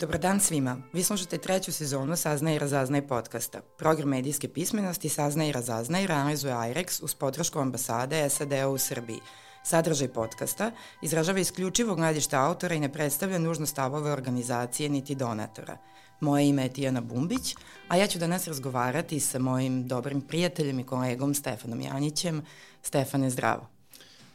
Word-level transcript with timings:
Dobar 0.00 0.18
dan 0.18 0.40
svima. 0.40 0.76
Vi 0.92 1.02
slušate 1.02 1.38
treću 1.38 1.72
sezonu 1.72 2.16
Saznaj 2.16 2.54
i 2.54 2.58
razaznaj 2.58 3.06
podcasta. 3.06 3.60
Program 3.78 4.08
medijske 4.08 4.48
pismenosti 4.48 5.08
Saznaj 5.08 5.48
i 5.48 5.52
razaznaj 5.52 6.06
realizuje 6.06 6.54
IREX 6.54 7.04
uz 7.04 7.14
podršku 7.14 7.58
ambasade 7.58 8.30
SAD-a 8.30 8.68
u 8.68 8.78
Srbiji. 8.78 9.20
Sadržaj 9.64 10.08
podcasta 10.08 10.70
izražava 11.02 11.38
isključivo 11.38 11.94
gledište 11.94 12.36
autora 12.36 12.74
i 12.74 12.80
ne 12.80 12.92
predstavlja 12.92 13.38
nužno 13.38 13.66
stavove 13.66 14.12
organizacije 14.12 14.88
niti 14.88 15.14
donatora. 15.14 15.76
Moje 16.20 16.48
ime 16.48 16.62
je 16.62 16.72
Tijana 16.72 17.00
Bumbić, 17.00 17.54
a 17.88 17.96
ja 17.96 18.06
ću 18.06 18.18
danas 18.18 18.48
razgovarati 18.48 19.20
sa 19.20 19.38
mojim 19.38 19.88
dobrim 19.88 20.20
prijateljem 20.20 20.78
i 20.78 20.86
kolegom 20.86 21.34
Stefanom 21.34 21.80
Janjićem. 21.80 22.42
Stefane, 22.82 23.30
zdravo. 23.30 23.68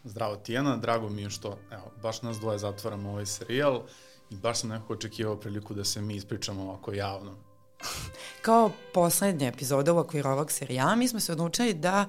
Zdravo 0.03 0.35
Tijana, 0.35 0.77
drago 0.77 1.09
mi 1.09 1.21
je 1.21 1.29
što 1.29 1.57
evo, 1.71 1.91
baš 2.01 2.21
nas 2.21 2.37
dvoje 2.37 2.59
zatvaramo 2.59 3.09
ovaj 3.09 3.25
serijal 3.25 3.83
i 4.29 4.35
baš 4.35 4.59
sam 4.59 4.69
nekako 4.69 4.93
očekivao 4.93 5.35
priliku 5.35 5.73
da 5.73 5.83
se 5.83 6.01
mi 6.01 6.15
ispričamo 6.15 6.63
ovako 6.63 6.93
javno. 6.93 7.35
Kao 8.41 8.71
poslednja 8.93 9.47
epizoda 9.47 9.93
u 9.93 9.97
okviru 9.97 10.29
ovog 10.29 10.51
serijala 10.51 10.95
mi 10.95 11.07
smo 11.07 11.19
se 11.19 11.31
odlučili 11.31 11.73
da 11.73 12.05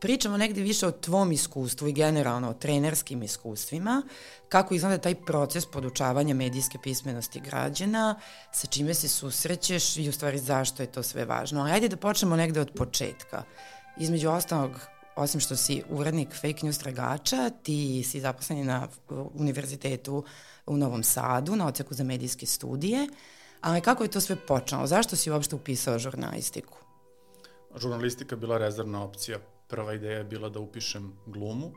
pričamo 0.00 0.36
negde 0.36 0.60
više 0.60 0.86
o 0.86 0.90
tvom 0.90 1.32
iskustvu 1.32 1.88
i 1.88 1.92
generalno 1.92 2.50
o 2.50 2.54
trenerskim 2.54 3.22
iskustvima, 3.22 4.02
kako 4.48 4.74
izgleda 4.74 4.98
taj 4.98 5.14
proces 5.14 5.66
podučavanja 5.66 6.34
medijske 6.34 6.78
pismenosti 6.82 7.40
građana, 7.40 8.20
sa 8.52 8.66
čime 8.66 8.94
se 8.94 9.08
susrećeš 9.08 9.96
i 9.96 10.08
u 10.08 10.12
stvari 10.12 10.38
zašto 10.38 10.82
je 10.82 10.92
to 10.92 11.02
sve 11.02 11.24
važno. 11.24 11.60
Ali 11.60 11.70
ajde 11.70 11.88
da 11.88 11.96
počnemo 11.96 12.36
negde 12.36 12.60
od 12.60 12.70
početka. 12.76 13.42
Između 13.98 14.30
ostalog, 14.30 14.70
osim 15.16 15.40
što 15.40 15.56
si 15.56 15.82
urednik 15.90 16.34
fake 16.34 16.62
news 16.62 16.78
tragača, 16.78 17.50
ti 17.50 18.02
si 18.02 18.20
zaposleni 18.20 18.64
na 18.64 18.88
univerzitetu 19.34 20.24
u 20.66 20.76
Novom 20.76 21.02
Sadu, 21.02 21.56
na 21.56 21.66
oceku 21.66 21.94
za 21.94 22.04
medijske 22.04 22.46
studije, 22.46 23.08
ali 23.60 23.80
kako 23.80 24.02
je 24.02 24.10
to 24.10 24.20
sve 24.20 24.36
počelo? 24.36 24.86
Zašto 24.86 25.16
si 25.16 25.30
uopšte 25.30 25.56
upisao 25.56 25.98
žurnalistiku? 25.98 26.78
Žurnalistika 27.76 28.36
bila 28.36 28.58
rezervna 28.58 29.04
opcija. 29.04 29.38
Prva 29.68 29.94
ideja 29.94 30.18
je 30.18 30.24
bila 30.24 30.48
da 30.48 30.60
upišem 30.60 31.12
glumu 31.26 31.72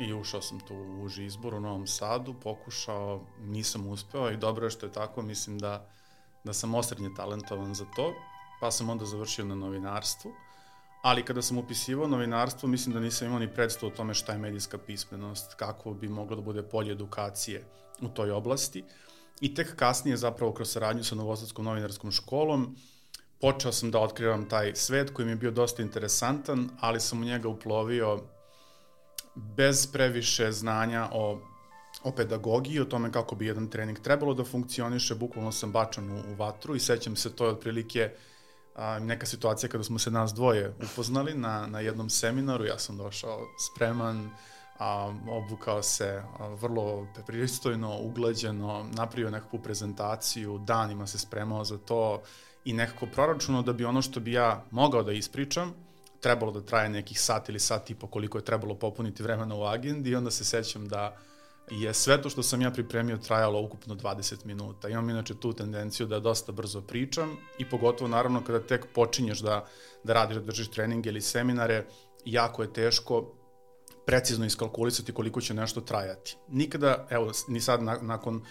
i 0.00 0.12
ušao 0.12 0.42
sam 0.42 0.60
tu 0.60 0.74
u 0.74 1.02
uži 1.02 1.24
izbor 1.24 1.54
u 1.54 1.60
Novom 1.60 1.86
Sadu, 1.86 2.34
pokušao, 2.42 3.26
nisam 3.40 3.86
uspeo 3.86 4.30
i 4.30 4.36
dobro 4.36 4.66
je 4.66 4.70
što 4.70 4.86
je 4.86 4.92
tako, 4.92 5.22
mislim 5.22 5.58
da, 5.58 5.90
da 6.44 6.52
sam 6.52 6.74
osrednje 6.74 7.10
talentovan 7.16 7.74
za 7.74 7.84
to, 7.96 8.14
pa 8.60 8.70
sam 8.70 8.90
onda 8.90 9.04
završio 9.04 9.44
na 9.44 9.54
novinarstvu 9.54 10.32
ali 11.06 11.22
kada 11.22 11.42
sam 11.42 11.58
upisivao 11.58 12.08
novinarstvo, 12.08 12.68
mislim 12.68 12.94
da 12.94 13.00
nisam 13.00 13.26
imao 13.26 13.38
ni 13.38 13.54
predstavu 13.54 13.92
o 13.92 13.96
tome 13.96 14.14
šta 14.14 14.32
je 14.32 14.38
medijska 14.38 14.78
pismenost, 14.78 15.54
kako 15.54 15.94
bi 15.94 16.08
moglo 16.08 16.36
da 16.36 16.42
bude 16.42 16.62
polje 16.62 16.92
edukacije 16.92 17.64
u 18.00 18.08
toj 18.08 18.30
oblasti. 18.30 18.84
I 19.40 19.54
tek 19.54 19.76
kasnije, 19.76 20.16
zapravo 20.16 20.52
kroz 20.52 20.70
saradnju 20.70 21.04
sa 21.04 21.14
Novosadskom 21.14 21.64
novinarskom 21.64 22.10
školom, 22.10 22.76
počeo 23.40 23.72
sam 23.72 23.90
da 23.90 24.00
otkrivam 24.00 24.48
taj 24.48 24.74
svet 24.74 25.10
koji 25.10 25.26
mi 25.26 25.32
je 25.32 25.36
bio 25.36 25.50
dosta 25.50 25.82
interesantan, 25.82 26.68
ali 26.80 27.00
sam 27.00 27.22
u 27.22 27.24
njega 27.24 27.48
uplovio 27.48 28.22
bez 29.34 29.86
previše 29.92 30.52
znanja 30.52 31.08
o, 31.12 31.40
o 32.02 32.10
pedagogiji, 32.10 32.80
o 32.80 32.84
tome 32.84 33.12
kako 33.12 33.34
bi 33.34 33.46
jedan 33.46 33.70
trening 33.70 33.98
trebalo 33.98 34.34
da 34.34 34.44
funkcioniše, 34.44 35.14
bukvalno 35.14 35.52
sam 35.52 35.72
bačan 35.72 36.10
u, 36.10 36.32
u 36.32 36.34
vatru 36.34 36.76
i 36.76 36.80
sećam 36.80 37.16
se 37.16 37.36
to 37.36 37.44
je 37.44 37.50
otprilike 37.50 38.10
a, 38.76 38.98
neka 38.98 39.26
situacija 39.26 39.70
kada 39.70 39.84
smo 39.84 39.98
se 39.98 40.10
nas 40.10 40.34
dvoje 40.34 40.74
upoznali 40.92 41.34
na, 41.34 41.66
na 41.66 41.80
jednom 41.80 42.10
seminaru, 42.10 42.64
ja 42.64 42.78
sam 42.78 42.96
došao 42.96 43.40
spreman, 43.58 44.30
a, 44.78 45.14
obukao 45.28 45.82
se 45.82 46.22
a, 46.38 46.48
vrlo 46.48 47.06
pristojno, 47.26 47.98
uglađeno, 48.00 48.86
napravio 48.92 49.30
nekakvu 49.30 49.58
prezentaciju, 49.58 50.58
danima 50.58 51.06
se 51.06 51.18
spremao 51.18 51.64
za 51.64 51.78
to 51.78 52.22
i 52.64 52.72
nekako 52.72 53.06
proračunao 53.06 53.62
da 53.62 53.72
bi 53.72 53.84
ono 53.84 54.02
što 54.02 54.20
bi 54.20 54.32
ja 54.32 54.64
mogao 54.70 55.02
da 55.02 55.12
ispričam, 55.12 55.74
trebalo 56.20 56.52
da 56.52 56.60
traje 56.60 56.88
nekih 56.88 57.20
sat 57.20 57.48
ili 57.48 57.60
sat 57.60 57.90
i 57.90 57.94
po 57.94 58.06
koliko 58.06 58.38
je 58.38 58.44
trebalo 58.44 58.74
popuniti 58.74 59.22
vremena 59.22 59.54
u 59.54 59.64
agendi 59.64 60.10
i 60.10 60.16
onda 60.16 60.30
se 60.30 60.44
sećam 60.44 60.88
da 60.88 61.16
je 61.70 61.94
sve 61.94 62.22
to 62.22 62.30
što 62.30 62.42
sam 62.42 62.62
ja 62.62 62.70
pripremio 62.70 63.16
trajalo 63.16 63.60
ukupno 63.60 63.94
20 63.94 64.46
minuta. 64.46 64.88
Imam 64.88 65.10
inače 65.10 65.34
tu 65.34 65.52
tendenciju 65.52 66.06
da 66.06 66.20
dosta 66.20 66.52
brzo 66.52 66.80
pričam 66.80 67.36
i 67.58 67.68
pogotovo 67.68 68.08
naravno 68.08 68.44
kada 68.44 68.60
tek 68.60 68.86
počinješ 68.94 69.38
da, 69.38 69.66
da 70.04 70.12
radiš, 70.12 70.36
da 70.36 70.42
držiš 70.42 70.68
treninge 70.68 71.08
ili 71.08 71.20
seminare, 71.20 71.86
jako 72.24 72.62
je 72.62 72.72
teško 72.72 73.32
precizno 74.06 74.46
iskalkulisati 74.46 75.12
koliko 75.12 75.40
će 75.40 75.54
nešto 75.54 75.80
trajati. 75.80 76.36
Nikada, 76.48 77.06
evo, 77.10 77.32
ni 77.48 77.60
sad 77.60 77.82
na, 77.82 77.98
nakon 78.02 78.44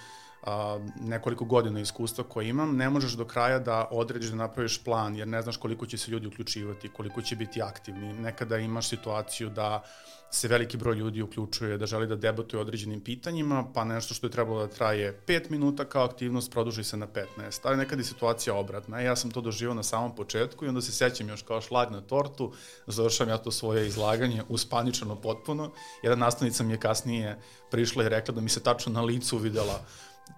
a, 0.46 0.80
nekoliko 1.02 1.46
godina 1.46 1.80
iskustva 1.80 2.24
koje 2.24 2.50
imam, 2.50 2.76
ne 2.76 2.90
možeš 2.90 3.12
do 3.12 3.26
kraja 3.26 3.60
da 3.60 3.88
odrediš 3.92 4.30
da 4.30 4.36
napraviš 4.36 4.84
plan, 4.84 5.16
jer 5.16 5.28
ne 5.28 5.42
znaš 5.42 5.58
koliko 5.58 5.86
će 5.86 5.98
se 5.98 6.12
ljudi 6.12 6.28
uključivati, 6.28 6.90
koliko 6.90 7.22
će 7.22 7.36
biti 7.36 7.62
aktivni. 7.62 8.14
Nekada 8.14 8.58
imaš 8.58 8.90
situaciju 8.90 9.50
da 9.50 9.84
se 10.32 10.48
veliki 10.48 10.78
broj 10.78 10.96
ljudi 10.96 11.22
uključuje, 11.22 11.78
da 11.78 11.86
želi 11.86 12.08
da 12.08 12.16
debatuje 12.16 12.62
određenim 12.62 13.02
pitanjima, 13.02 13.66
pa 13.74 13.84
nešto 13.84 14.14
što 14.14 14.28
je 14.28 14.32
trebalo 14.32 14.68
da 14.68 14.74
traje 14.74 15.22
5 15.28 15.52
minuta 15.52 15.86
kao 15.86 16.04
aktivnost 16.06 16.52
produži 16.52 16.84
se 16.84 16.98
na 16.98 17.08
15. 17.08 17.60
Ali 17.64 17.78
nekada 17.78 18.02
je 18.02 18.06
situacija 18.06 18.56
obratna. 18.56 19.00
Ja 19.00 19.16
sam 19.16 19.32
to 19.32 19.42
doživao 19.42 19.76
na 19.76 19.84
samom 19.84 20.16
početku 20.16 20.66
i 20.66 20.68
onda 20.68 20.82
se 20.82 20.92
sećam 20.92 21.30
još 21.30 21.42
kao 21.42 21.62
šlag 21.62 21.92
na 21.92 22.02
tortu, 22.02 22.54
završam 22.88 23.30
ja 23.30 23.38
to 23.38 23.52
svoje 23.52 23.88
izlaganje 23.88 24.44
uspaničano 24.50 25.16
potpuno. 25.16 25.72
Jedna 26.04 26.26
nastavnica 26.26 26.64
mi 26.64 26.74
je 26.74 26.80
kasnije 26.80 27.40
prišla 27.72 28.04
i 28.04 28.10
rekla 28.10 28.34
da 28.34 28.42
mi 28.42 28.50
se 28.50 28.64
tačno 28.64 28.94
na 28.94 29.02
licu 29.02 29.38
videla 29.38 29.86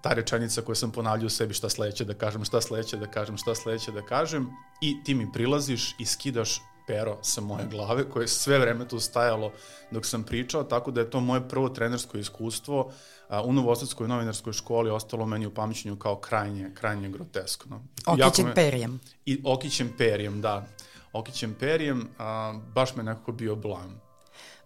ta 0.02 0.14
rečenica 0.14 0.62
koju 0.62 0.76
sam 0.76 0.92
ponavljao 0.92 1.28
u 1.28 1.30
sebi 1.30 1.54
šta 1.54 1.70
sledeće 1.70 2.06
da 2.06 2.14
kažem, 2.14 2.46
šta 2.46 2.62
sledeće 2.62 2.98
da 2.98 3.08
kažem, 3.08 3.38
šta 3.38 3.56
sledeće 3.56 3.92
da 3.92 4.02
kažem 4.02 4.50
i 4.82 5.04
ti 5.04 5.16
mi 5.16 5.32
prilaziš 5.32 5.96
i 6.00 6.06
skidaš 6.06 6.62
pero 6.88 7.18
sa 7.22 7.42
moje 7.42 7.66
glave 7.72 8.10
koje 8.10 8.24
je 8.24 8.28
sve 8.28 8.60
vreme 8.60 8.88
tu 8.88 9.00
stajalo 9.00 9.52
dok 9.92 10.06
sam 10.06 10.24
pričao, 10.24 10.64
tako 10.64 10.92
da 10.92 11.02
je 11.02 11.10
to 11.10 11.20
moje 11.20 11.50
prvo 11.50 11.70
trenersko 11.70 12.18
iskustvo 12.18 12.92
a, 13.30 13.42
u 13.42 13.54
Novosadskoj 13.54 14.08
novinarskoj 14.08 14.54
školi 14.54 14.90
ostalo 14.90 15.26
meni 15.26 15.46
u 15.46 15.54
pamćenju 15.54 15.96
kao 15.96 16.16
krajnje, 16.16 16.72
krajnje 16.74 17.10
groteskno. 17.10 17.84
Okićem 18.06 18.52
perijem. 18.56 19.00
I 19.26 19.42
okićem 19.46 19.94
perijem, 19.98 20.42
da. 20.42 20.68
Okićem 21.14 21.56
perijem, 21.60 22.08
a, 22.18 22.60
baš 22.74 22.96
me 22.96 23.04
nekako 23.04 23.32
bio 23.32 23.56
blam. 23.56 24.07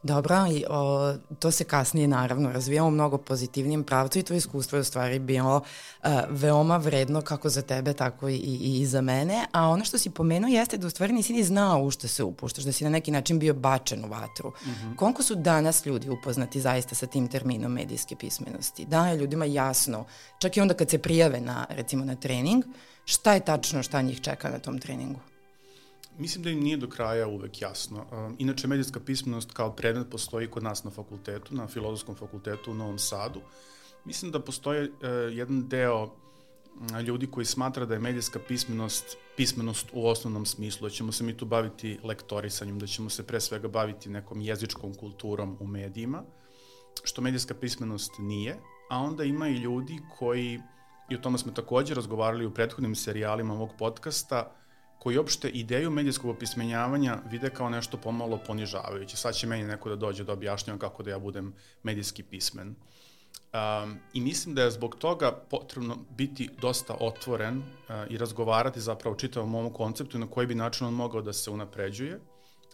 Dobro, 0.03 0.47
i 0.51 0.65
o, 0.69 1.13
to 1.39 1.51
se 1.51 1.63
kasnije 1.63 2.07
naravno 2.07 2.51
razvijamo 2.51 2.87
u 2.87 2.91
mnogo 2.91 3.17
pozitivnijem 3.17 3.83
pravcu 3.83 4.19
i 4.19 4.23
to 4.23 4.33
iskustvo 4.33 4.77
je 4.77 4.81
u 4.81 4.83
stvari 4.83 5.19
bilo 5.19 5.55
uh, 6.03 6.09
veoma 6.29 6.77
vredno 6.77 7.21
kako 7.21 7.49
za 7.49 7.61
tebe, 7.61 7.93
tako 7.93 8.29
i, 8.29 8.35
i, 8.35 8.81
i 8.81 8.85
za 8.85 9.01
mene. 9.01 9.45
A 9.51 9.67
ono 9.67 9.85
što 9.85 9.97
si 9.97 10.09
pomenuo 10.09 10.49
jeste 10.49 10.77
da 10.77 10.87
u 10.87 10.89
stvari 10.89 11.13
nisi 11.13 11.33
ni 11.33 11.43
znao 11.43 11.83
u 11.83 11.91
što 11.91 12.07
se 12.07 12.23
upuštaš, 12.23 12.63
da 12.63 12.71
si 12.71 12.83
na 12.83 12.89
neki 12.89 13.11
način 13.11 13.39
bio 13.39 13.53
bačen 13.53 14.05
u 14.05 14.07
vatru. 14.07 14.49
Mm 14.49 14.69
-hmm. 14.69 14.95
Koliko 14.95 15.23
su 15.23 15.35
danas 15.35 15.85
ljudi 15.85 16.09
upoznati 16.09 16.61
zaista 16.61 16.95
sa 16.95 17.07
tim 17.07 17.27
terminom 17.27 17.71
medijske 17.71 18.15
pismenosti? 18.15 18.85
Da 18.85 19.07
je 19.07 19.17
ljudima 19.17 19.45
jasno, 19.45 20.05
čak 20.39 20.57
i 20.57 20.61
onda 20.61 20.73
kad 20.73 20.89
se 20.89 20.97
prijave 20.97 21.41
na, 21.41 21.65
recimo, 21.69 22.05
na 22.05 22.15
trening, 22.15 22.63
šta 23.05 23.33
je 23.33 23.45
tačno 23.45 23.83
šta 23.83 24.01
njih 24.01 24.21
čeka 24.21 24.49
na 24.49 24.59
tom 24.59 24.79
treningu? 24.79 25.19
Mislim 26.17 26.44
da 26.44 26.49
im 26.49 26.59
nije 26.59 26.77
do 26.77 26.89
kraja 26.89 27.27
uvek 27.27 27.61
jasno. 27.61 28.05
Inače, 28.38 28.67
medijska 28.67 28.99
pismenost 28.99 29.51
kao 29.51 29.75
predmet 29.75 30.09
postoji 30.11 30.47
kod 30.47 30.63
nas 30.63 30.83
na 30.83 30.91
fakultetu, 30.91 31.55
na 31.55 31.67
filozofskom 31.67 32.16
fakultetu 32.16 32.72
u 32.72 32.73
Novom 32.73 32.99
Sadu. 32.99 33.41
Mislim 34.05 34.31
da 34.31 34.39
postoji 34.39 34.89
uh, 34.89 34.95
jedan 35.31 35.67
deo 35.69 36.09
ljudi 37.07 37.27
koji 37.27 37.45
smatra 37.45 37.85
da 37.85 37.94
je 37.94 37.99
medijska 37.99 38.39
pismenost 38.47 39.17
pismenost 39.38 39.88
u 39.94 40.07
osnovnom 40.07 40.45
smislu, 40.45 40.88
da 40.88 40.94
ćemo 40.94 41.11
se 41.11 41.23
mi 41.23 41.38
tu 41.38 41.45
baviti 41.45 41.99
lektorisanjem, 42.03 42.79
da 42.79 42.87
ćemo 42.87 43.09
se 43.09 43.28
pre 43.28 43.40
svega 43.41 43.67
baviti 43.67 44.09
nekom 44.09 44.41
jezičkom 44.41 44.93
kulturom 44.93 45.58
u 45.59 45.67
medijima, 45.67 46.23
što 47.03 47.22
medijska 47.22 47.53
pismenost 47.53 48.11
nije, 48.19 48.59
a 48.90 48.99
onda 48.99 49.23
ima 49.23 49.47
i 49.47 49.58
ljudi 49.58 49.99
koji, 50.19 50.61
i 51.09 51.16
o 51.16 51.17
tome 51.17 51.37
smo 51.37 51.52
takođe 51.52 51.93
razgovarali 51.93 52.46
u 52.46 52.53
prethodnim 52.53 52.96
serijalima 52.96 53.53
ovog 53.53 53.69
podcasta, 53.79 54.52
koji 55.01 55.17
opšte 55.17 55.49
ideju 55.49 55.89
medijskog 55.89 56.29
opismenjavanja 56.29 57.17
vide 57.31 57.49
kao 57.49 57.69
nešto 57.69 57.97
pomalo 57.97 58.37
ponižavajuće. 58.37 59.17
Sad 59.17 59.35
će 59.35 59.47
meni 59.47 59.63
neko 59.63 59.89
da 59.89 59.95
dođe 59.95 60.23
da 60.23 60.33
objašnjava 60.33 60.79
kako 60.79 61.03
da 61.03 61.09
ja 61.11 61.19
budem 61.19 61.53
medijski 61.83 62.23
pismen. 62.23 62.67
Um, 62.67 63.97
I 64.13 64.21
mislim 64.21 64.55
da 64.55 64.63
je 64.63 64.71
zbog 64.71 64.95
toga 64.95 65.31
potrebno 65.49 65.97
biti 66.17 66.49
dosta 66.61 66.97
otvoren 66.99 67.57
uh, 67.57 67.63
i 68.09 68.17
razgovarati 68.17 68.81
zapravo 68.81 69.15
čitavom 69.15 69.55
ovom 69.55 69.73
konceptu 69.73 70.19
na 70.19 70.27
koji 70.27 70.47
bi 70.47 70.55
način 70.55 70.87
on 70.87 70.93
mogao 70.93 71.21
da 71.21 71.33
se 71.33 71.51
unapređuje. 71.51 72.19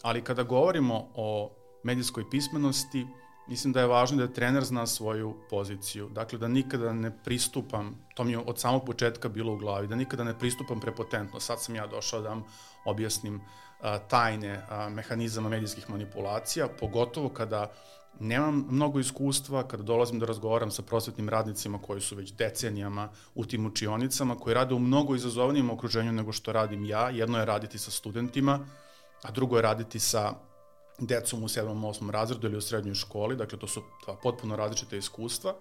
Ali 0.02 0.24
kada 0.24 0.44
govorimo 0.44 1.08
o 1.16 1.56
medijskoj 1.84 2.30
pismenosti, 2.30 3.04
uh, 3.04 3.27
Mislim 3.48 3.74
da 3.74 3.80
je 3.80 3.88
važno 3.88 4.18
da 4.18 4.34
trener 4.34 4.64
zna 4.64 4.86
svoju 4.88 5.36
poziciju. 5.50 6.10
Dakle, 6.10 6.40
da 6.40 6.48
nikada 6.48 6.94
ne 6.94 7.12
pristupam, 7.24 7.96
to 8.16 8.24
mi 8.24 8.32
je 8.32 8.38
od 8.40 8.60
samog 8.60 8.86
početka 8.86 9.30
bilo 9.30 9.54
u 9.54 9.58
glavi, 9.58 9.88
da 9.88 9.96
nikada 9.96 10.24
ne 10.24 10.40
pristupam 10.40 10.80
prepotentno. 10.80 11.40
Sad 11.40 11.62
sam 11.62 11.76
ja 11.76 11.88
došao 11.88 12.22
da 12.22 12.30
vam 12.30 12.44
objasnim 12.86 13.42
a, 13.82 14.00
tajne 14.00 14.62
a, 14.70 14.90
mehanizama 14.90 15.50
medijskih 15.50 15.90
manipulacija, 15.90 16.68
pogotovo 16.80 17.30
kada 17.30 17.72
Nemam 18.20 18.66
mnogo 18.70 19.00
iskustva 19.00 19.64
kada 19.68 19.84
dolazim 19.84 20.20
da 20.20 20.26
razgovaram 20.26 20.72
sa 20.72 20.82
prosvetnim 20.82 21.30
radnicima 21.30 21.78
koji 21.82 22.02
su 22.02 22.16
već 22.16 22.34
decenijama 22.34 23.10
u 23.36 23.46
tim 23.46 23.66
učionicama, 23.66 24.36
koji 24.36 24.54
rade 24.54 24.74
u 24.74 24.80
mnogo 24.80 25.16
izazovnijem 25.16 25.70
okruženju 25.70 26.12
nego 26.12 26.32
što 26.32 26.52
radim 26.52 26.86
ja. 26.86 27.10
Jedno 27.10 27.40
je 27.40 27.46
raditi 27.46 27.78
sa 27.78 27.92
studentima, 27.92 28.60
a 29.24 29.32
drugo 29.32 29.56
je 29.56 29.62
raditi 29.62 30.00
sa 30.00 30.34
decom 31.00 31.44
u 31.44 31.48
7. 31.48 31.66
8. 31.66 32.10
razredu 32.10 32.48
ili 32.48 32.58
u 32.58 32.62
srednjoj 32.62 32.96
školi, 32.96 33.36
dakle 33.36 33.60
to 33.60 33.68
su 33.68 33.82
dva 34.06 34.16
potpuno 34.16 34.56
različite 34.56 34.98
iskustva. 34.98 35.56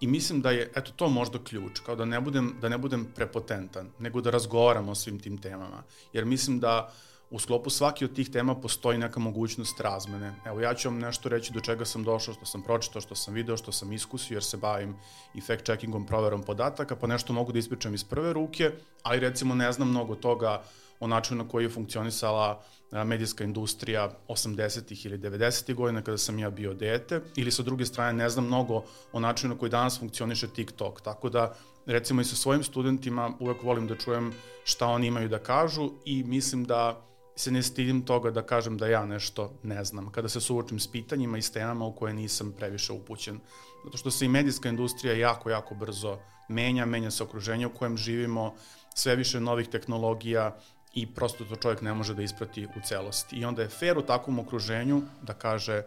I 0.00 0.06
mislim 0.06 0.40
da 0.40 0.50
je, 0.50 0.72
eto, 0.76 0.92
to 0.96 1.08
možda 1.08 1.38
ključ, 1.44 1.80
kao 1.80 1.96
da 1.96 2.04
ne 2.04 2.20
budem, 2.20 2.56
da 2.60 2.68
ne 2.68 2.78
budem 2.78 3.06
prepotentan, 3.14 3.90
nego 3.98 4.20
da 4.20 4.30
razgovaramo 4.30 4.92
o 4.92 4.94
svim 4.94 5.18
tim 5.18 5.38
temama. 5.38 5.82
Jer 6.12 6.24
mislim 6.24 6.60
da 6.60 6.92
u 7.30 7.38
sklopu 7.38 7.70
svaki 7.70 8.04
od 8.04 8.14
tih 8.14 8.30
tema 8.30 8.54
postoji 8.54 8.98
neka 8.98 9.20
mogućnost 9.20 9.80
razmene. 9.80 10.34
Evo, 10.46 10.60
ja 10.60 10.74
ću 10.74 10.88
vam 10.88 10.98
nešto 10.98 11.28
reći 11.28 11.52
do 11.52 11.60
čega 11.60 11.84
sam 11.84 12.04
došao, 12.04 12.34
što 12.34 12.46
sam 12.46 12.62
pročitao, 12.62 13.02
što 13.02 13.14
sam 13.14 13.34
video, 13.34 13.56
što 13.56 13.72
sam 13.72 13.92
iskusio, 13.92 14.34
jer 14.34 14.44
se 14.44 14.56
bavim 14.56 14.96
i 15.34 15.40
fact-checkingom, 15.40 16.06
proverom 16.06 16.42
podataka, 16.42 16.96
pa 16.96 17.06
nešto 17.06 17.32
mogu 17.32 17.52
da 17.52 17.58
ispričam 17.58 17.94
iz 17.94 18.04
prve 18.04 18.32
ruke, 18.32 18.70
ali 19.02 19.20
recimo 19.20 19.54
ne 19.54 19.72
znam 19.72 19.88
mnogo 19.88 20.14
toga 20.14 20.62
o 21.00 21.06
načinu 21.06 21.44
na 21.44 21.48
koji 21.48 21.64
je 21.64 21.70
funkcionisala 21.70 22.62
medijska 23.04 23.44
industrija 23.44 24.10
80. 24.28 25.06
ili 25.06 25.18
90. 25.18 25.74
godina 25.74 26.02
kada 26.02 26.18
sam 26.18 26.38
ja 26.38 26.50
bio 26.50 26.74
dete, 26.74 27.20
ili 27.36 27.50
sa 27.50 27.62
druge 27.62 27.86
strane 27.86 28.12
ne 28.12 28.30
znam 28.30 28.46
mnogo 28.46 28.84
o 29.12 29.20
načinu 29.20 29.54
na 29.54 29.60
koji 29.60 29.70
danas 29.70 29.98
funkcioniše 29.98 30.48
TikTok, 30.48 31.00
tako 31.00 31.28
da 31.28 31.54
recimo 31.86 32.20
i 32.20 32.24
sa 32.24 32.36
svojim 32.36 32.62
studentima 32.62 33.32
uvek 33.40 33.62
volim 33.62 33.86
da 33.86 33.96
čujem 33.96 34.32
šta 34.64 34.86
oni 34.86 35.06
imaju 35.06 35.28
da 35.28 35.38
kažu 35.38 35.90
i 36.04 36.24
mislim 36.24 36.64
da 36.64 37.04
se 37.36 37.50
ne 37.50 37.62
stidim 37.62 38.02
toga 38.02 38.30
da 38.30 38.42
kažem 38.42 38.78
da 38.78 38.86
ja 38.86 39.06
nešto 39.06 39.52
ne 39.62 39.84
znam, 39.84 40.10
kada 40.10 40.28
se 40.28 40.40
suočim 40.40 40.78
s 40.78 40.86
pitanjima 40.92 41.38
i 41.38 41.42
s 41.42 41.50
temama 41.50 41.86
u 41.86 41.94
koje 41.94 42.14
nisam 42.14 42.52
previše 42.56 42.92
upućen. 42.92 43.40
Zato 43.84 43.96
što 43.96 44.10
se 44.10 44.24
i 44.24 44.28
medijska 44.28 44.68
industrija 44.68 45.14
jako, 45.14 45.50
jako 45.50 45.74
brzo 45.74 46.18
menja, 46.48 46.86
menja 46.86 47.10
se 47.10 47.22
okruženje 47.22 47.66
u 47.66 47.74
kojem 47.74 47.96
živimo, 47.96 48.54
sve 48.94 49.16
više 49.16 49.40
novih 49.40 49.68
tehnologija 49.68 50.56
i 50.94 51.06
prosto 51.06 51.44
to 51.44 51.56
čovjek 51.56 51.82
ne 51.82 51.94
može 51.94 52.14
da 52.14 52.22
isprati 52.22 52.66
u 52.66 52.80
celosti. 52.84 53.36
I 53.36 53.44
onda 53.44 53.62
je 53.62 53.68
fair 53.68 53.98
u 53.98 54.02
takvom 54.02 54.38
okruženju 54.38 55.02
da 55.22 55.34
kaže, 55.34 55.82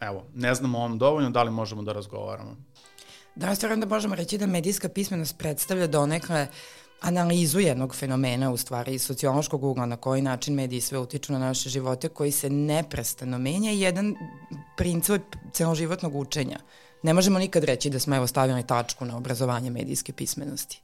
evo, 0.00 0.24
ne 0.34 0.54
znamo 0.54 0.78
ovom 0.78 0.98
dovoljno, 0.98 1.30
da 1.30 1.42
li 1.42 1.50
možemo 1.50 1.82
da 1.82 1.92
razgovaramo. 1.92 2.56
Da, 3.34 3.54
stvarno 3.54 3.76
da 3.76 3.94
možemo 3.94 4.14
reći 4.14 4.38
da 4.38 4.46
medijska 4.46 4.88
pismenost 4.88 5.38
predstavlja 5.38 5.86
donekle 5.86 6.46
analizu 7.00 7.60
jednog 7.60 7.94
fenomena, 7.94 8.50
u 8.50 8.56
stvari 8.56 8.98
sociološkog 8.98 9.64
ugla, 9.64 9.86
na 9.86 9.96
koji 9.96 10.22
način 10.22 10.54
mediji 10.54 10.80
sve 10.80 10.98
utiču 10.98 11.32
na 11.32 11.38
naše 11.38 11.68
živote, 11.68 12.08
koji 12.08 12.32
se 12.32 12.50
neprestano 12.50 13.38
menja 13.38 13.72
i 13.72 13.80
jedan 13.80 14.14
princip 14.76 15.22
celoživotnog 15.52 16.16
učenja. 16.16 16.58
Ne 17.02 17.14
možemo 17.14 17.38
nikad 17.38 17.64
reći 17.64 17.90
da 17.90 17.98
smo 17.98 18.16
evo 18.16 18.26
stavili 18.26 18.66
tačku 18.66 19.04
na 19.04 19.16
obrazovanje 19.16 19.70
medijske 19.70 20.12
pismenosti. 20.12 20.80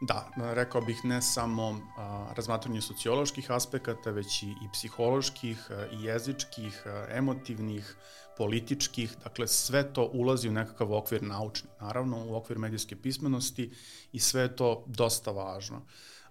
Da, 0.00 0.30
rekao 0.36 0.80
bih 0.80 1.04
ne 1.04 1.22
samo 1.22 1.80
a, 1.96 2.32
razmatranje 2.36 2.80
socioloških 2.80 3.50
aspekata, 3.50 4.10
već 4.10 4.42
i, 4.42 4.46
i 4.46 4.68
psiholoških, 4.72 5.70
a, 5.70 5.86
i 5.92 6.02
jezičkih, 6.02 6.82
a, 6.86 7.06
emotivnih, 7.10 7.96
političkih, 8.36 9.16
dakle 9.24 9.48
sve 9.48 9.92
to 9.92 10.10
ulazi 10.12 10.48
u 10.48 10.52
nekakav 10.52 10.92
okvir 10.94 11.22
naučni, 11.22 11.70
naravno 11.80 12.26
u 12.26 12.36
okvir 12.36 12.58
medijske 12.58 12.96
pismenosti 12.96 13.72
i 14.12 14.20
sve 14.20 14.42
je 14.42 14.56
to 14.56 14.84
dosta 14.86 15.30
važno. 15.30 15.82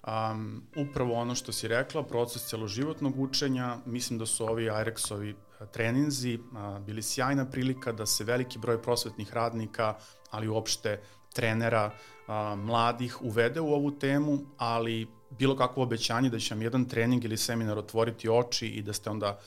Um, 0.08 0.68
upravo 0.75 1.14
ono 1.14 1.36
što 1.36 1.52
si 1.52 1.68
rekla, 1.68 2.04
proces 2.04 2.46
celoživotnog 2.46 3.19
učenja, 3.19 3.78
mislim 3.86 4.19
da 4.19 4.25
su 4.25 4.46
ovi 4.46 4.64
IREX-ovi 4.64 5.36
treninzi 5.74 6.40
bili 6.86 7.04
sjajna 7.04 7.46
prilika 7.50 7.92
da 7.92 8.06
se 8.06 8.24
veliki 8.24 8.60
broj 8.60 8.81
prosvetnih 8.81 9.34
radnika, 9.34 9.96
ali 10.31 10.48
uopšte 10.48 11.02
trenera 11.38 11.92
a, 12.28 12.56
mladih 12.56 13.22
uvede 13.22 13.62
u 13.62 13.74
ovu 13.74 13.92
temu, 13.92 14.39
ali 14.57 15.07
bilo 15.30 15.56
kakvo 15.56 15.84
obećanje 15.84 16.30
da 16.30 16.39
će 16.39 16.56
vam 16.56 16.62
jedan 16.62 16.86
trening 16.86 17.25
ili 17.25 17.38
seminar 17.38 17.78
otvoriti 17.78 18.30
oči 18.30 18.68
i 18.68 18.81
da 18.81 18.94
ste 18.94 19.10
onda 19.10 19.38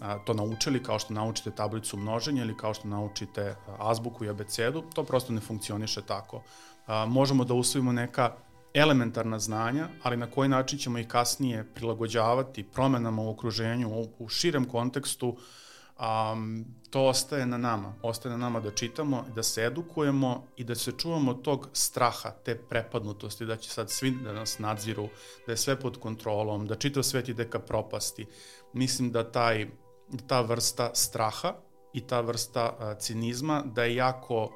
a, 0.00 0.18
to 0.24 0.34
naučili 0.34 0.82
kao 0.82 0.98
što 0.98 1.14
naučite 1.14 1.50
tablicu 1.50 1.96
množenja 1.96 2.44
ili 2.44 2.56
kao 2.56 2.74
što 2.74 2.88
naučite 2.88 3.56
azbuku 3.78 4.24
i 4.24 4.28
abecedu, 4.28 4.84
to 4.94 5.04
prosto 5.04 5.32
ne 5.32 5.40
funkcioniše 5.40 6.02
tako. 6.06 6.42
A, 6.86 7.06
možemo 7.06 7.44
da 7.44 7.54
usvojimo 7.54 7.92
neka 7.92 8.30
elementarna 8.74 9.38
znanja, 9.38 9.88
ali 10.02 10.16
na 10.16 10.30
koji 10.30 10.48
način 10.48 10.78
ćemo 10.78 10.98
ih 10.98 11.08
kasnije 11.08 11.64
prilagođavati 11.74 12.62
promenama 12.62 13.22
u 13.22 13.30
okruženju, 13.30 13.88
u, 13.88 14.08
u 14.18 14.28
širem 14.28 14.64
kontekstu, 14.64 15.36
um, 16.00 16.64
to 16.90 17.06
ostaje 17.06 17.46
na 17.46 17.58
nama. 17.58 17.94
Ostaje 18.02 18.30
na 18.30 18.38
nama 18.38 18.60
da 18.60 18.70
čitamo, 18.70 19.24
da 19.34 19.42
se 19.42 19.64
edukujemo 19.64 20.46
i 20.56 20.64
da 20.64 20.74
se 20.74 20.92
čuvamo 20.92 21.34
tog 21.34 21.68
straha, 21.72 22.30
te 22.30 22.58
prepadnutosti, 22.58 23.46
da 23.46 23.56
će 23.56 23.70
sad 23.70 23.90
svi 23.90 24.10
da 24.10 24.32
nas 24.32 24.58
nadziru, 24.58 25.08
da 25.46 25.52
je 25.52 25.56
sve 25.56 25.80
pod 25.80 26.00
kontrolom, 26.00 26.66
da 26.66 26.74
čitav 26.74 27.02
svet 27.02 27.28
ide 27.28 27.50
ka 27.50 27.58
propasti. 27.58 28.26
Mislim 28.72 29.12
da 29.12 29.30
taj, 29.32 29.66
ta 30.26 30.40
vrsta 30.40 30.90
straha 30.94 31.54
i 31.92 32.00
ta 32.00 32.20
vrsta 32.20 32.76
a, 32.78 32.94
cinizma 32.94 33.62
da 33.66 33.84
je 33.84 33.94
jako 33.94 34.50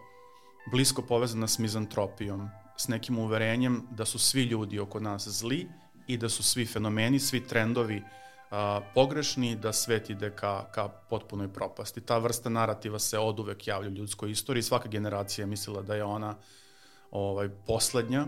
blisko 0.71 1.03
povezana 1.03 1.47
s 1.47 1.59
mizantropijom, 1.59 2.49
s 2.77 2.89
nekim 2.89 3.19
uverenjem 3.19 3.83
da 3.91 4.05
su 4.05 4.19
svi 4.19 4.43
ljudi 4.43 4.79
oko 4.79 5.01
nas 5.01 5.29
zli 5.29 5.69
i 6.07 6.17
da 6.17 6.29
su 6.29 6.43
svi 6.43 6.67
fenomeni, 6.67 7.21
svi 7.21 7.47
trendovi 7.47 8.03
a, 8.55 8.81
pogrešni, 8.95 9.57
da 9.57 9.73
svet 9.73 10.11
ide 10.11 10.31
ka, 10.31 10.65
ka 10.71 10.89
potpunoj 10.89 11.49
propasti. 11.53 12.01
Ta 12.01 12.19
vrsta 12.19 12.49
narativa 12.49 12.99
se 12.99 13.19
od 13.19 13.41
uvek 13.41 13.67
javlja 13.67 13.89
u 13.89 13.93
ljudskoj 13.93 14.31
istoriji. 14.31 14.63
Svaka 14.63 14.89
generacija 14.89 15.43
je 15.43 15.47
mislila 15.47 15.83
da 15.83 15.95
je 15.95 16.05
ona 16.05 16.37
ovaj, 17.11 17.49
poslednja, 17.67 18.27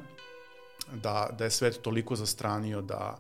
da, 0.93 1.29
da 1.39 1.45
je 1.45 1.51
svet 1.51 1.79
toliko 1.83 2.17
zastranio 2.17 2.83
da 2.83 3.19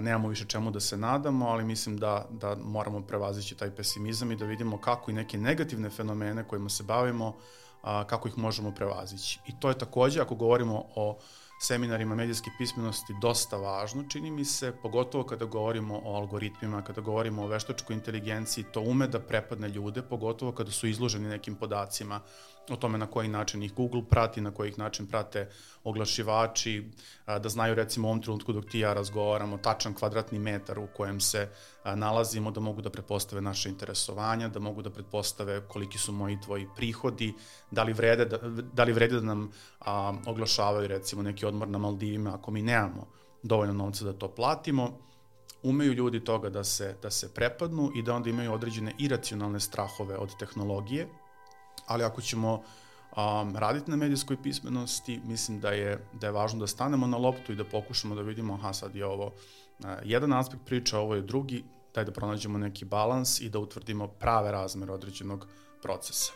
nemamo 0.00 0.28
više 0.28 0.44
čemu 0.44 0.70
da 0.70 0.80
se 0.80 0.96
nadamo, 0.96 1.48
ali 1.48 1.64
mislim 1.64 1.96
da, 1.96 2.26
da 2.30 2.54
moramo 2.54 3.00
prevazići 3.00 3.54
taj 3.54 3.70
pesimizam 3.70 4.32
i 4.32 4.36
da 4.36 4.44
vidimo 4.44 4.80
kako 4.80 5.10
i 5.10 5.14
neke 5.14 5.38
negativne 5.38 5.90
fenomene 5.90 6.44
kojima 6.48 6.68
se 6.68 6.82
bavimo, 6.82 7.36
a, 7.82 8.04
kako 8.04 8.28
ih 8.28 8.38
možemo 8.38 8.70
prevazići. 8.70 9.40
I 9.46 9.60
to 9.60 9.68
je 9.68 9.78
takođe, 9.78 10.20
ako 10.20 10.34
govorimo 10.34 10.84
o 10.96 11.18
seminarima 11.62 12.14
medijske 12.14 12.50
pismenosti 12.58 13.14
dosta 13.20 13.56
važno, 13.56 14.02
čini 14.08 14.30
mi 14.30 14.44
se, 14.44 14.72
pogotovo 14.82 15.24
kada 15.24 15.44
govorimo 15.44 16.00
o 16.04 16.16
algoritmima, 16.16 16.82
kada 16.82 17.00
govorimo 17.00 17.44
o 17.44 17.46
veštačkoj 17.46 17.94
inteligenciji, 17.94 18.64
to 18.72 18.80
ume 18.80 19.06
da 19.06 19.20
prepadne 19.20 19.68
ljude, 19.68 20.02
pogotovo 20.02 20.52
kada 20.52 20.70
su 20.70 20.86
izloženi 20.86 21.28
nekim 21.28 21.54
podacima 21.54 22.20
o 22.70 22.76
tome 22.76 22.98
na 22.98 23.06
koji 23.06 23.28
način 23.28 23.62
ih 23.62 23.74
Google 23.74 24.02
prati, 24.10 24.40
na 24.40 24.50
koji 24.50 24.72
način 24.76 25.06
prate 25.06 25.48
oglašivači, 25.84 26.90
da 27.26 27.48
znaju 27.48 27.74
recimo 27.74 28.08
u 28.08 28.10
ovom 28.10 28.22
trenutku 28.22 28.52
dok 28.52 28.64
ti 28.64 28.78
ja 28.78 28.92
razgovaramo 28.92 29.58
tačan 29.58 29.94
kvadratni 29.94 30.38
metar 30.38 30.78
u 30.78 30.86
kojem 30.96 31.20
se 31.20 31.48
nalazimo, 31.84 32.50
da 32.50 32.60
mogu 32.60 32.82
da 32.82 32.90
pretpostave 32.90 33.42
naše 33.42 33.68
interesovanja, 33.68 34.48
da 34.48 34.60
mogu 34.60 34.82
da 34.82 34.90
pretpostave 34.90 35.60
koliki 35.68 35.98
su 35.98 36.12
moji 36.12 36.40
tvoji 36.40 36.66
prihodi, 36.76 37.34
da 37.70 37.82
li 37.82 37.92
vrede 37.92 38.24
da, 38.24 38.38
da, 38.72 38.84
li 38.84 38.92
vrede 38.92 39.20
da 39.20 39.26
nam 39.26 39.50
a, 39.80 40.14
oglašavaju 40.26 40.88
recimo 40.88 41.22
neki 41.22 41.46
odmor 41.46 41.68
na 41.68 41.78
Maldivima 41.78 42.34
ako 42.34 42.50
mi 42.50 42.62
nemamo 42.62 43.06
dovoljno 43.42 43.74
novca 43.74 44.04
da 44.04 44.12
to 44.12 44.28
platimo, 44.28 44.98
umeju 45.62 45.92
ljudi 45.92 46.24
toga 46.24 46.50
da 46.50 46.64
se, 46.64 46.96
da 47.02 47.10
se 47.10 47.34
prepadnu 47.34 47.90
i 47.94 48.02
da 48.02 48.14
onda 48.14 48.30
imaju 48.30 48.52
određene 48.52 48.94
iracionalne 48.98 49.60
strahove 49.60 50.16
od 50.16 50.36
tehnologije, 50.38 51.08
ali 51.86 52.04
ako 52.04 52.20
ćemo 52.20 52.52
um, 53.16 53.56
raditi 53.56 53.90
na 53.90 53.96
medijskoj 53.96 54.42
pismenosti, 54.42 55.20
mislim 55.24 55.60
da 55.60 55.70
je, 55.70 56.06
da 56.12 56.26
je 56.26 56.32
važno 56.32 56.60
da 56.60 56.66
stanemo 56.66 57.06
na 57.06 57.16
loptu 57.16 57.52
i 57.52 57.56
da 57.56 57.64
pokušamo 57.64 58.14
da 58.14 58.22
vidimo, 58.22 58.54
aha, 58.54 58.72
sad 58.72 58.94
je 58.96 59.06
ovo 59.06 59.26
uh, 59.26 59.86
jedan 60.04 60.32
aspekt 60.32 60.62
priča, 60.66 60.98
ovo 60.98 61.14
je 61.14 61.22
drugi, 61.22 61.64
daj 61.94 62.04
da 62.04 62.12
pronađemo 62.12 62.58
neki 62.58 62.84
balans 62.84 63.40
i 63.40 63.48
da 63.48 63.58
utvrdimo 63.58 64.08
prave 64.08 64.52
razmere 64.52 64.92
određenog 64.92 65.46
procesa. 65.82 66.32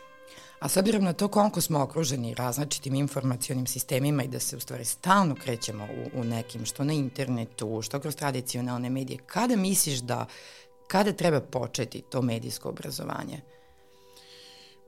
A 0.59 0.69
s 0.69 0.77
obzirom 0.77 1.03
na 1.03 1.13
to 1.13 1.27
koliko 1.27 1.61
smo 1.61 1.81
okruženi 1.81 2.33
različitim 2.33 2.95
informacionim 2.95 3.67
sistemima 3.67 4.23
i 4.23 4.27
da 4.27 4.39
se 4.39 4.57
u 4.57 4.59
stvari 4.59 4.85
stalno 4.85 5.35
krećemo 5.35 5.83
u, 5.83 6.19
u 6.19 6.23
nekim, 6.23 6.65
što 6.65 6.83
na 6.83 6.93
internetu, 6.93 7.81
što 7.81 7.99
kroz 7.99 8.15
tradicionalne 8.15 8.89
medije, 8.89 9.19
kada 9.25 9.55
misliš 9.55 9.99
da, 9.99 10.25
kada 10.87 11.13
treba 11.13 11.41
početi 11.41 12.01
to 12.01 12.21
medijsko 12.21 12.69
obrazovanje? 12.69 13.41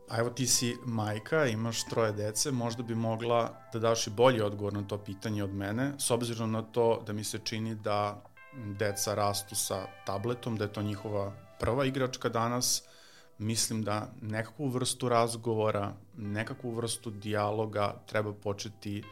A 0.09 0.17
evo 0.17 0.29
ti 0.29 0.47
si 0.47 0.77
majka, 0.85 1.45
imaš 1.45 1.83
troje 1.85 2.11
dece, 2.11 2.51
možda 2.51 2.83
bi 2.83 2.95
mogla 2.95 3.53
da 3.73 3.79
daš 3.79 4.07
i 4.07 4.09
bolji 4.09 4.41
odgovor 4.41 4.73
na 4.73 4.83
to 4.83 4.97
pitanje 4.97 5.43
od 5.43 5.53
mene, 5.53 5.93
s 5.97 6.11
obzirom 6.11 6.51
na 6.51 6.61
to 6.61 7.03
da 7.07 7.13
mi 7.13 7.23
se 7.23 7.39
čini 7.43 7.75
da 7.75 8.23
deca 8.79 9.15
rastu 9.15 9.55
sa 9.55 9.85
tabletom, 10.05 10.57
da 10.57 10.63
je 10.63 10.73
to 10.73 10.81
njihova 10.81 11.31
prva 11.59 11.85
igračka 11.85 12.29
danas, 12.29 12.83
mislim 13.37 13.83
da 13.83 14.07
nekakvu 14.21 14.67
vrstu 14.67 15.09
razgovora, 15.09 15.93
nekakvu 16.17 16.71
vrstu 16.71 17.11
dijaloga 17.11 17.95
treba 18.05 18.33
početi 18.33 19.03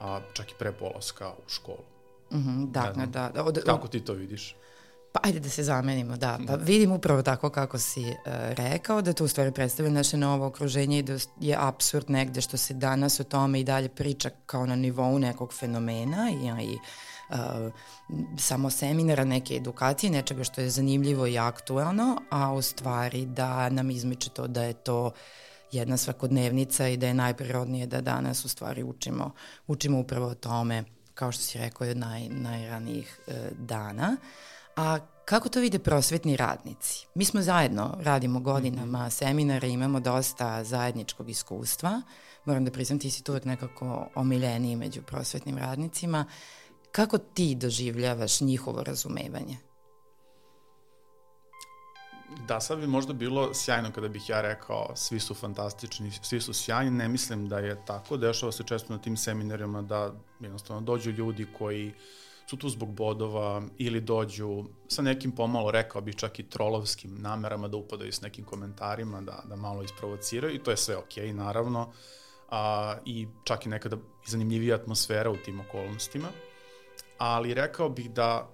a, 0.00 0.20
čak 0.32 0.50
i 0.50 0.54
pre 0.58 0.72
polaska 0.72 1.32
u 1.46 1.48
školu. 1.48 1.84
Mm 2.32 2.36
-hmm, 2.36 2.70
dakle, 2.70 3.06
da, 3.06 3.30
da. 3.34 3.44
Od, 3.44 3.64
Kako 3.64 3.88
ti 3.88 4.00
to 4.00 4.12
vidiš? 4.12 4.56
Pa 5.16 5.28
ajde 5.28 5.40
da 5.40 5.48
se 5.48 5.62
zamenimo, 5.62 6.16
da. 6.16 6.38
Pa 6.46 6.54
vidim 6.54 6.92
upravo 6.92 7.22
tako 7.22 7.50
kako 7.50 7.78
si 7.78 8.00
uh, 8.00 8.14
rekao, 8.48 9.02
da 9.02 9.12
to 9.12 9.24
u 9.24 9.28
stvari 9.28 9.52
predstavlja 9.52 9.92
naše 9.92 10.16
novo 10.16 10.46
okruženje 10.46 10.98
i 10.98 11.02
da 11.02 11.18
je 11.40 11.56
absurd 11.58 12.10
negde 12.10 12.40
što 12.40 12.56
se 12.56 12.74
danas 12.74 13.20
o 13.20 13.24
tome 13.24 13.60
i 13.60 13.64
dalje 13.64 13.88
priča 13.88 14.30
kao 14.46 14.66
na 14.66 14.76
nivou 14.76 15.18
nekog 15.18 15.52
fenomena 15.52 16.30
i, 16.30 16.64
i 16.64 16.78
uh, 17.28 17.72
samo 18.38 18.70
seminara, 18.70 19.24
neke 19.24 19.54
edukacije, 19.54 20.10
nečega 20.10 20.44
što 20.44 20.60
je 20.60 20.70
zanimljivo 20.70 21.26
i 21.26 21.38
aktuelno, 21.38 22.22
a 22.30 22.52
u 22.52 22.62
stvari 22.62 23.26
da 23.26 23.68
nam 23.68 23.90
izmiče 23.90 24.30
to 24.30 24.46
da 24.46 24.62
je 24.62 24.72
to 24.72 25.10
jedna 25.72 25.96
svakodnevnica 25.96 26.88
i 26.88 26.96
da 26.96 27.06
je 27.06 27.14
najprirodnije 27.14 27.86
da 27.86 28.00
danas 28.00 28.44
u 28.44 28.48
stvari 28.48 28.82
učimo, 28.82 29.30
učimo 29.66 29.98
upravo 29.98 30.26
o 30.26 30.34
tome, 30.34 30.84
kao 31.14 31.32
što 31.32 31.42
si 31.42 31.58
rekao, 31.58 31.88
od 31.88 31.96
naj, 31.96 32.28
najranijih 32.28 33.20
uh, 33.26 33.34
dana. 33.58 34.16
A 34.76 34.98
kako 35.24 35.48
to 35.48 35.60
vide 35.60 35.78
prosvetni 35.78 36.36
radnici? 36.36 37.06
Mi 37.14 37.24
smo 37.24 37.42
zajedno, 37.42 37.98
radimo 38.00 38.40
godinama 38.40 38.98
mhm. 38.98 39.10
seminare, 39.10 39.68
imamo 39.68 40.00
dosta 40.00 40.64
zajedničkog 40.64 41.30
iskustva. 41.30 42.02
Moram 42.44 42.64
da 42.64 42.70
priznam, 42.70 42.98
ti 42.98 43.10
si 43.10 43.22
tu 43.22 43.32
uvek 43.32 43.44
nekako 43.44 44.08
omiljeniji 44.14 44.76
među 44.76 45.02
prosvetnim 45.02 45.58
radnicima. 45.58 46.24
Kako 46.92 47.18
ti 47.18 47.54
doživljavaš 47.54 48.40
njihovo 48.40 48.82
razumevanje? 48.82 49.56
Da, 52.48 52.60
sad 52.60 52.78
bi 52.78 52.86
možda 52.86 53.12
bilo 53.12 53.54
sjajno 53.54 53.92
kada 53.92 54.08
bih 54.08 54.28
ja 54.28 54.40
rekao 54.40 54.92
svi 54.96 55.20
su 55.20 55.34
fantastični, 55.34 56.12
svi 56.22 56.40
su 56.40 56.52
sjajni, 56.52 56.90
ne 56.90 57.08
mislim 57.08 57.48
da 57.48 57.58
je 57.58 57.84
tako. 57.86 58.16
Dešava 58.16 58.52
se 58.52 58.64
često 58.64 58.92
na 58.92 58.98
tim 58.98 59.16
seminarima 59.16 59.82
da 59.82 60.12
jednostavno 60.40 60.82
dođu 60.82 61.10
ljudi 61.10 61.46
koji 61.58 61.94
su 62.46 62.56
tu 62.56 62.68
zbog 62.68 62.94
bodova 62.94 63.62
ili 63.78 64.00
dođu 64.00 64.64
sa 64.88 65.02
nekim 65.02 65.32
pomalo, 65.32 65.70
rekao 65.70 66.00
bih 66.00 66.16
čak 66.16 66.38
i 66.38 66.48
trolovskim 66.48 67.16
namerama 67.22 67.68
da 67.68 67.76
upadaju 67.76 68.12
s 68.12 68.20
nekim 68.20 68.44
komentarima, 68.44 69.20
da, 69.20 69.42
da 69.48 69.56
malo 69.56 69.82
isprovociraju 69.82 70.54
i 70.54 70.62
to 70.62 70.70
je 70.70 70.76
sve 70.76 70.96
okej, 70.96 71.26
okay, 71.26 71.32
naravno. 71.32 71.92
A, 72.50 72.96
I 73.04 73.26
čak 73.44 73.66
i 73.66 73.68
nekada 73.68 73.96
zanimljivija 74.26 74.76
atmosfera 74.76 75.30
u 75.30 75.36
tim 75.36 75.60
okolnostima 75.60 76.28
ali 77.18 77.54
rekao 77.54 77.88
bih 77.88 78.10
da 78.10 78.50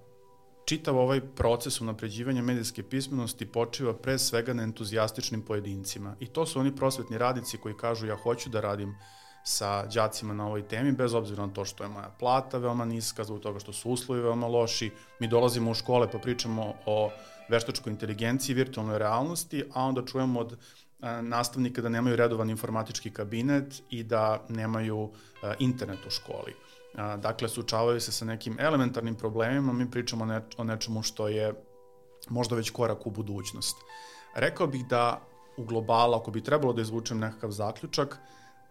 čitav 0.65 0.97
ovaj 0.97 1.21
proces 1.35 1.81
unapređivanja 1.81 2.41
medijske 2.41 2.83
pismenosti 2.83 3.45
počiva 3.45 3.93
pre 3.93 4.19
svega 4.19 4.53
na 4.53 4.63
entuzijastičnim 4.63 5.41
pojedincima. 5.41 6.15
I 6.19 6.27
to 6.27 6.45
su 6.45 6.59
oni 6.59 6.75
prosvetni 6.75 7.17
radnici 7.17 7.57
koji 7.57 7.77
kažu 7.77 8.07
ja 8.07 8.15
hoću 8.15 8.49
da 8.49 8.61
radim 8.61 8.95
sa 9.43 9.85
đacima 9.85 10.33
na 10.33 10.47
ovoj 10.47 10.67
temi, 10.67 10.91
bez 10.91 11.13
obzira 11.13 11.45
na 11.45 11.53
to 11.53 11.65
što 11.65 11.83
je 11.83 11.89
moja 11.89 12.09
plata 12.19 12.57
veoma 12.57 12.85
niska, 12.85 13.23
zbog 13.23 13.39
toga 13.39 13.59
što 13.59 13.73
su 13.73 13.89
uslovi 13.89 14.21
veoma 14.21 14.47
loši. 14.47 14.91
Mi 15.19 15.27
dolazimo 15.27 15.71
u 15.71 15.73
škole 15.73 16.11
pa 16.11 16.17
pričamo 16.17 16.73
o 16.85 17.09
veštačkoj 17.49 17.91
inteligenciji, 17.91 18.55
virtualnoj 18.55 18.99
realnosti, 18.99 19.63
a 19.73 19.83
onda 19.83 20.05
čujemo 20.05 20.39
od 20.39 20.57
nastavnika 21.21 21.81
da 21.81 21.89
nemaju 21.89 22.15
redovan 22.15 22.49
informatički 22.49 23.11
kabinet 23.11 23.83
i 23.89 24.03
da 24.03 24.45
nemaju 24.49 25.09
internet 25.59 26.05
u 26.07 26.09
školi 26.09 26.53
a, 26.95 27.17
dakle, 27.17 27.49
sučavaju 27.49 28.01
se 28.01 28.11
sa 28.11 28.25
nekim 28.25 28.57
elementarnim 28.59 29.15
problemima, 29.15 29.73
mi 29.73 29.91
pričamo 29.91 30.41
o 30.57 30.63
nečemu 30.63 31.03
što 31.03 31.27
je 31.27 31.53
možda 32.29 32.55
već 32.55 32.69
korak 32.69 33.07
u 33.07 33.11
budućnost. 33.11 33.77
Rekao 34.35 34.67
bih 34.67 34.85
da 34.87 35.21
u 35.57 35.63
globalu, 35.63 36.13
ako 36.13 36.31
bi 36.31 36.43
trebalo 36.43 36.73
da 36.73 36.81
izvučem 36.81 37.19
nekakav 37.19 37.51
zaključak, 37.51 38.17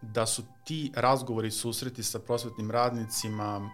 da 0.03 0.27
su 0.27 0.43
ti 0.65 0.93
razgovori 0.95 1.49
i 1.49 1.51
susreti 1.51 2.03
sa 2.03 2.19
prosvetnim 2.19 2.71
radnicima 2.71 3.71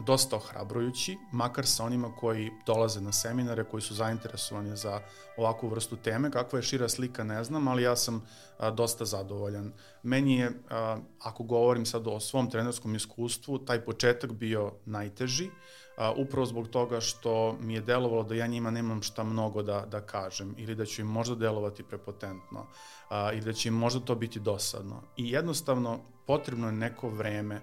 dosta 0.00 0.36
ohrabrujući, 0.36 1.18
makar 1.32 1.66
sa 1.66 1.84
onima 1.84 2.16
koji 2.16 2.50
dolaze 2.66 3.00
na 3.00 3.12
seminare, 3.12 3.64
koji 3.64 3.80
su 3.82 3.94
zainteresovani 3.94 4.76
za 4.76 5.00
ovakvu 5.36 5.68
vrstu 5.68 5.96
teme. 5.96 6.30
Kakva 6.30 6.58
je 6.58 6.62
šira 6.62 6.88
slika 6.88 7.24
ne 7.24 7.44
znam, 7.44 7.68
ali 7.68 7.82
ja 7.82 7.96
sam 7.96 8.26
a, 8.58 8.70
dosta 8.70 9.04
zadovoljan. 9.04 9.72
Meni 10.02 10.36
je, 10.36 10.50
a, 10.70 10.98
ako 11.20 11.42
govorim 11.42 11.86
sad 11.86 12.06
o 12.06 12.20
svom 12.20 12.50
trenerskom 12.50 12.94
iskustvu, 12.94 13.58
taj 13.58 13.80
početak 13.80 14.32
bio 14.32 14.72
najteži, 14.84 15.50
a, 15.98 16.12
upravo 16.12 16.46
zbog 16.46 16.68
toga 16.68 17.00
što 17.00 17.56
mi 17.60 17.74
je 17.74 17.80
delovalo 17.80 18.22
da 18.22 18.34
ja 18.34 18.46
njima 18.46 18.70
nemam 18.70 19.02
šta 19.02 19.24
mnogo 19.24 19.62
da, 19.62 19.86
da 19.90 20.00
kažem 20.00 20.54
ili 20.58 20.74
da 20.74 20.84
ću 20.84 21.00
im 21.00 21.06
možda 21.06 21.34
delovati 21.34 21.82
prepotentno 21.82 22.66
a, 23.08 23.32
ili 23.32 23.44
da 23.44 23.52
će 23.52 23.68
im 23.68 23.74
možda 23.74 24.00
to 24.00 24.14
biti 24.14 24.40
dosadno. 24.40 25.02
I 25.16 25.30
jednostavno 25.30 26.00
potrebno 26.26 26.66
je 26.66 26.72
neko 26.72 27.08
vreme 27.08 27.60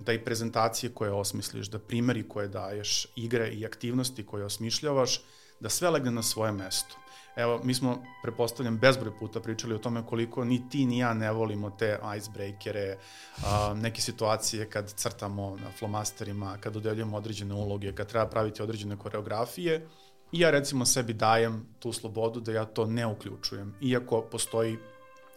da 0.00 0.12
i 0.12 0.24
prezentacije 0.24 0.90
koje 0.94 1.12
osmisliš, 1.12 1.66
da 1.66 1.78
primeri 1.78 2.28
koje 2.28 2.48
daješ, 2.48 3.06
igre 3.16 3.48
i 3.48 3.66
aktivnosti 3.66 4.26
koje 4.26 4.44
osmišljavaš, 4.44 5.20
da 5.60 5.68
sve 5.68 5.90
legne 5.90 6.10
na 6.10 6.22
svoje 6.22 6.52
mesto. 6.52 6.96
Evo, 7.36 7.60
mi 7.64 7.74
smo, 7.74 8.02
prepostavljam, 8.22 8.78
bezbroj 8.78 9.18
puta 9.18 9.40
pričali 9.40 9.74
o 9.74 9.78
tome 9.78 10.06
koliko 10.06 10.44
ni 10.44 10.68
ti 10.68 10.86
ni 10.86 10.98
ja 10.98 11.14
ne 11.14 11.32
volimo 11.32 11.70
te 11.70 11.98
icebreakere, 12.16 12.96
a, 13.44 13.74
neke 13.74 14.00
situacije 14.00 14.70
kad 14.70 14.92
crtamo 14.94 15.56
na 15.56 15.70
flomasterima, 15.78 16.56
kad 16.60 16.72
dodeljujemo 16.72 17.16
određene 17.16 17.54
uloge, 17.54 17.94
kad 17.94 18.08
treba 18.08 18.26
praviti 18.26 18.62
određene 18.62 18.96
koreografije. 18.96 19.86
I 20.32 20.40
ja 20.40 20.50
recimo 20.50 20.86
sebi 20.86 21.12
dajem 21.12 21.66
tu 21.78 21.92
slobodu 21.92 22.40
da 22.40 22.52
ja 22.52 22.64
to 22.64 22.86
ne 22.86 23.06
uključujem, 23.06 23.74
iako 23.80 24.20
postoji 24.20 24.78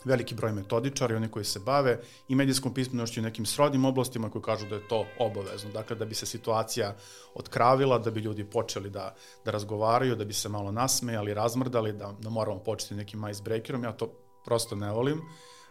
veliki 0.05 0.35
broj 0.35 0.51
metodičara 0.51 1.13
i 1.13 1.17
oni 1.17 1.27
koji 1.27 1.45
se 1.45 1.59
bave 1.59 1.99
i 2.27 2.35
medijskom 2.35 2.73
pismenošću 2.73 3.19
i 3.19 3.23
nekim 3.23 3.45
srodnim 3.45 3.85
oblastima 3.85 4.29
koji 4.29 4.41
kažu 4.41 4.67
da 4.67 4.75
je 4.75 4.87
to 4.87 5.05
obavezno. 5.19 5.71
Dakle, 5.71 5.95
da 5.95 6.05
bi 6.05 6.15
se 6.15 6.25
situacija 6.25 6.95
otkravila, 7.35 7.99
da 7.99 8.11
bi 8.11 8.19
ljudi 8.19 8.43
počeli 8.43 8.89
da, 8.89 9.15
da 9.45 9.51
razgovaraju, 9.51 10.15
da 10.15 10.25
bi 10.25 10.33
se 10.33 10.49
malo 10.49 10.71
nasmejali, 10.71 11.33
razmrdali, 11.33 11.93
da, 11.93 12.13
da 12.19 12.29
moramo 12.29 12.59
početi 12.59 12.95
nekim 12.95 13.27
icebreakerom. 13.29 13.83
Ja 13.83 13.91
to 13.91 14.07
prosto 14.45 14.75
ne 14.75 14.91
volim 14.91 15.21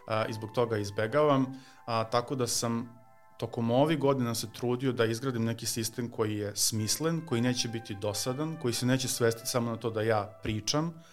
a, 0.07 0.25
i 0.25 0.33
zbog 0.33 0.51
toga 0.55 0.77
izbegavam. 0.77 1.45
A, 1.85 2.03
tako 2.03 2.35
da 2.35 2.47
sam 2.47 3.03
tokom 3.39 3.71
ovih 3.71 3.99
godina 3.99 4.35
se 4.35 4.47
trudio 4.53 4.91
da 4.91 5.05
izgradim 5.05 5.43
neki 5.43 5.65
sistem 5.65 6.09
koji 6.11 6.37
je 6.37 6.55
smislen, 6.55 7.25
koji 7.25 7.41
neće 7.41 7.67
biti 7.67 7.95
dosadan, 7.95 8.57
koji 8.61 8.73
se 8.73 8.85
neće 8.85 9.07
svesti 9.07 9.45
samo 9.45 9.71
na 9.71 9.77
to 9.77 9.89
da 9.89 10.01
ja 10.01 10.39
pričam, 10.43 11.03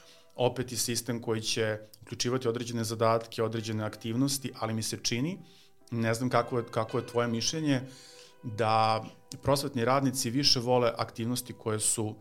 opet 0.41 0.73
i 0.73 0.77
sistem 0.77 1.23
koji 1.23 1.41
će 1.41 1.79
uključivati 2.03 2.49
određene 2.49 2.85
zadatke, 2.85 3.43
određene 3.43 3.85
aktivnosti, 3.85 4.53
ali 4.61 4.75
mi 4.75 4.83
se 4.83 4.99
čini, 5.03 5.39
ne 5.91 6.15
znam 6.15 6.31
kako 6.31 6.59
je, 6.59 6.65
kako 6.71 6.99
je 6.99 7.07
tvoje 7.07 7.29
mišljenje, 7.29 7.81
da 8.43 9.05
prosvetni 9.43 9.85
radnici 9.85 10.31
više 10.31 10.61
vole 10.61 10.93
aktivnosti 10.97 11.53
koje 11.53 11.81
su 11.81 12.15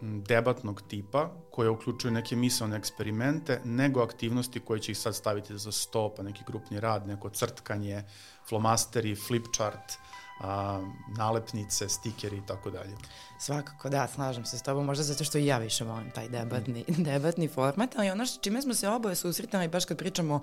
debatnog 0.00 0.82
tipa, 0.88 1.30
koje 1.50 1.70
uključuju 1.70 2.12
neke 2.12 2.36
misalne 2.36 2.76
eksperimente, 2.76 3.60
nego 3.64 4.02
aktivnosti 4.02 4.60
koje 4.60 4.80
će 4.80 4.92
ih 4.92 4.98
sad 4.98 5.16
staviti 5.16 5.58
za 5.58 5.72
sto, 5.72 6.14
pa 6.16 6.22
neki 6.22 6.44
grupni 6.46 6.80
rad, 6.80 7.06
neko 7.06 7.30
crtkanje, 7.30 8.02
flomasteri, 8.48 9.14
flipchart, 9.14 9.92
a, 10.40 10.80
nalepnice, 11.08 11.88
stikeri 11.88 12.36
i 12.36 12.46
tako 12.46 12.70
dalje. 12.70 12.96
Svakako, 13.38 13.88
da, 13.88 14.08
slažem 14.14 14.44
se 14.44 14.58
s 14.58 14.62
tobom, 14.62 14.86
možda 14.86 15.04
zato 15.04 15.24
što 15.24 15.38
i 15.38 15.46
ja 15.46 15.58
više 15.58 15.84
volim 15.84 16.10
taj 16.10 16.28
debatni, 16.28 16.84
mm. 16.88 17.02
debatni 17.02 17.48
format, 17.48 17.90
ali 17.96 18.10
ono 18.10 18.26
što, 18.26 18.42
čime 18.42 18.62
smo 18.62 18.74
se 18.74 18.88
oboje 18.88 19.14
susretali, 19.14 19.68
baš 19.68 19.84
kad 19.84 19.98
pričamo 19.98 20.40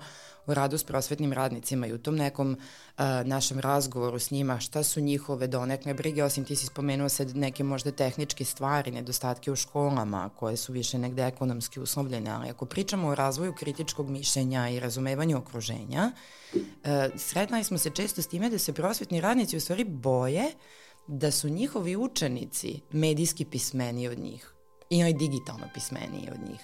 o 0.48 0.54
radu 0.54 0.78
s 0.78 0.84
prosvetnim 0.84 1.34
radnicima 1.34 1.88
i 1.88 1.94
u 1.94 1.98
tom 1.98 2.16
nekom 2.16 2.52
uh, 2.52 3.04
našem 3.26 3.60
razgovoru 3.60 4.20
s 4.20 4.32
njima, 4.32 4.60
šta 4.60 4.84
su 4.84 5.02
njihove 5.02 5.48
donekne 5.48 5.94
brige, 5.94 6.24
osim 6.24 6.46
ti 6.46 6.56
si 6.56 6.66
spomenuo 6.66 7.10
sad 7.10 7.36
neke 7.36 7.64
možda 7.64 7.92
tehničke 7.92 8.46
stvari, 8.46 8.92
nedostatke 8.92 9.52
u 9.52 9.56
školama, 9.56 10.30
koje 10.30 10.58
su 10.58 10.74
više 10.74 10.98
negde 10.98 11.24
ekonomski 11.24 11.80
uslovljene, 11.80 12.32
ali 12.32 12.50
ako 12.50 12.66
pričamo 12.66 13.08
o 13.08 13.16
razvoju 13.16 13.54
kritičkog 13.54 14.10
mišljenja 14.10 14.70
i 14.70 14.80
razumevanju 14.80 15.38
okruženja, 15.38 16.12
uh, 16.54 16.60
sretnali 17.18 17.64
smo 17.64 17.78
se 17.78 17.90
često 17.90 18.22
s 18.22 18.28
time 18.28 18.50
da 18.50 18.58
se 18.58 18.74
prosvetni 18.74 19.22
radnici 19.22 19.58
u 19.58 19.62
stvari 19.62 19.84
boje 19.84 20.52
da 21.08 21.32
su 21.32 21.50
njihovi 21.50 21.96
učenici 21.96 22.80
medijski 22.92 23.46
pismeni 23.46 24.08
od 24.08 24.20
njih 24.20 24.54
i 24.90 25.14
digitalno 25.14 25.68
pismeniji 25.74 26.30
od 26.32 26.50
njih. 26.50 26.62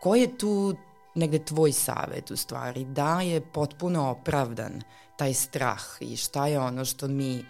Ko 0.00 0.14
je 0.14 0.38
tu 0.38 0.74
negde 1.14 1.44
tvoj 1.44 1.72
savet 1.72 2.30
u 2.30 2.36
stvari? 2.36 2.84
Da 2.84 3.20
je 3.20 3.40
potpuno 3.52 4.10
opravdan 4.10 4.82
taj 5.16 5.34
strah 5.34 5.82
i 6.00 6.16
šta 6.16 6.46
je 6.46 6.60
ono 6.60 6.84
što 6.84 7.08
mi 7.08 7.44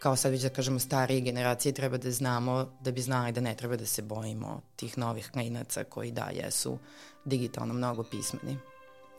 kao 0.00 0.16
sad 0.16 0.32
već 0.32 0.42
da 0.42 0.48
kažemo 0.48 0.78
starije 0.78 1.20
generacije 1.20 1.72
treba 1.72 1.96
da 1.96 2.10
znamo 2.10 2.76
da 2.80 2.90
bi 2.90 3.00
znali 3.00 3.32
da 3.32 3.40
ne 3.40 3.54
treba 3.54 3.76
da 3.76 3.86
se 3.86 4.02
bojimo 4.02 4.60
tih 4.76 4.98
novih 4.98 5.30
klinaca 5.32 5.84
koji 5.84 6.12
da 6.12 6.30
jesu 6.32 6.78
digitalno 7.24 7.74
mnogo 7.74 8.02
pismeni. 8.02 8.58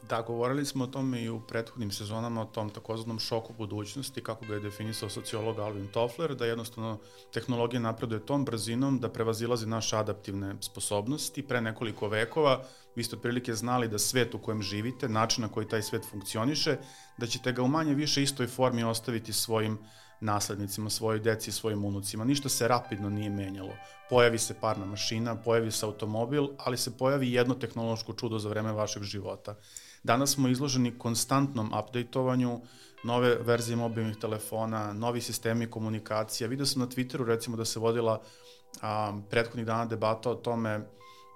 Da, 0.03 0.21
govorili 0.21 0.65
smo 0.65 0.83
o 0.83 0.87
tome 0.87 1.23
i 1.23 1.29
u 1.29 1.39
prethodnim 1.39 1.91
sezonama, 1.91 2.41
o 2.41 2.45
tom 2.45 2.69
takozvanom 2.69 3.19
šoku 3.19 3.53
budućnosti, 3.53 4.23
kako 4.23 4.45
ga 4.45 4.53
je 4.53 4.59
definisao 4.59 5.09
sociolog 5.09 5.59
Alvin 5.59 5.87
Toffler, 5.87 6.35
da 6.35 6.45
jednostavno 6.45 6.99
tehnologija 7.33 7.79
napreduje 7.79 8.25
tom 8.25 8.45
brzinom 8.45 8.99
da 8.99 9.09
prevazilazi 9.09 9.67
naše 9.67 9.97
adaptivne 9.97 10.55
sposobnosti. 10.61 11.47
Pre 11.47 11.61
nekoliko 11.61 12.07
vekova 12.07 12.63
vi 12.95 13.03
ste 13.03 13.15
otprilike 13.15 13.53
znali 13.53 13.87
da 13.87 13.99
svet 13.99 14.35
u 14.35 14.39
kojem 14.39 14.61
živite, 14.61 15.09
način 15.09 15.41
na 15.41 15.49
koji 15.49 15.67
taj 15.67 15.81
svet 15.81 16.05
funkcioniše, 16.11 16.77
da 17.17 17.27
ćete 17.27 17.51
ga 17.51 17.61
u 17.61 17.67
manje 17.67 17.93
više 17.93 18.23
istoj 18.23 18.47
formi 18.47 18.83
ostaviti 18.83 19.33
svojim 19.33 19.77
naslednicima, 20.21 20.89
svojoj 20.89 21.19
deci, 21.19 21.51
svojim 21.51 21.85
unucima. 21.85 22.25
Ništa 22.25 22.49
se 22.49 22.67
rapidno 22.67 23.09
nije 23.09 23.29
menjalo. 23.29 23.73
Pojavi 24.09 24.37
se 24.37 24.55
parna 24.61 24.85
mašina, 24.85 25.35
pojavi 25.35 25.71
se 25.71 25.85
automobil, 25.85 26.47
ali 26.57 26.77
se 26.77 26.97
pojavi 26.97 27.31
jedno 27.31 27.53
tehnološko 27.53 28.13
čudo 28.13 28.39
za 28.39 28.49
vreme 28.49 28.71
vašeg 28.71 29.03
života. 29.03 29.55
Danas 30.03 30.33
smo 30.33 30.47
izloženi 30.47 30.97
konstantnom 30.97 31.71
updateovanju, 31.79 32.61
nove 33.03 33.35
verzije 33.35 33.75
mobilnih 33.75 34.17
telefona, 34.17 34.93
novi 34.93 35.21
sistemi 35.21 35.67
komunikacija. 35.67 36.47
Vidio 36.47 36.65
sam 36.65 36.81
na 36.81 36.87
Twitteru 36.87 37.25
recimo 37.25 37.57
da 37.57 37.65
se 37.65 37.79
vodila 37.79 38.21
a, 38.81 39.17
prethodnih 39.29 39.65
dana 39.65 39.85
debata 39.85 40.31
o 40.31 40.35
tome 40.35 40.69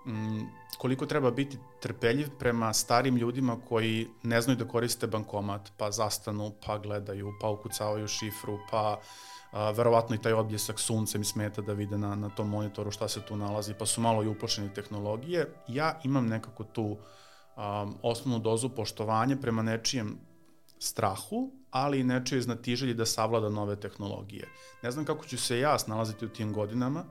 m, 0.08 0.48
koliko 0.78 1.06
treba 1.06 1.32
biti 1.32 1.58
trpeljiv 1.82 2.28
prema 2.40 2.74
starim 2.74 3.18
ljudima 3.18 3.58
koji 3.70 4.08
ne 4.24 4.42
znaju 4.42 4.58
da 4.58 4.68
koriste 4.68 5.08
bankomat, 5.08 5.72
pa 5.78 5.92
zastanu, 5.92 6.52
pa 6.66 6.78
gledaju, 6.78 7.34
pa 7.42 7.50
ukucavaju 7.50 8.08
šifru, 8.08 8.60
pa 8.72 9.00
a, 9.52 9.72
verovatno 9.72 10.16
i 10.16 10.22
taj 10.22 10.34
objesak 10.34 10.80
sunce 10.80 11.18
mi 11.18 11.26
smeta 11.26 11.62
da 11.62 11.74
vide 11.74 11.98
na, 11.98 12.16
na 12.16 12.30
tom 12.30 12.50
monitoru 12.50 12.92
šta 12.92 13.08
se 13.08 13.22
tu 13.22 13.38
nalazi, 13.38 13.74
pa 13.80 13.86
su 13.86 14.02
malo 14.02 14.24
i 14.24 14.28
upošeni 14.28 14.74
tehnologije. 14.74 15.54
Ja 15.68 16.00
imam 16.04 16.28
nekako 16.28 16.64
tu 16.64 16.98
um, 17.58 17.96
osnovnu 18.02 18.40
dozu 18.40 18.70
poštovanja 18.70 19.38
prema 19.42 19.62
nečijem 19.62 20.18
strahu, 20.80 21.52
ali 21.72 22.00
i 22.00 22.04
nečije 22.04 22.42
znatiželji 22.42 22.94
da 22.94 23.06
savlada 23.06 23.50
nove 23.50 23.76
tehnologije. 23.76 24.50
Ne 24.84 24.92
znam 24.92 25.06
kako 25.06 25.26
ću 25.26 25.38
se 25.38 25.60
ja 25.60 25.80
snalaziti 25.80 26.26
u 26.26 26.30
tim 26.30 26.54
godinama, 26.54 27.06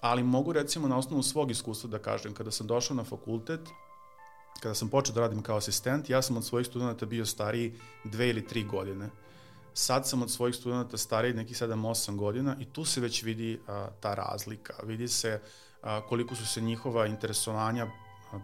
ali 0.00 0.22
mogu 0.22 0.52
recimo 0.52 0.88
na 0.88 0.98
osnovu 0.98 1.22
svog 1.22 1.50
iskustva 1.50 1.90
da 1.90 1.98
kažem, 1.98 2.34
kada 2.34 2.50
sam 2.50 2.66
došao 2.66 2.96
na 2.96 3.04
fakultet, 3.04 3.60
kada 4.60 4.74
sam 4.74 4.88
počeo 4.88 5.14
da 5.14 5.20
radim 5.20 5.42
kao 5.42 5.56
asistent, 5.56 6.10
ja 6.10 6.22
sam 6.22 6.36
od 6.36 6.44
svojih 6.44 6.66
studenta 6.66 7.06
bio 7.06 7.26
stariji 7.26 7.74
dve 8.04 8.28
ili 8.28 8.46
tri 8.46 8.64
godine. 8.64 9.10
Sad 9.74 10.08
sam 10.08 10.22
od 10.22 10.30
svojih 10.30 10.56
studenta 10.56 10.96
stariji 10.96 11.34
nekih 11.34 11.56
7-8 11.56 12.16
godina 12.16 12.56
i 12.60 12.64
tu 12.64 12.84
se 12.84 13.00
već 13.00 13.22
vidi 13.22 13.60
a, 13.68 13.88
ta 14.00 14.14
razlika. 14.14 14.74
Vidi 14.82 15.08
se 15.08 15.40
a, 15.82 16.00
koliko 16.08 16.34
su 16.34 16.46
se 16.46 16.60
njihova 16.60 17.06
interesovanja 17.06 17.86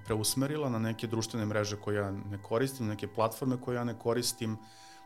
preusmerila 0.07 0.69
na 0.69 0.79
neke 0.79 1.07
društvene 1.07 1.47
mreže 1.47 1.77
koje 1.77 1.97
ja 1.97 2.11
ne 2.11 2.43
koristim, 2.43 2.87
na 2.87 2.93
neke 2.93 3.09
platforme 3.09 3.61
koje 3.61 3.77
ja 3.77 3.85
ne 3.85 3.99
koristim, 3.99 4.57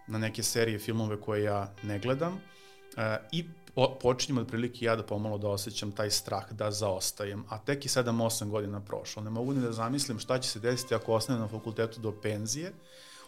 na 0.06 0.18
neke 0.18 0.42
serije, 0.42 0.78
filmove 0.78 1.20
koje 1.20 1.42
ja 1.42 1.74
ne 1.82 1.98
gledam 1.98 2.40
e, 2.96 3.18
i 3.32 3.44
po, 3.74 3.98
počinjem 4.00 4.42
otprilike 4.42 4.84
ja 4.84 4.96
da 4.96 5.02
pomalo 5.02 5.38
da 5.38 5.48
osjećam 5.48 5.92
taj 5.92 6.10
strah 6.10 6.52
da 6.52 6.70
zaostajem, 6.70 7.44
a 7.48 7.58
tek 7.58 7.84
i 7.84 7.88
7-8 7.88 8.48
godina 8.48 8.80
prošlo. 8.80 9.22
Ne 9.22 9.30
mogu 9.30 9.54
ni 9.54 9.60
da 9.60 9.72
zamislim 9.72 10.18
šta 10.18 10.38
će 10.38 10.50
se 10.50 10.60
desiti 10.60 10.94
ako 10.94 11.12
ostanem 11.12 11.42
na 11.42 11.48
fakultetu 11.48 12.00
do 12.00 12.12
penzije, 12.22 12.72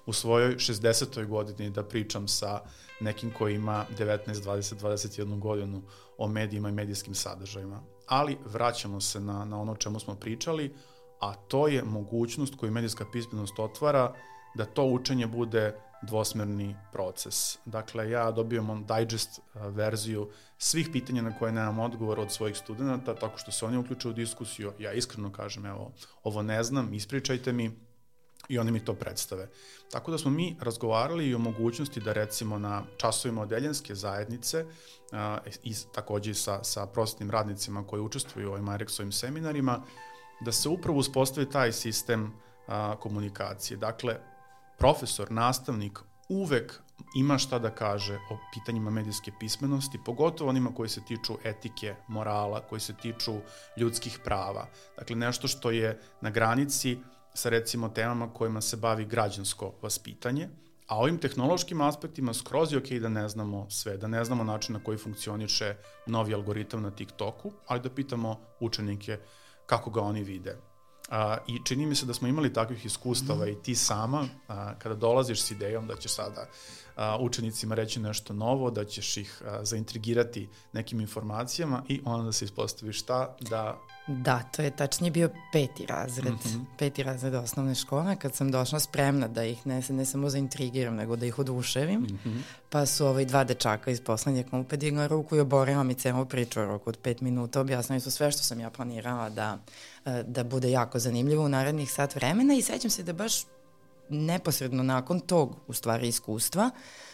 u 0.07 0.13
svojoj 0.13 0.57
60. 0.57 1.27
godini 1.27 1.71
da 1.71 1.83
pričam 1.83 2.29
sa 2.29 2.61
nekim 3.01 3.31
koji 3.31 3.55
ima 3.55 3.87
19, 3.99 4.19
20, 4.27 4.75
21 4.81 5.39
godinu 5.39 5.83
o 6.19 6.29
medijima 6.29 6.69
i 6.69 6.73
medijskim 6.73 7.15
sadržajima. 7.15 7.83
Ali 8.07 8.39
vraćamo 8.45 9.01
se 9.01 9.21
na, 9.21 9.45
na 9.45 9.61
ono 9.61 9.77
čemu 9.77 10.01
smo 10.01 10.15
pričali, 10.15 10.75
a 11.21 11.35
to 11.35 11.69
je 11.69 11.83
mogućnost 11.83 12.55
koju 12.55 12.73
medijska 12.73 13.05
pismenost 13.13 13.59
otvara 13.59 14.15
da 14.55 14.65
to 14.65 14.85
učenje 14.85 15.27
bude 15.27 15.75
dvosmerni 16.03 16.77
proces. 16.93 17.59
Dakle, 17.65 18.11
ja 18.11 18.31
dobijam 18.31 18.87
digest 18.99 19.41
verziju 19.55 20.31
svih 20.59 20.89
pitanja 20.93 21.23
na 21.23 21.39
koje 21.39 21.53
nemam 21.53 21.79
odgovor 21.79 22.21
od 22.21 22.33
svojih 22.33 22.57
studenta, 22.57 23.15
tako 23.15 23.39
što 23.39 23.53
se 23.53 23.65
oni 23.67 23.77
uključuju 23.77 24.13
u 24.13 24.15
diskusiju, 24.15 24.73
ja 24.79 24.93
iskreno 24.93 25.33
kažem, 25.33 25.67
evo, 25.67 25.93
ovo 26.23 26.43
ne 26.43 26.63
znam, 26.63 26.95
ispričajte 26.95 27.53
mi, 27.53 27.71
i 28.49 28.59
oni 28.59 28.73
mi 28.73 28.85
to 28.85 28.95
predstave. 28.95 29.49
Tako 29.91 30.11
da 30.11 30.19
smo 30.19 30.31
mi 30.31 30.57
razgovarali 30.61 31.29
i 31.29 31.35
o 31.35 31.39
mogućnosti 31.39 32.01
da 32.01 32.13
recimo 32.13 32.59
na 32.59 32.83
časovima 32.97 33.43
odeljenske 33.43 33.95
zajednice 33.95 34.65
a, 35.13 35.39
i 35.63 35.75
takođe 35.95 36.35
sa, 36.35 36.65
sa 36.65 36.87
prosvetnim 36.87 37.31
radnicima 37.31 37.87
koji 37.87 38.03
učestvuju 38.03 38.51
u 38.51 38.53
ovim 38.53 38.69
Eriksovim 38.69 39.13
seminarima, 39.13 39.83
da 40.41 40.53
se 40.53 40.69
upravo 40.69 40.99
uspostavi 40.99 41.51
taj 41.51 41.73
sistem 41.73 42.33
a, 42.67 42.97
komunikacije. 43.01 43.77
Dakle, 43.77 44.17
profesor, 44.79 45.31
nastavnik 45.31 45.99
uvek 46.29 46.81
ima 47.17 47.39
šta 47.39 47.59
da 47.59 47.71
kaže 47.71 48.15
o 48.31 48.39
pitanjima 48.55 48.91
medijske 48.91 49.33
pismenosti, 49.41 50.01
pogotovo 50.05 50.51
onima 50.51 50.75
koji 50.75 50.89
se 50.89 51.05
tiču 51.05 51.35
etike, 51.45 51.95
morala, 52.09 52.61
koji 52.61 52.81
se 52.81 52.95
tiču 53.03 53.35
ljudskih 53.77 54.19
prava. 54.25 54.67
Dakle, 54.99 55.17
nešto 55.17 55.49
što 55.49 55.71
je 55.71 56.01
na 56.21 56.31
granici 56.31 56.99
sa 57.35 57.49
recimo 57.49 57.89
temama 57.89 58.33
kojima 58.33 58.61
se 58.61 58.77
bavi 58.77 59.05
građansko 59.05 59.75
vaspitanje, 59.83 60.49
a 60.87 60.99
ovim 60.99 61.19
tehnološkim 61.19 61.81
aspektima 61.81 62.35
skroz 62.35 62.73
je 62.73 62.79
okej 62.79 62.99
okay 62.99 63.01
da 63.01 63.09
ne 63.09 63.29
znamo 63.29 63.71
sve, 63.71 63.97
da 63.97 64.09
ne 64.09 64.25
znamo 64.25 64.45
način 64.45 64.73
na 64.73 64.85
koji 64.85 64.99
funkcioniše 64.99 65.77
novi 66.07 66.35
algoritam 66.35 66.83
na 66.83 66.91
TikToku, 66.91 67.53
ali 67.67 67.81
da 67.81 67.91
pitamo 67.91 68.41
učenike 68.61 69.19
kako 69.67 69.91
ga 69.91 70.01
oni 70.01 70.23
vide. 70.23 70.57
A, 71.09 71.37
I 71.47 71.61
čini 71.65 71.87
mi 71.87 71.95
se 71.95 72.07
da 72.07 72.15
smo 72.15 72.29
imali 72.29 72.53
takvih 72.53 72.87
iskustava 72.87 73.47
mm. 73.47 73.49
i 73.49 73.63
ti 73.63 73.75
sama, 73.75 74.29
a, 74.49 74.75
kada 74.79 74.95
dolaziš 74.95 75.43
s 75.43 75.51
idejom 75.51 75.87
da 75.87 75.97
ćeš 75.97 76.15
sada 76.15 76.47
a, 76.97 77.19
učenicima 77.21 77.75
reći 77.75 78.01
nešto 78.01 78.33
novo, 78.33 78.71
da 78.71 78.85
ćeš 78.85 79.17
ih 79.17 79.43
a, 79.47 79.65
zaintrigirati 79.65 80.49
nekim 80.73 81.01
informacijama 81.01 81.83
i 81.89 82.01
onda 82.05 82.25
da 82.25 82.33
se 82.33 82.45
ispostavi 82.45 82.93
šta 82.93 83.37
da... 83.41 83.79
Da, 84.07 84.43
to 84.57 84.63
je 84.63 84.77
tačnije 84.77 85.11
bio 85.11 85.31
peti 85.53 85.87
razred, 85.87 86.33
mm 86.33 86.39
-hmm. 86.45 86.65
peti 86.79 87.03
razred 87.03 87.35
osnovne 87.35 87.75
škole, 87.75 88.17
kad 88.17 88.35
sam 88.35 88.51
došla 88.51 88.81
spremna 88.81 89.29
da 89.29 89.45
ih 89.45 89.67
ne, 89.67 89.83
ne 89.89 90.05
samo 90.05 90.31
zaintrigiram, 90.31 90.95
nego 90.95 91.17
da 91.17 91.27
ih 91.27 91.39
oduševim, 91.39 92.01
mm 92.01 92.19
-hmm. 92.25 92.41
pa 92.71 92.87
su 92.87 93.07
ovaj 93.07 93.25
dva 93.25 93.45
dečaka 93.45 93.91
iz 93.91 94.01
poslednje 94.01 94.43
klupe 94.43 94.77
digla 94.77 95.07
ruku 95.07 95.37
i 95.37 95.41
oborila 95.41 95.83
mi 95.83 95.95
celu 95.95 96.27
priču 96.27 96.61
u 96.61 96.65
roku 96.65 96.91
od 96.91 96.99
pet 96.99 97.21
minuta, 97.21 97.61
objasnili 97.61 98.01
su 98.01 98.11
sve 98.11 98.33
što 98.33 98.43
sam 98.43 98.61
ja 98.61 98.71
planirala 98.71 99.31
da, 99.31 99.59
da 100.27 100.45
bude 100.45 100.71
jako 100.71 100.99
zanimljivo 100.99 101.45
u 101.45 101.49
narednih 101.49 101.93
sat 101.93 102.15
vremena 102.15 102.55
i 102.55 102.63
sećam 102.63 102.91
se 102.91 103.03
da 103.03 103.13
baš 103.13 103.35
neposredno 104.09 104.83
nakon 104.83 105.21
tog, 105.21 105.57
u 105.67 105.73
stvari, 105.73 106.09
iskustva, 106.09 106.71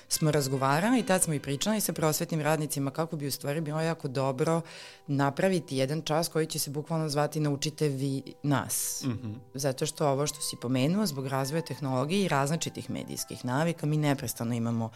smo 0.09 0.31
razgovarali 0.31 1.00
i 1.00 1.03
tad 1.03 1.22
smo 1.22 1.35
i 1.35 1.40
pričali 1.40 1.81
sa 1.81 1.92
prosvetnim 1.92 2.40
radnicima 2.40 2.90
kako 2.90 3.16
bi 3.16 3.26
u 3.26 3.31
stvari 3.31 3.61
bilo 3.61 3.81
jako 3.81 4.09
dobro 4.09 4.61
napraviti 5.07 5.76
jedan 5.76 6.03
čas 6.03 6.29
koji 6.29 6.46
će 6.46 6.59
se 6.59 6.70
bukvalno 6.70 7.09
zvati 7.09 7.40
Naučite 7.40 7.88
vi 7.88 8.22
nas. 8.42 9.03
Mm 9.05 9.11
-hmm. 9.11 9.35
Zato 9.55 9.87
što 9.87 10.09
ovo 10.09 10.26
što 10.26 10.40
si 10.40 10.57
pomenuo, 10.57 11.07
zbog 11.07 11.26
razvoja 11.26 11.62
tehnologije 11.62 12.24
i 12.24 12.29
različitih 12.29 12.90
medijskih 12.90 13.44
navika, 13.44 13.87
mi 13.87 13.96
neprestano 13.96 14.55
imamo 14.55 14.90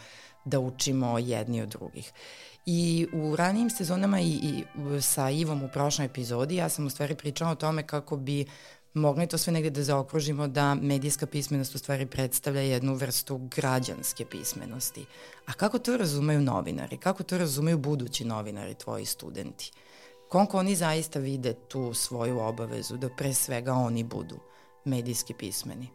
da 0.45 0.59
učimo 0.59 1.17
jedni 1.19 1.61
od 1.61 1.69
drugih. 1.69 2.11
I 2.65 3.07
u 3.13 3.35
ranijim 3.35 3.69
sezonama 3.69 4.19
i, 4.19 4.25
i 4.27 4.63
sa 5.01 5.29
Ivom 5.29 5.63
u 5.63 5.69
prošloj 5.73 6.05
epizodi 6.05 6.55
ja 6.55 6.69
sam 6.69 6.85
u 6.85 6.89
stvari 6.89 7.15
pričala 7.15 7.51
o 7.51 7.55
tome 7.55 7.87
kako 7.87 8.17
bi 8.17 8.45
mogli 8.93 9.27
to 9.27 9.37
sve 9.37 9.53
negde 9.53 9.69
da 9.69 9.83
zaokružimo 9.83 10.47
da 10.47 10.75
medijska 10.75 11.25
pismenost 11.25 11.75
u 11.75 11.77
stvari 11.77 12.05
predstavlja 12.05 12.61
jednu 12.61 12.95
vrstu 12.95 13.37
građanske 13.37 14.25
pismenosti. 14.25 15.05
A 15.45 15.53
kako 15.53 15.79
to 15.79 15.97
razumeju 15.97 16.41
novinari? 16.41 16.97
Kako 16.97 17.23
to 17.23 17.37
razumeju 17.37 17.77
budući 17.77 18.25
novinari, 18.25 18.73
tvoji 18.73 19.05
studenti? 19.05 19.71
Koliko 20.29 20.57
oni 20.57 20.75
zaista 20.75 21.19
vide 21.19 21.53
tu 21.53 21.93
svoju 21.93 22.39
obavezu 22.39 22.97
da 22.97 23.09
pre 23.09 23.33
svega 23.33 23.73
oni 23.73 24.03
budu 24.03 24.39
medijski 24.85 25.33
pismeni? 25.33 25.87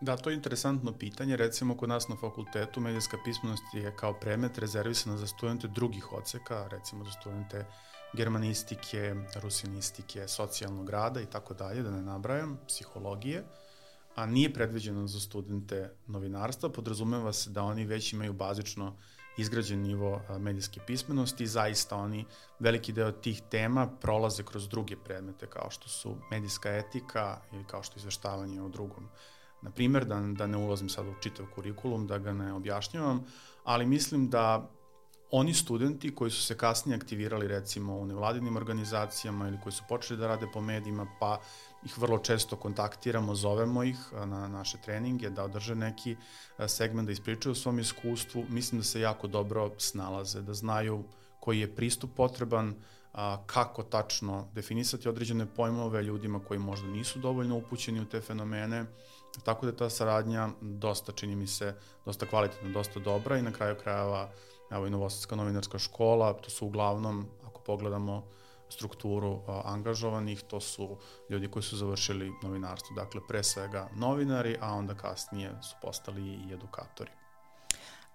Da, 0.00 0.16
to 0.16 0.30
je 0.30 0.36
interesantno 0.36 0.92
pitanje. 0.92 1.36
Recimo, 1.36 1.76
kod 1.76 1.88
nas 1.88 2.08
na 2.08 2.16
fakultetu 2.16 2.80
medijska 2.80 3.18
pismenost 3.24 3.62
je 3.74 3.96
kao 3.96 4.14
premet 4.14 4.58
rezervisana 4.58 5.16
za 5.16 5.26
studente 5.26 5.68
drugih 5.68 6.12
oceka, 6.12 6.68
recimo 6.68 7.04
za 7.04 7.10
studente 7.10 7.66
germanistike, 8.12 9.14
rusinistike, 9.42 10.28
socijalnog 10.28 10.90
rada 10.90 11.20
i 11.20 11.26
tako 11.26 11.54
dalje, 11.54 11.82
da 11.82 11.90
ne 11.90 12.02
nabrajam, 12.02 12.58
psihologije, 12.68 13.44
a 14.14 14.26
nije 14.26 14.54
predviđeno 14.54 15.06
za 15.06 15.20
studente 15.20 15.90
novinarstva, 16.06 16.68
podrazumeva 16.68 17.32
se 17.32 17.50
da 17.50 17.62
oni 17.62 17.84
već 17.84 18.12
imaju 18.12 18.32
bazično 18.32 18.96
izgrađen 19.38 19.82
nivo 19.82 20.22
medijske 20.38 20.80
pismenosti 20.86 21.44
i 21.44 21.46
zaista 21.46 21.96
oni 21.96 22.24
veliki 22.58 22.92
deo 22.92 23.12
tih 23.12 23.42
tema 23.50 23.86
prolaze 23.86 24.42
kroz 24.42 24.68
druge 24.68 24.96
predmete 24.96 25.46
kao 25.46 25.70
što 25.70 25.88
su 25.88 26.16
medijska 26.30 26.70
etika 26.76 27.40
ili 27.52 27.64
kao 27.64 27.82
što 27.82 27.96
je 27.96 28.00
izveštavanje 28.00 28.62
o 28.62 28.68
drugom. 28.68 29.08
Na 29.62 29.70
primer, 29.70 30.04
da, 30.04 30.20
da 30.20 30.46
ne 30.46 30.56
ulazim 30.56 30.88
sad 30.88 31.06
u 31.06 31.14
čitav 31.20 31.46
kurikulum, 31.54 32.06
da 32.06 32.18
ga 32.18 32.32
ne 32.32 32.52
objašnjavam, 32.52 33.24
ali 33.64 33.86
mislim 33.86 34.28
da 34.28 34.70
oni 35.30 35.54
studenti 35.54 36.14
koji 36.14 36.30
su 36.30 36.42
se 36.42 36.56
kasnije 36.56 36.96
aktivirali 36.96 37.48
recimo 37.48 37.96
u 37.96 38.06
nevladinim 38.06 38.56
organizacijama 38.56 39.48
ili 39.48 39.58
koji 39.62 39.72
su 39.72 39.82
počeli 39.88 40.20
da 40.20 40.26
rade 40.26 40.46
po 40.52 40.60
medijima, 40.60 41.06
pa 41.20 41.40
ih 41.84 41.98
vrlo 41.98 42.18
često 42.18 42.56
kontaktiramo, 42.56 43.34
zovemo 43.34 43.82
ih 43.82 44.12
na 44.12 44.48
naše 44.48 44.78
treninge 44.84 45.30
da 45.30 45.44
održe 45.44 45.74
neki 45.74 46.16
segment, 46.66 47.06
da 47.06 47.12
ispričaju 47.12 47.52
o 47.52 47.54
svom 47.54 47.78
iskustvu, 47.78 48.44
mislim 48.48 48.80
da 48.80 48.84
se 48.84 49.00
jako 49.00 49.26
dobro 49.26 49.70
snalaze, 49.78 50.42
da 50.42 50.54
znaju 50.54 51.04
koji 51.40 51.60
je 51.60 51.74
pristup 51.76 52.10
potreban, 52.16 52.74
kako 53.46 53.82
tačno 53.82 54.48
definisati 54.54 55.08
određene 55.08 55.46
pojmove 55.46 56.02
ljudima 56.02 56.40
koji 56.44 56.60
možda 56.60 56.88
nisu 56.88 57.18
dovoljno 57.18 57.56
upućeni 57.56 58.00
u 58.00 58.04
te 58.04 58.20
fenomene, 58.20 58.84
tako 59.44 59.66
da 59.66 59.76
ta 59.76 59.90
saradnja 59.90 60.48
dosta, 60.60 61.12
čini 61.12 61.36
mi 61.36 61.46
se, 61.46 61.74
dosta 62.04 62.26
kvalitetna, 62.26 62.70
dosta 62.70 63.00
dobra 63.00 63.38
i 63.38 63.42
na 63.42 63.52
kraju 63.52 63.76
krajeva 63.82 64.30
evo 64.70 64.86
i 64.86 64.90
Novosadska 64.90 65.36
novinarska 65.36 65.78
škola, 65.78 66.32
to 66.32 66.50
su 66.50 66.66
uglavnom, 66.66 67.26
ako 67.46 67.60
pogledamo 67.60 68.26
strukturu 68.68 69.42
a, 69.46 69.62
angažovanih, 69.64 70.42
to 70.42 70.60
su 70.60 70.96
ljudi 71.28 71.48
koji 71.48 71.62
su 71.62 71.76
završili 71.76 72.32
novinarstvo, 72.42 72.96
dakle 72.96 73.20
pre 73.28 73.42
svega 73.42 73.88
novinari, 73.96 74.56
a 74.60 74.72
onda 74.72 74.94
kasnije 74.94 75.50
su 75.62 75.76
postali 75.82 76.22
i 76.22 76.52
edukatori. 76.54 77.19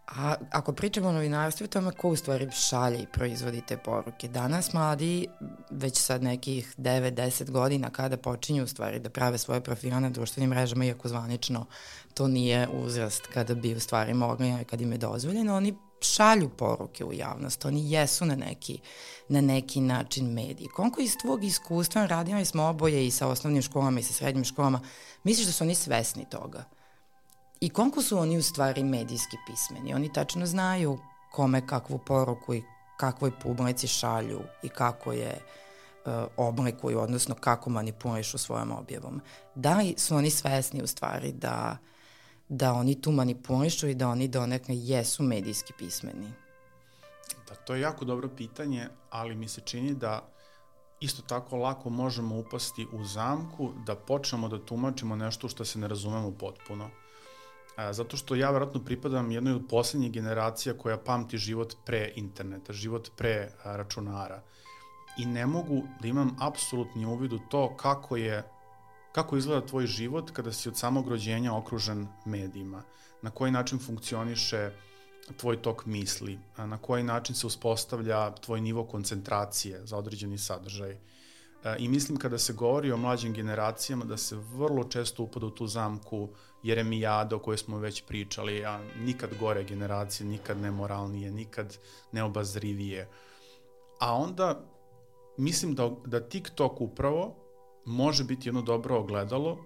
A 0.07 0.35
ako 0.51 0.73
pričamo 0.73 1.09
o 1.09 1.11
novinarstvu, 1.11 1.67
tome 1.67 1.91
ko 1.91 2.09
u 2.09 2.15
stvari 2.15 2.51
šalje 2.51 2.99
i 2.99 3.07
proizvodi 3.13 3.61
te 3.61 3.77
poruke? 3.77 4.27
Danas 4.27 4.73
mladi, 4.73 5.27
već 5.69 5.97
sad 5.97 6.23
nekih 6.23 6.75
9-10 6.77 7.51
godina, 7.51 7.89
kada 7.89 8.17
počinju 8.17 8.63
u 8.63 8.67
stvari 8.67 8.99
da 8.99 9.09
prave 9.09 9.37
svoje 9.37 9.61
profile 9.61 9.99
na 9.99 10.09
društvenim 10.09 10.49
mrežama, 10.49 10.85
iako 10.85 11.07
zvanično 11.07 11.65
to 12.13 12.27
nije 12.27 12.67
uzrast 12.67 13.27
kada 13.33 13.55
bi 13.55 13.75
u 13.75 13.79
stvari 13.79 14.13
mogli, 14.13 14.65
kad 14.69 14.81
im 14.81 14.91
je 14.91 14.97
dozvoljeno, 14.97 15.55
oni 15.55 15.75
šalju 16.01 16.49
poruke 16.49 17.05
u 17.05 17.13
javnost, 17.13 17.65
oni 17.65 17.91
jesu 17.91 18.25
na 18.25 18.35
neki, 18.35 18.79
na 19.29 19.41
neki 19.41 19.81
način 19.81 20.33
mediji. 20.33 20.67
Koliko 20.67 21.01
iz 21.01 21.17
tvog 21.21 21.43
iskustva, 21.43 22.05
radili 22.05 22.45
smo 22.45 22.63
oboje 22.63 23.07
i 23.07 23.11
sa 23.11 23.27
osnovnim 23.27 23.61
školama 23.61 23.99
i 23.99 24.03
sa 24.03 24.13
srednjim 24.13 24.45
školama, 24.45 24.79
misliš 25.23 25.47
da 25.47 25.53
su 25.53 25.63
oni 25.63 25.75
svesni 25.75 26.25
toga? 26.29 26.63
I 27.59 27.69
koliko 27.69 28.01
su 28.01 28.17
oni 28.17 28.37
u 28.37 28.43
stvari 28.43 28.83
medijski 28.83 29.37
pismeni? 29.47 29.93
Oni 29.93 30.13
tačno 30.13 30.45
znaju 30.45 30.99
kome 31.31 31.67
kakvu 31.67 31.99
poruku 32.05 32.53
i 32.53 32.63
kakvoj 32.97 33.31
publici 33.39 33.87
šalju 33.87 34.41
i 34.63 34.69
kako 34.69 35.11
je 35.11 35.41
uh, 36.05 36.11
oblikuju, 36.37 36.99
odnosno 36.99 37.35
kako 37.35 37.69
manipulišu 37.69 38.37
svojom 38.37 38.71
objavom. 38.71 39.21
Da 39.55 39.77
li 39.77 39.95
su 39.97 40.15
oni 40.15 40.29
svesni 40.29 40.83
u 40.83 40.87
stvari 40.87 41.31
da, 41.31 41.77
da 42.49 42.73
oni 42.73 43.01
tu 43.01 43.11
manipulišu 43.11 43.87
i 43.87 43.95
da 43.95 44.09
oni 44.09 44.27
donekle 44.27 44.75
jesu 44.77 45.23
medijski 45.23 45.73
pismeni? 45.77 46.33
Da, 47.49 47.55
to 47.55 47.75
je 47.75 47.81
jako 47.81 48.05
dobro 48.05 48.29
pitanje, 48.37 48.87
ali 49.09 49.35
mi 49.35 49.47
se 49.47 49.61
čini 49.61 49.93
da 49.93 50.29
isto 50.99 51.21
tako 51.21 51.57
lako 51.57 51.89
možemo 51.89 52.37
upasti 52.37 52.87
u 52.91 53.03
zamku 53.03 53.71
da 53.85 53.95
počnemo 53.95 54.47
da 54.47 54.65
tumačimo 54.65 55.15
nešto 55.15 55.49
što 55.49 55.65
se 55.65 55.79
ne 55.79 55.87
razumemo 55.87 56.31
potpuno. 56.31 56.89
A, 57.75 57.93
zato 57.93 58.17
što 58.17 58.35
ja 58.35 58.51
verovatno 58.51 58.83
pripadam 58.83 59.31
jednoj 59.31 59.53
od 59.53 59.67
poslednjih 59.69 60.11
generacija 60.11 60.77
koja 60.77 60.97
pamti 60.97 61.37
život 61.37 61.75
pre 61.85 62.11
interneta, 62.15 62.73
život 62.73 63.09
pre 63.17 63.51
računara. 63.63 64.41
I 65.17 65.25
ne 65.25 65.45
mogu 65.45 65.83
da 66.01 66.07
imam 66.07 66.35
apsolutni 66.39 67.05
uvid 67.05 67.33
u 67.33 67.39
to 67.49 67.77
kako 67.77 68.17
je 68.17 68.43
kako 69.15 69.37
izgleda 69.37 69.65
tvoj 69.65 69.87
život 69.87 70.31
kada 70.31 70.51
si 70.51 70.69
od 70.69 70.77
samog 70.77 71.07
rođenja 71.07 71.53
okružen 71.55 72.07
medijima, 72.25 72.83
na 73.21 73.29
koji 73.29 73.51
način 73.51 73.79
funkcioniše 73.79 74.71
tvoj 75.37 75.61
tok 75.61 75.85
misli, 75.85 76.39
na 76.57 76.77
koji 76.77 77.03
način 77.03 77.35
se 77.35 77.47
uspostavlja 77.47 78.35
tvoj 78.35 78.61
nivo 78.61 78.83
koncentracije 78.83 79.85
za 79.85 79.97
određeni 79.97 80.37
sadržaj. 80.37 80.97
I 81.79 81.89
mislim 81.89 82.17
kada 82.17 82.37
se 82.37 82.53
govori 82.53 82.91
o 82.91 82.97
mlađim 82.97 83.33
generacijama 83.33 84.05
da 84.05 84.17
se 84.17 84.35
vrlo 84.35 84.83
često 84.83 85.23
upada 85.23 85.45
u 85.45 85.49
tu 85.49 85.67
zamku 85.67 86.29
Jeremijada 86.63 87.35
o 87.35 87.39
kojoj 87.39 87.57
smo 87.57 87.77
već 87.77 88.03
pričali, 88.05 88.65
a 88.65 88.79
nikad 88.99 89.29
gore 89.39 89.63
generacije, 89.63 90.27
nikad 90.27 90.57
nemoralnije, 90.57 91.31
nikad 91.31 91.77
neobazrivije. 92.11 93.09
A 93.99 94.15
onda 94.15 94.61
mislim 95.37 95.75
da, 95.75 95.91
da 96.05 96.29
TikTok 96.29 96.81
upravo 96.81 97.35
može 97.85 98.23
biti 98.23 98.47
jedno 98.47 98.61
dobro 98.61 98.97
ogledalo 98.97 99.57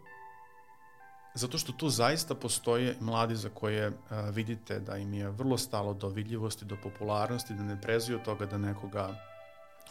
zato 1.36 1.58
što 1.58 1.72
tu 1.72 1.90
zaista 1.90 2.36
postoje 2.36 2.96
mladi 3.00 3.36
za 3.36 3.50
koje 3.50 3.92
a, 4.10 4.22
vidite 4.30 4.80
da 4.80 4.98
im 4.98 5.14
je 5.14 5.30
vrlo 5.30 5.58
stalo 5.58 5.94
do 5.94 6.10
vidljivosti, 6.10 6.66
do 6.66 6.78
popularnosti, 6.84 7.54
da 7.54 7.64
ne 7.64 7.82
prezuju 7.82 8.20
toga 8.26 8.46
da 8.46 8.58
nekoga 8.58 9.16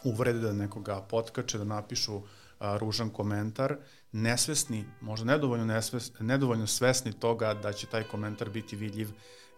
uvrede, 0.04 0.40
da 0.40 0.52
nekoga 0.52 1.00
potkače, 1.00 1.58
da 1.58 1.64
napišu 1.64 2.20
a, 2.58 2.76
ružan 2.76 3.10
komentar, 3.10 3.76
nesvesni, 4.12 4.84
možda 5.00 5.26
nedovoljno, 5.26 5.64
nesves, 5.64 6.12
nedovoljno 6.20 6.66
svesni 6.66 7.12
toga 7.12 7.54
da 7.54 7.72
će 7.72 7.86
taj 7.86 8.02
komentar 8.02 8.50
biti 8.50 8.76
vidljiv 8.76 9.08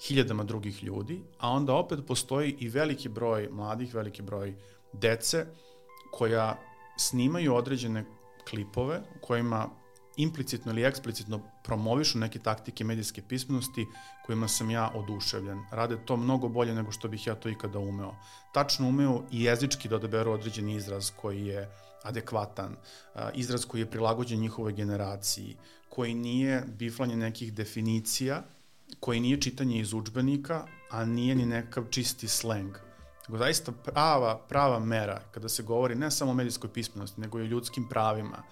hiljadama 0.08 0.44
drugih 0.44 0.84
ljudi, 0.84 1.22
a 1.38 1.50
onda 1.50 1.74
opet 1.74 1.98
postoji 2.06 2.56
i 2.58 2.68
veliki 2.68 3.08
broj 3.08 3.48
mladih, 3.52 3.94
veliki 3.94 4.22
broj 4.22 4.54
dece 4.92 5.46
koja 6.12 6.58
snimaju 6.98 7.54
određene 7.54 8.04
klipove 8.50 9.00
kojima 9.20 9.68
implicitno 10.16 10.72
ili 10.72 10.84
eksplicitno 10.84 11.40
promovišu 11.62 12.18
neke 12.18 12.38
taktike 12.38 12.84
medijske 12.84 13.22
pismenosti 13.22 13.86
kojima 14.26 14.48
sam 14.48 14.70
ja 14.70 14.90
oduševljen. 14.94 15.58
Rade 15.70 15.96
to 16.04 16.16
mnogo 16.16 16.48
bolje 16.48 16.74
nego 16.74 16.92
što 16.92 17.08
bih 17.08 17.26
ja 17.26 17.34
to 17.34 17.48
ikada 17.48 17.78
umeo. 17.78 18.14
Tačno 18.54 18.88
umeo 18.88 19.22
i 19.30 19.44
jezički 19.44 19.88
da 19.88 19.96
odaberu 19.96 20.32
određen 20.32 20.68
izraz 20.68 21.10
koji 21.16 21.46
je 21.46 21.70
adekvatan, 22.02 22.76
izraz 23.34 23.64
koji 23.64 23.80
je 23.80 23.90
prilagođen 23.90 24.40
njihovoj 24.40 24.72
generaciji, 24.72 25.56
koji 25.88 26.14
nije 26.14 26.64
biflanje 26.78 27.16
nekih 27.16 27.52
definicija, 27.52 28.42
koji 29.00 29.20
nije 29.20 29.40
čitanje 29.40 29.80
iz 29.80 29.92
učbenika, 29.92 30.66
a 30.90 31.04
nije 31.04 31.34
ni 31.34 31.46
nekav 31.46 31.84
čisti 31.90 32.28
sleng. 32.28 32.76
Nego 33.28 33.38
zaista 33.38 33.72
prava, 33.72 34.38
prava 34.48 34.78
mera 34.78 35.20
kada 35.30 35.48
se 35.48 35.62
govori 35.62 35.94
ne 35.94 36.10
samo 36.10 36.30
o 36.30 36.34
medijskoj 36.34 36.72
pismenosti, 36.72 37.20
nego 37.20 37.38
i 37.38 37.42
o 37.42 37.46
ljudskim 37.46 37.88
pravima, 37.88 38.42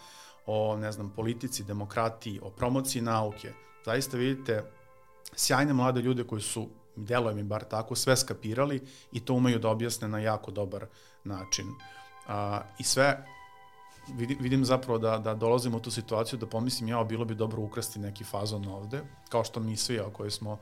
o, 0.51 0.77
ne 0.77 0.93
znam, 0.93 1.11
politici, 1.17 1.65
demokratiji, 1.65 2.41
o 2.43 2.51
promociji 2.51 3.03
nauke. 3.03 3.53
Zaista 3.85 4.17
vidite 4.17 4.65
sjajne 5.37 5.73
mlade 5.73 6.01
ljude 6.01 6.25
koji 6.25 6.43
su, 6.43 6.69
deluje 6.97 7.35
mi 7.35 7.43
bar 7.43 7.65
tako, 7.65 7.95
sve 7.95 8.17
skapirali 8.17 8.81
i 9.13 9.21
to 9.21 9.35
umeju 9.35 9.59
da 9.59 9.69
objasne 9.69 10.09
na 10.09 10.19
jako 10.19 10.51
dobar 10.51 10.87
način. 11.25 11.67
A, 12.29 12.63
I 12.79 12.85
sve 12.85 13.25
vidim, 14.15 14.39
vidim 14.41 14.65
zapravo 14.65 14.99
da, 14.99 15.19
da 15.19 15.35
dolazimo 15.35 15.77
u 15.77 15.81
tu 15.81 15.91
situaciju 15.91 16.39
da 16.39 16.47
pomislim 16.47 16.89
ja, 16.89 17.05
bilo 17.05 17.25
bi 17.25 17.35
dobro 17.35 17.63
ukrasti 17.63 17.99
neki 17.99 18.25
fazon 18.25 18.67
ovde, 18.67 19.03
kao 19.29 19.45
što 19.45 19.61
mi 19.61 19.77
svi, 19.77 20.01
koji 20.13 20.31
smo, 20.31 20.59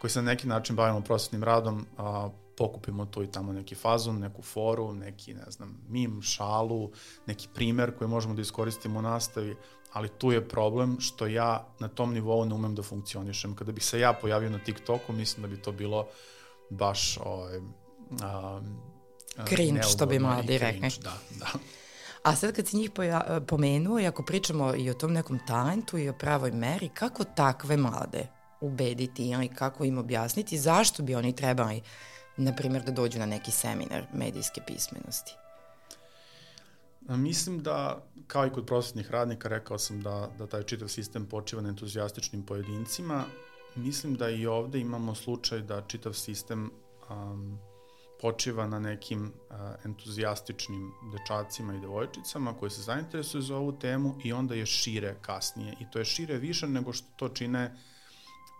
koji 0.00 0.10
se 0.10 0.22
na 0.22 0.30
neki 0.30 0.48
način 0.48 0.76
bavimo 0.76 1.00
prosvetnim 1.00 1.44
radom, 1.44 1.86
a, 1.98 2.28
pokupimo 2.58 3.06
tu 3.06 3.22
i 3.22 3.26
tamo 3.26 3.52
neki 3.52 3.74
fazon, 3.74 4.18
neku 4.18 4.42
foru, 4.42 4.92
neki, 4.92 5.34
ne 5.34 5.50
znam, 5.50 5.80
mim, 5.88 6.22
šalu, 6.22 6.90
neki 7.26 7.48
primer 7.54 7.96
koji 7.98 8.08
možemo 8.08 8.34
da 8.34 8.42
iskoristimo 8.42 8.98
u 8.98 9.02
nastavi, 9.02 9.56
ali 9.92 10.08
tu 10.08 10.32
je 10.32 10.48
problem 10.48 10.96
što 11.00 11.26
ja 11.26 11.66
na 11.78 11.88
tom 11.88 12.14
nivou 12.14 12.44
ne 12.44 12.54
umem 12.54 12.74
da 12.74 12.82
funkcionišem. 12.82 13.54
Kada 13.54 13.72
bih 13.72 13.84
se 13.84 14.00
ja 14.00 14.12
pojavio 14.12 14.50
na 14.50 14.58
TikToku, 14.58 15.12
mislim 15.12 15.42
da 15.42 15.48
bi 15.48 15.62
to 15.62 15.72
bilo 15.72 16.06
baš 16.70 17.18
ovaj, 17.24 17.60
a, 18.22 18.60
cringe, 19.48 19.82
što 19.82 20.06
bi 20.06 20.18
mladi 20.18 20.58
rekli. 20.58 20.90
Da, 21.02 21.18
da. 21.38 21.46
A 22.22 22.36
sad 22.36 22.54
kad 22.54 22.66
si 22.66 22.76
njih 22.76 22.90
poja, 22.90 23.40
pomenuo 23.46 24.00
i 24.00 24.06
ako 24.06 24.22
pričamo 24.22 24.74
i 24.74 24.90
o 24.90 24.94
tom 24.94 25.12
nekom 25.12 25.38
talentu 25.46 25.98
i 25.98 26.08
o 26.08 26.12
pravoj 26.12 26.50
meri, 26.50 26.88
kako 26.88 27.24
takve 27.24 27.76
mlade 27.76 28.26
ubediti 28.60 29.28
ili 29.28 29.48
kako 29.48 29.84
im 29.84 29.98
objasniti 29.98 30.58
zašto 30.58 31.02
bi 31.02 31.14
oni 31.14 31.36
trebali 31.36 31.82
na 32.38 32.52
primjer, 32.52 32.82
da 32.82 32.92
dođu 32.92 33.18
na 33.18 33.26
neki 33.26 33.50
seminar 33.50 34.06
medijske 34.12 34.60
pismenosti? 34.66 35.34
Mislim 37.08 37.62
da, 37.62 38.04
kao 38.26 38.46
i 38.46 38.50
kod 38.50 38.66
prosvetnih 38.66 39.10
radnika, 39.10 39.48
rekao 39.48 39.78
sam 39.78 40.02
da, 40.02 40.30
da 40.38 40.46
taj 40.46 40.62
čitav 40.62 40.88
sistem 40.88 41.26
počiva 41.26 41.62
na 41.62 41.68
entuzijastičnim 41.68 42.42
pojedincima. 42.42 43.24
Mislim 43.74 44.14
da 44.14 44.30
i 44.30 44.46
ovde 44.46 44.80
imamo 44.80 45.14
slučaj 45.14 45.60
da 45.60 45.82
čitav 45.86 46.12
sistem 46.12 46.70
um, 47.10 47.58
počiva 48.20 48.66
na 48.66 48.78
nekim 48.78 49.22
uh, 49.24 49.56
entuzijastičnim 49.84 50.92
dečacima 51.12 51.74
i 51.74 51.80
devojčicama 51.80 52.54
koji 52.54 52.70
se 52.70 52.82
zainteresuju 52.82 53.42
za 53.42 53.56
ovu 53.56 53.72
temu 53.72 54.14
i 54.24 54.32
onda 54.32 54.54
je 54.54 54.66
šire 54.66 55.16
kasnije. 55.22 55.74
I 55.80 55.90
to 55.90 55.98
je 55.98 56.04
šire 56.04 56.36
više 56.36 56.66
nego 56.66 56.92
što 56.92 57.06
to 57.16 57.28
čine 57.28 57.64
uh, 57.64 57.97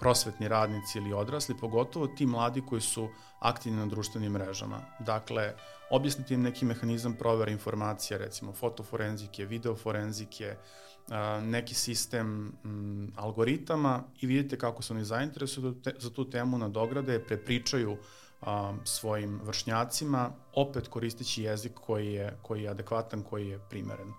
prosvetni 0.01 0.49
radnici 0.49 0.99
ili 0.99 1.13
odrasli, 1.13 1.57
pogotovo 1.61 2.07
ti 2.07 2.27
mladi 2.27 2.63
koji 2.69 2.81
su 2.81 3.09
aktivni 3.41 3.79
na 3.79 3.87
društvenim 3.87 4.33
mrežama. 4.33 4.81
Dakle, 5.01 5.55
objasniti 5.91 6.35
im 6.35 6.43
neki 6.43 6.65
mehanizam 6.65 7.15
provera 7.15 7.51
informacija, 7.51 8.19
recimo 8.19 8.53
fotoforenzike, 8.53 9.45
videoforenzike, 9.45 10.57
neki 11.43 11.75
sistem 11.75 12.53
m, 12.65 13.13
algoritama 13.17 14.03
i 14.21 14.27
vidite 14.27 14.59
kako 14.59 14.83
se 14.83 14.93
oni 14.93 15.05
zainteresuju 15.05 15.75
za 15.99 16.11
tu 16.11 16.31
temu 16.31 16.59
na 16.59 16.69
dograde, 16.69 17.25
prepričaju 17.25 17.97
a, 18.41 18.75
svojim 18.85 19.41
vršnjacima, 19.45 20.31
opet 20.55 20.89
koristeći 20.89 21.43
jezik 21.43 21.73
koji 21.75 22.13
je, 22.13 22.39
koji 22.43 22.63
je 22.63 22.69
adekvatan, 22.69 23.23
koji 23.23 23.49
je 23.49 23.59
primeren. 23.71 24.13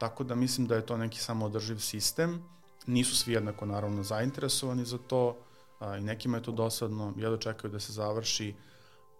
Tako 0.00 0.24
da 0.24 0.34
mislim 0.34 0.66
da 0.66 0.74
je 0.76 0.86
to 0.86 0.96
neki 0.96 1.18
samoodrživ 1.18 1.78
sistem 1.78 2.42
Nisu 2.88 3.16
svi 3.16 3.32
jednako 3.32 3.66
naravno 3.66 4.02
zainteresovani 4.02 4.84
za 4.84 4.98
to 4.98 5.36
a, 5.78 5.96
i 5.96 6.00
nekima 6.00 6.36
je 6.36 6.42
to 6.42 6.52
dosadno, 6.52 7.12
jedno 7.16 7.36
čekaju 7.36 7.72
da 7.72 7.80
se 7.80 7.92
završi, 7.92 8.54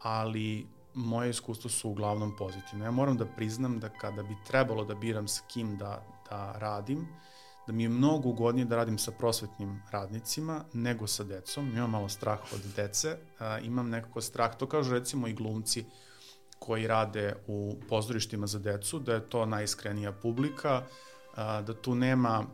ali 0.03 0.67
moje 0.95 1.31
iskustvo 1.31 1.71
su 1.71 1.91
uglavnom 1.91 2.37
pozitivne. 2.37 2.85
Ja 2.85 2.91
moram 2.91 3.17
da 3.17 3.27
priznam 3.27 3.81
da 3.81 3.89
kada 3.89 4.23
bi 4.23 4.37
trebalo 4.47 4.85
da 4.85 4.95
biram 4.95 5.29
s 5.29 5.41
kim 5.49 5.77
da, 5.77 6.03
da 6.31 6.53
radim, 6.59 7.07
da 7.67 7.73
mi 7.73 7.83
je 7.83 7.89
mnogo 7.89 8.29
ugodnije 8.29 8.65
da 8.65 8.77
radim 8.77 8.99
sa 8.99 9.13
prosvetnim 9.13 9.83
radnicima 9.91 10.65
nego 10.73 11.07
sa 11.07 11.25
decom. 11.25 11.69
Imam 11.69 11.91
malo 11.91 12.09
strah 12.09 12.41
od 12.55 12.61
dece, 12.77 13.17
a, 13.39 13.59
imam 13.59 13.89
nekako 13.91 14.21
strah, 14.21 14.57
to 14.57 14.67
kažu 14.67 14.95
recimo 14.95 15.29
i 15.29 15.35
glumci 15.35 15.85
koji 16.59 16.87
rade 16.87 17.37
u 17.47 17.77
pozorištima 17.89 18.47
za 18.47 18.59
decu, 18.59 18.99
da 18.99 19.15
je 19.15 19.29
to 19.29 19.47
najiskrenija 19.47 20.13
publika, 20.13 20.83
a, 21.35 21.63
da 21.63 21.75
tu 21.75 21.95
nema 21.95 22.45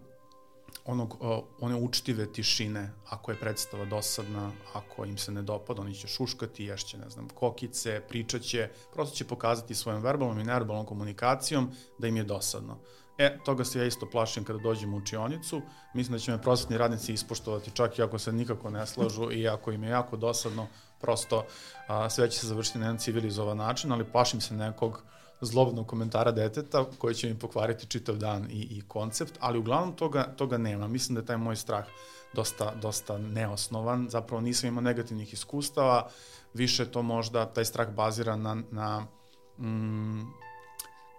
onog, 0.84 1.16
one 1.60 1.76
učtive 1.76 2.32
tišine, 2.32 2.90
ako 3.08 3.30
je 3.30 3.40
predstava 3.40 3.84
dosadna, 3.84 4.52
ako 4.74 5.04
im 5.04 5.18
se 5.18 5.32
ne 5.32 5.42
dopada, 5.42 5.82
oni 5.82 5.94
će 5.94 6.08
šuškati, 6.08 6.64
ješće, 6.64 6.98
ne 6.98 7.10
znam, 7.10 7.28
kokice, 7.28 8.00
pričaće, 8.08 8.68
prosto 8.92 9.16
će 9.16 9.24
pokazati 9.24 9.74
svojom 9.74 10.02
verbalnom 10.02 10.40
i 10.40 10.44
neverbalnom 10.44 10.86
komunikacijom 10.86 11.70
da 11.98 12.08
im 12.08 12.16
je 12.16 12.24
dosadno. 12.24 12.78
E, 13.18 13.38
toga 13.44 13.64
se 13.64 13.78
ja 13.78 13.84
isto 13.84 14.10
plašim 14.10 14.44
kada 14.44 14.58
dođem 14.58 14.94
u 14.94 14.96
učionicu. 14.96 15.62
Mislim 15.94 16.12
da 16.12 16.18
će 16.18 16.30
me 16.30 16.42
prosvetni 16.42 16.78
radnici 16.78 17.12
ispoštovati 17.12 17.70
čak 17.70 17.98
i 17.98 18.02
ako 18.02 18.18
se 18.18 18.32
nikako 18.32 18.70
ne 18.70 18.86
slažu 18.86 19.32
i 19.32 19.48
ako 19.48 19.72
im 19.72 19.84
je 19.84 19.90
jako 19.90 20.16
dosadno, 20.16 20.66
prosto 21.00 21.44
a, 21.86 22.10
sve 22.10 22.30
će 22.30 22.38
se 22.38 22.46
završiti 22.46 22.78
na 22.78 22.84
jedan 22.84 22.98
civilizovan 22.98 23.56
način, 23.56 23.92
ali 23.92 24.12
plašim 24.12 24.40
se 24.40 24.54
nekog 24.54 25.02
zlobnog 25.44 25.86
komentara 25.86 26.32
deteta 26.32 26.84
koji 26.98 27.14
će 27.14 27.28
mi 27.28 27.38
pokvariti 27.38 27.86
čitav 27.86 28.16
dan 28.16 28.50
i, 28.50 28.60
i 28.70 28.82
koncept, 28.88 29.32
ali 29.40 29.58
uglavnom 29.58 29.96
toga, 29.96 30.22
toga 30.36 30.58
nema. 30.58 30.88
Mislim 30.88 31.14
da 31.14 31.20
je 31.20 31.26
taj 31.26 31.36
moj 31.36 31.56
strah 31.56 31.84
dosta, 32.34 32.74
dosta 32.82 33.18
neosnovan, 33.18 34.06
zapravo 34.10 34.40
nisam 34.40 34.68
imao 34.68 34.82
negativnih 34.82 35.32
iskustava, 35.32 36.08
više 36.54 36.90
to 36.90 37.02
možda, 37.02 37.46
taj 37.46 37.64
strah 37.64 37.90
bazira 37.90 38.36
na, 38.36 38.56
na 38.70 39.06
mm, 39.58 40.22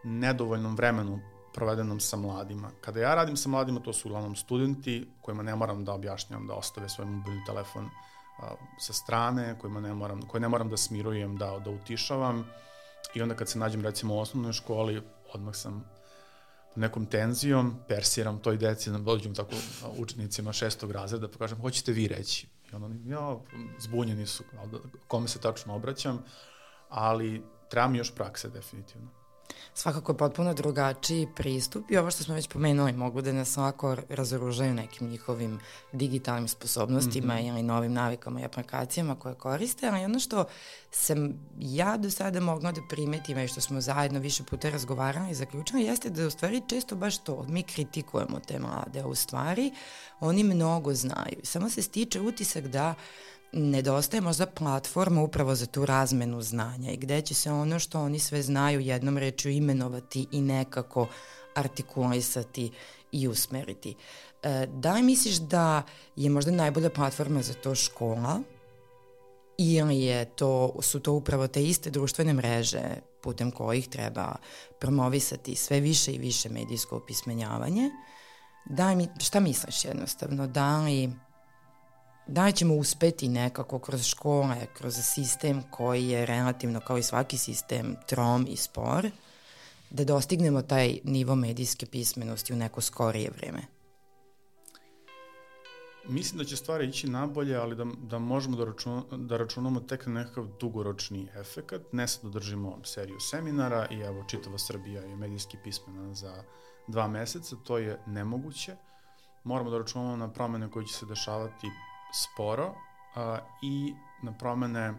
nedovoljnom 0.03 0.75
vremenu 0.75 1.19
provedenom 1.53 1.99
sa 1.99 2.17
mladima. 2.17 2.71
Kada 2.81 2.99
ja 2.99 3.15
radim 3.15 3.37
sa 3.37 3.49
mladima, 3.49 3.79
to 3.79 3.93
su 3.93 4.07
uglavnom 4.07 4.35
studenti 4.35 5.07
kojima 5.21 5.43
ne 5.43 5.55
moram 5.55 5.85
da 5.85 5.93
objašnjam 5.93 6.47
da 6.47 6.53
ostave 6.53 6.89
svoj 6.89 7.07
mobilni 7.07 7.45
telefon 7.45 7.89
a, 8.39 8.55
sa 8.79 8.93
strane, 8.93 9.55
kojima 9.61 9.79
ne 9.79 9.93
moram, 9.93 10.21
koje 10.21 10.41
ne 10.41 10.49
moram 10.49 10.69
da 10.69 10.77
smirujem, 10.77 11.37
da, 11.37 11.59
da 11.59 11.69
utišavam. 11.71 12.45
I 13.13 13.21
onda 13.21 13.35
kad 13.35 13.49
se 13.49 13.59
nađem 13.59 13.81
recimo 13.81 14.15
u 14.15 14.19
osnovnoj 14.19 14.53
školi, 14.53 15.01
odmah 15.33 15.55
sam 15.55 15.85
nekom 16.75 17.05
tenzijom, 17.05 17.75
persiram 17.87 18.39
toj 18.39 18.57
deci, 18.57 18.91
da 18.91 18.97
dođem 18.97 19.35
tako 19.35 19.51
učenicima 19.97 20.53
šestog 20.53 20.91
razreda, 20.91 21.27
pa 21.27 21.37
kažem, 21.37 21.61
hoćete 21.61 21.91
vi 21.91 22.07
reći? 22.07 22.47
I 22.71 22.75
onda, 22.75 23.15
ja, 23.15 23.37
zbunjeni 23.79 24.27
su, 24.27 24.43
kome 25.07 25.27
se 25.27 25.39
tačno 25.39 25.75
obraćam, 25.75 26.23
ali 26.89 27.43
treba 27.69 27.87
mi 27.87 27.97
još 27.97 28.15
prakse 28.15 28.49
definitivno 28.49 29.09
svakako 29.73 30.11
je 30.11 30.17
potpuno 30.17 30.53
drugačiji 30.53 31.27
pristup 31.35 31.91
i 31.91 31.97
ovo 31.97 32.11
što 32.11 32.23
smo 32.23 32.35
već 32.35 32.47
pomenuli 32.47 32.93
mogu 32.93 33.21
da 33.21 33.31
nas 33.31 33.57
ovako 33.57 33.95
razoružaju 34.09 34.73
nekim 34.73 35.09
njihovim 35.09 35.59
digitalnim 35.91 36.47
sposobnostima 36.47 37.33
mm 37.33 37.37
-hmm. 37.37 37.49
ili 37.49 37.63
novim 37.63 37.93
navikama 37.93 38.41
i 38.41 38.45
aplikacijama 38.45 39.15
koje 39.15 39.35
koriste, 39.35 39.87
ali 39.87 40.05
ono 40.05 40.19
što 40.19 40.45
sam 40.91 41.33
ja 41.59 41.97
do 41.97 42.11
sada 42.11 42.39
mogla 42.39 42.71
da 42.71 42.81
primetim 42.89 43.37
i 43.39 43.47
što 43.47 43.61
smo 43.61 43.81
zajedno 43.81 44.19
više 44.19 44.43
puta 44.43 44.69
razgovarali 44.69 45.31
i 45.31 45.35
zaključili 45.35 45.83
jeste 45.83 46.09
da 46.09 46.27
u 46.27 46.29
stvari 46.29 46.61
često 46.67 46.95
baš 46.95 47.17
to, 47.17 47.45
mi 47.47 47.63
kritikujemo 47.63 48.39
te 48.39 48.59
mlade, 48.59 48.99
a 48.99 49.07
u 49.07 49.15
stvari 49.15 49.71
oni 50.19 50.43
mnogo 50.43 50.93
znaju. 50.93 51.39
Samo 51.43 51.69
se 51.69 51.81
stiče 51.81 52.21
utisak 52.21 52.67
da 52.67 52.89
uh, 52.89 53.34
nedostaje 53.55 54.21
možda 54.21 54.45
platforma 54.45 55.21
upravo 55.21 55.55
za 55.55 55.65
tu 55.65 55.85
razmenu 55.85 56.41
znanja 56.41 56.91
i 56.91 56.97
gde 56.97 57.21
će 57.21 57.33
se 57.33 57.51
ono 57.51 57.79
što 57.79 58.01
oni 58.01 58.19
sve 58.19 58.41
znaju 58.41 58.79
jednom 58.79 59.17
rečju 59.17 59.51
imenovati 59.51 60.27
i 60.31 60.41
nekako 60.41 61.07
artikulisati 61.55 62.71
i 63.11 63.27
usmeriti. 63.27 63.95
E, 64.43 64.67
da 64.73 64.93
li 64.93 65.03
misliš 65.03 65.35
da 65.35 65.83
je 66.15 66.29
možda 66.29 66.51
najbolja 66.51 66.89
platforma 66.89 67.41
za 67.41 67.53
to 67.53 67.75
škola 67.75 68.39
ili 69.57 69.99
je 70.01 70.25
to, 70.25 70.75
su 70.81 70.99
to 70.99 71.13
upravo 71.13 71.47
te 71.47 71.63
iste 71.63 71.89
društvene 71.89 72.33
mreže 72.33 72.83
putem 73.21 73.51
kojih 73.51 73.87
treba 73.87 74.35
promovisati 74.79 75.55
sve 75.55 75.79
više 75.79 76.13
i 76.13 76.17
više 76.17 76.49
medijsko 76.49 76.97
opismenjavanje? 76.97 77.89
Da 78.65 78.95
mi, 78.95 79.07
šta 79.19 79.39
misliš 79.39 79.85
jednostavno? 79.85 80.47
Da 80.47 80.81
li 80.81 81.11
da 82.27 82.51
ćemo 82.51 82.75
uspeti 82.75 83.27
nekako 83.27 83.79
kroz 83.79 84.05
škole, 84.05 84.67
kroz 84.73 84.95
sistem 85.01 85.63
koji 85.71 86.07
je 86.07 86.25
relativno 86.25 86.79
kao 86.79 86.97
i 86.97 87.03
svaki 87.03 87.37
sistem 87.37 87.95
trom 88.07 88.47
i 88.49 88.55
spor, 88.55 89.09
da 89.89 90.03
dostignemo 90.03 90.61
taj 90.61 90.99
nivo 91.03 91.35
medijske 91.35 91.85
pismenosti 91.85 92.53
u 92.53 92.55
neko 92.55 92.81
skorije 92.81 93.31
vreme? 93.37 93.61
Mislim 96.07 96.37
da 96.37 96.43
će 96.43 96.55
stvari 96.55 96.87
ići 96.87 97.09
nabolje, 97.09 97.55
ali 97.55 97.75
da, 97.75 97.85
da 97.97 98.19
možemo 98.19 98.57
da, 98.57 98.65
računamo, 98.65 99.05
da 99.11 99.37
računamo 99.37 99.79
tek 99.79 100.05
na 100.05 100.13
nekakav 100.13 100.47
dugoročni 100.59 101.27
efekat. 101.35 101.81
Ne 101.91 102.07
sad 102.07 102.25
održimo 102.25 102.79
seriju 102.83 103.19
seminara 103.19 103.87
i 103.91 103.99
evo 103.99 104.23
čitava 104.27 104.57
Srbija 104.57 105.01
je 105.01 105.15
medijski 105.15 105.57
pismena 105.63 106.13
za 106.13 106.43
dva 106.87 107.07
meseca, 107.07 107.55
to 107.63 107.77
je 107.77 107.99
nemoguće. 108.05 108.75
Moramo 109.43 109.69
da 109.69 109.77
računamo 109.77 110.15
na 110.15 110.31
promene 110.33 110.71
koje 110.71 110.85
će 110.85 110.93
se 110.93 111.05
dešavati 111.05 111.67
sporo 112.23 112.73
a, 113.15 113.39
i 113.61 113.93
na 114.23 114.33
promene 114.37 114.93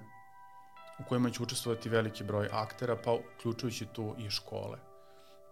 u 0.99 1.05
kojima 1.09 1.31
će 1.31 1.43
učestvovati 1.43 1.89
veliki 1.89 2.25
broj 2.25 2.49
aktera, 2.53 2.97
pa 3.05 3.13
uključujući 3.13 3.87
tu 3.87 4.15
i 4.19 4.31
škole. 4.31 4.79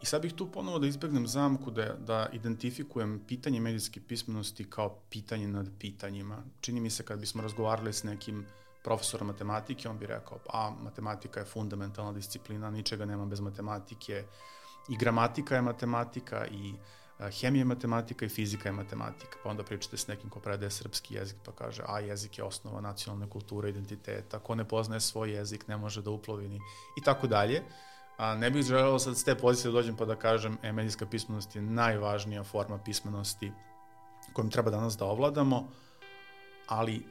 I 0.02 0.06
sad 0.06 0.22
bih 0.22 0.32
tu 0.32 0.52
ponovo 0.52 0.78
da 0.78 0.86
izbegnem 0.86 1.26
zamku 1.26 1.70
da, 1.70 1.94
da 1.94 2.28
identifikujem 2.32 3.24
pitanje 3.28 3.60
medijske 3.60 4.00
pismenosti 4.00 4.70
kao 4.70 4.98
pitanje 5.10 5.48
nad 5.48 5.70
pitanjima. 5.78 6.42
Čini 6.60 6.80
mi 6.80 6.90
se 6.90 7.04
kad 7.04 7.20
bismo 7.20 7.42
razgovarali 7.42 7.92
s 7.92 8.02
nekim 8.02 8.46
profesorom 8.84 9.26
matematike, 9.26 9.88
on 9.88 9.98
bi 9.98 10.06
rekao, 10.06 10.38
a 10.52 10.70
matematika 10.82 11.40
je 11.40 11.46
fundamentalna 11.46 12.12
disciplina, 12.12 12.70
ničega 12.70 13.04
nema 13.04 13.26
bez 13.26 13.40
matematike, 13.40 14.24
i 14.88 14.96
gramatika 14.96 15.54
je 15.54 15.62
matematika, 15.62 16.46
i 16.46 16.72
uh, 16.72 16.78
hemija 17.18 17.60
je 17.60 17.64
matematika 17.64 18.24
i 18.24 18.28
fizika 18.28 18.68
je 18.68 18.72
matematika. 18.72 19.38
Pa 19.42 19.50
onda 19.50 19.62
pričate 19.62 19.96
s 19.96 20.06
nekim 20.06 20.30
ko 20.30 20.40
predaje 20.40 20.70
srpski 20.70 21.14
jezik 21.14 21.36
pa 21.44 21.52
kaže, 21.52 21.82
a 21.86 22.00
jezik 22.00 22.38
je 22.38 22.44
osnova 22.44 22.80
nacionalne 22.80 23.30
kulture, 23.30 23.68
identiteta, 23.68 24.38
ko 24.38 24.54
ne 24.54 24.64
poznaje 24.68 25.00
svoj 25.00 25.30
jezik 25.30 25.68
ne 25.68 25.76
može 25.76 26.02
da 26.02 26.10
uplovi 26.10 26.48
ni 26.48 26.60
i 26.98 27.02
tako 27.04 27.26
dalje. 27.26 27.62
A 28.16 28.34
ne 28.34 28.50
bih 28.50 28.62
želeo 28.62 28.98
sad 28.98 29.18
s 29.18 29.24
te 29.24 29.34
pozicije 29.34 29.70
da 29.70 29.76
dođem 29.76 29.96
pa 29.96 30.04
da 30.04 30.16
kažem, 30.16 30.58
e, 30.62 30.72
medijska 30.72 31.06
pismenost 31.06 31.56
je 31.56 31.62
najvažnija 31.62 32.44
forma 32.44 32.78
pismenosti 32.78 33.52
kojom 34.32 34.50
treba 34.50 34.70
danas 34.70 34.96
da 34.96 35.04
ovladamo, 35.04 35.68
ali 36.66 37.06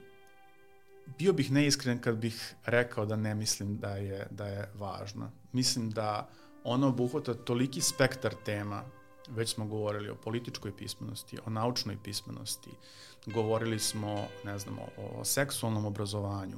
bio 1.17 1.33
bih 1.33 1.51
neiskren 1.51 2.01
kad 2.01 2.15
bih 2.15 2.55
rekao 2.65 3.05
da 3.05 3.15
ne 3.15 3.35
mislim 3.35 3.77
da 3.77 3.95
je, 3.95 4.27
da 4.31 4.47
je 4.47 4.71
važna. 4.75 5.31
Mislim 5.51 5.91
da 5.91 6.29
ona 6.63 6.87
obuhvata 6.87 7.33
toliki 7.33 7.81
spektar 7.81 8.33
tema 8.45 8.83
već 9.29 9.53
smo 9.53 9.65
govorili 9.65 10.09
o 10.09 10.15
političkoj 10.15 10.77
pismenosti, 10.77 11.37
o 11.45 11.49
naučnoj 11.49 11.97
pismenosti, 12.03 12.71
govorili 13.25 13.79
smo, 13.79 14.27
ne 14.43 14.59
znam, 14.59 14.77
o, 14.79 15.25
seksualnom 15.25 15.85
obrazovanju. 15.85 16.57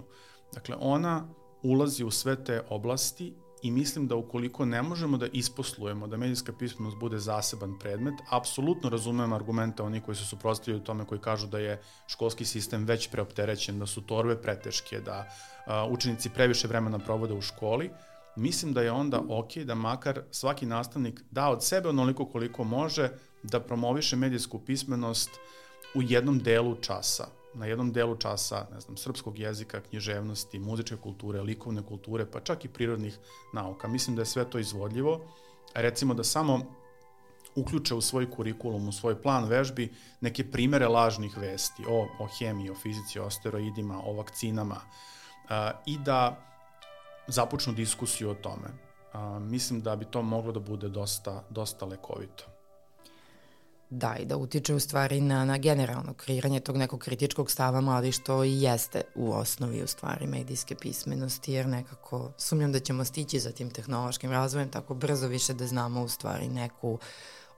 Dakle, 0.54 0.76
ona 0.80 1.28
ulazi 1.64 2.04
u 2.04 2.12
sve 2.12 2.44
te 2.44 2.62
oblasti 2.70 3.34
i 3.62 3.72
mislim 3.72 4.08
da 4.08 4.16
ukoliko 4.16 4.66
ne 4.66 4.82
možemo 4.82 5.18
da 5.18 5.28
isposlujemo 5.34 6.08
da 6.08 6.18
medijska 6.18 6.54
pismenost 6.54 6.98
bude 6.98 7.20
zaseban 7.20 7.80
predmet, 7.80 8.14
apsolutno 8.32 8.90
razumem 8.90 9.34
argumente 9.34 9.84
oni 9.84 10.02
koji 10.02 10.16
se 10.16 10.26
suprostavljaju 10.26 10.84
tome 10.84 11.06
koji 11.06 11.22
kažu 11.22 11.48
da 11.48 11.60
je 11.60 11.82
školski 12.08 12.46
sistem 12.46 12.86
već 12.86 13.10
preopterećen, 13.12 13.80
da 13.80 13.86
su 13.86 14.02
torbe 14.02 14.36
preteške, 14.42 15.00
da 15.00 15.26
uh, 15.26 15.94
učenici 15.94 16.30
previše 16.30 16.68
vremena 16.68 17.00
provode 17.00 17.34
u 17.34 17.42
školi, 17.42 17.90
mislim 18.36 18.74
da 18.74 18.82
je 18.82 18.92
onda 18.92 19.22
ok 19.30 19.58
da 19.58 19.76
makar 19.76 20.22
svaki 20.32 20.66
nastavnik 20.66 21.24
da 21.32 21.50
od 21.50 21.64
sebe 21.64 21.90
onoliko 21.90 22.26
koliko 22.26 22.64
može 22.64 23.10
da 23.44 23.60
promoviše 23.60 24.16
medijsku 24.16 24.60
pismenost 24.60 25.30
u 25.96 26.02
jednom 26.02 26.40
delu 26.40 26.76
časa 26.76 27.28
na 27.56 27.66
jednom 27.66 27.92
delu 27.92 28.16
časa, 28.16 28.66
ne 28.74 28.80
znam, 28.80 28.98
srpskog 28.98 29.40
jezika, 29.40 29.82
književnosti, 29.82 30.60
muzičke 30.60 30.96
kulture, 30.96 31.42
likovne 31.42 31.82
kulture, 31.82 32.26
pa 32.26 32.40
čak 32.40 32.66
i 32.66 32.68
prirodnih 32.68 33.18
nauka. 33.54 33.88
Mislim 33.88 34.16
da 34.16 34.22
je 34.22 34.26
sve 34.26 34.50
to 34.50 34.60
izvodljivo. 34.60 35.22
Recimo 35.74 36.14
da 36.14 36.24
samo 36.24 36.60
uključe 37.56 37.96
u 37.96 38.02
svoj 38.02 38.32
kurikulum, 38.32 38.88
u 38.88 38.92
svoj 38.92 39.22
plan 39.22 39.46
vežbi 39.46 39.94
neke 40.22 40.52
primere 40.52 40.88
lažnih 40.88 41.38
vesti 41.38 41.84
o, 41.88 42.08
o 42.20 42.28
hemiji, 42.40 42.70
o 42.70 42.76
fizici, 42.76 43.20
o 43.20 43.26
asteroidima, 43.26 44.02
o 44.04 44.14
vakcinama 44.14 44.82
i 45.86 45.98
da 45.98 46.42
započnu 47.28 47.74
diskusiju 47.74 48.30
o 48.30 48.34
tome. 48.34 48.68
A, 49.14 49.40
mislim 49.40 49.82
da 49.82 49.96
bi 49.96 50.06
to 50.06 50.22
moglo 50.22 50.52
da 50.52 50.60
bude 50.60 50.90
dosta, 50.90 51.44
dosta 51.50 51.86
lekovito. 51.86 52.44
Da, 53.90 54.16
i 54.20 54.26
da 54.26 54.38
utiče 54.38 54.74
u 54.76 54.80
stvari 54.80 55.22
na, 55.22 55.46
na 55.46 55.58
generalno 55.58 56.14
kreiranje 56.14 56.60
tog 56.60 56.78
nekog 56.78 57.00
kritičkog 57.00 57.52
stava 57.52 57.82
mladih, 57.82 58.14
što 58.14 58.44
i 58.44 58.62
jeste 58.62 59.02
u 59.16 59.34
osnovi 59.34 59.84
u 59.84 59.88
stvari 59.88 60.28
medijske 60.28 60.76
pismenosti, 60.76 61.54
jer 61.54 61.68
nekako 61.68 62.32
sumnjam 62.38 62.72
da 62.72 62.80
ćemo 62.80 63.06
stići 63.06 63.40
za 63.40 63.52
tim 63.52 63.70
tehnološkim 63.70 64.32
razvojem 64.32 64.70
tako 64.70 64.94
brzo 64.94 65.28
više 65.28 65.54
da 65.54 65.68
znamo 65.68 66.02
u 66.02 66.08
stvari 66.08 66.48
neku 66.48 67.00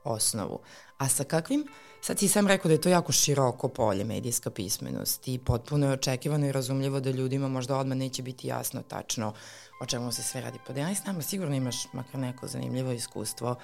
osnovu. 0.08 0.60
A 0.98 1.08
sa 1.08 1.24
kakvim, 1.24 1.64
sad 2.00 2.18
si 2.18 2.28
sam 2.28 2.46
rekao 2.46 2.68
da 2.68 2.74
je 2.74 2.80
to 2.80 2.88
jako 2.88 3.12
široko 3.12 3.68
polje 3.68 4.04
medijska 4.04 4.50
pismenost 4.50 5.28
i 5.28 5.38
potpuno 5.38 5.86
je 5.86 5.92
očekivano 5.92 6.46
i 6.46 6.52
razumljivo 6.52 7.00
da 7.00 7.10
ljudima 7.10 7.48
možda 7.48 7.76
odmah 7.76 7.98
neće 7.98 8.22
biti 8.22 8.48
jasno 8.48 8.82
tačno 8.82 9.32
o 9.80 9.86
čemu 9.86 10.12
se 10.12 10.22
sve 10.22 10.40
radi. 10.40 10.58
Podelaj 10.66 10.94
s 10.94 11.04
nama, 11.04 11.22
sigurno 11.22 11.54
imaš 11.54 11.92
makar 11.92 12.20
neko 12.20 12.46
zanimljivo 12.46 12.92
iskustvo. 12.92 13.56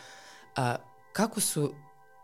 A, 0.56 0.76
kako 1.12 1.40
su 1.40 1.74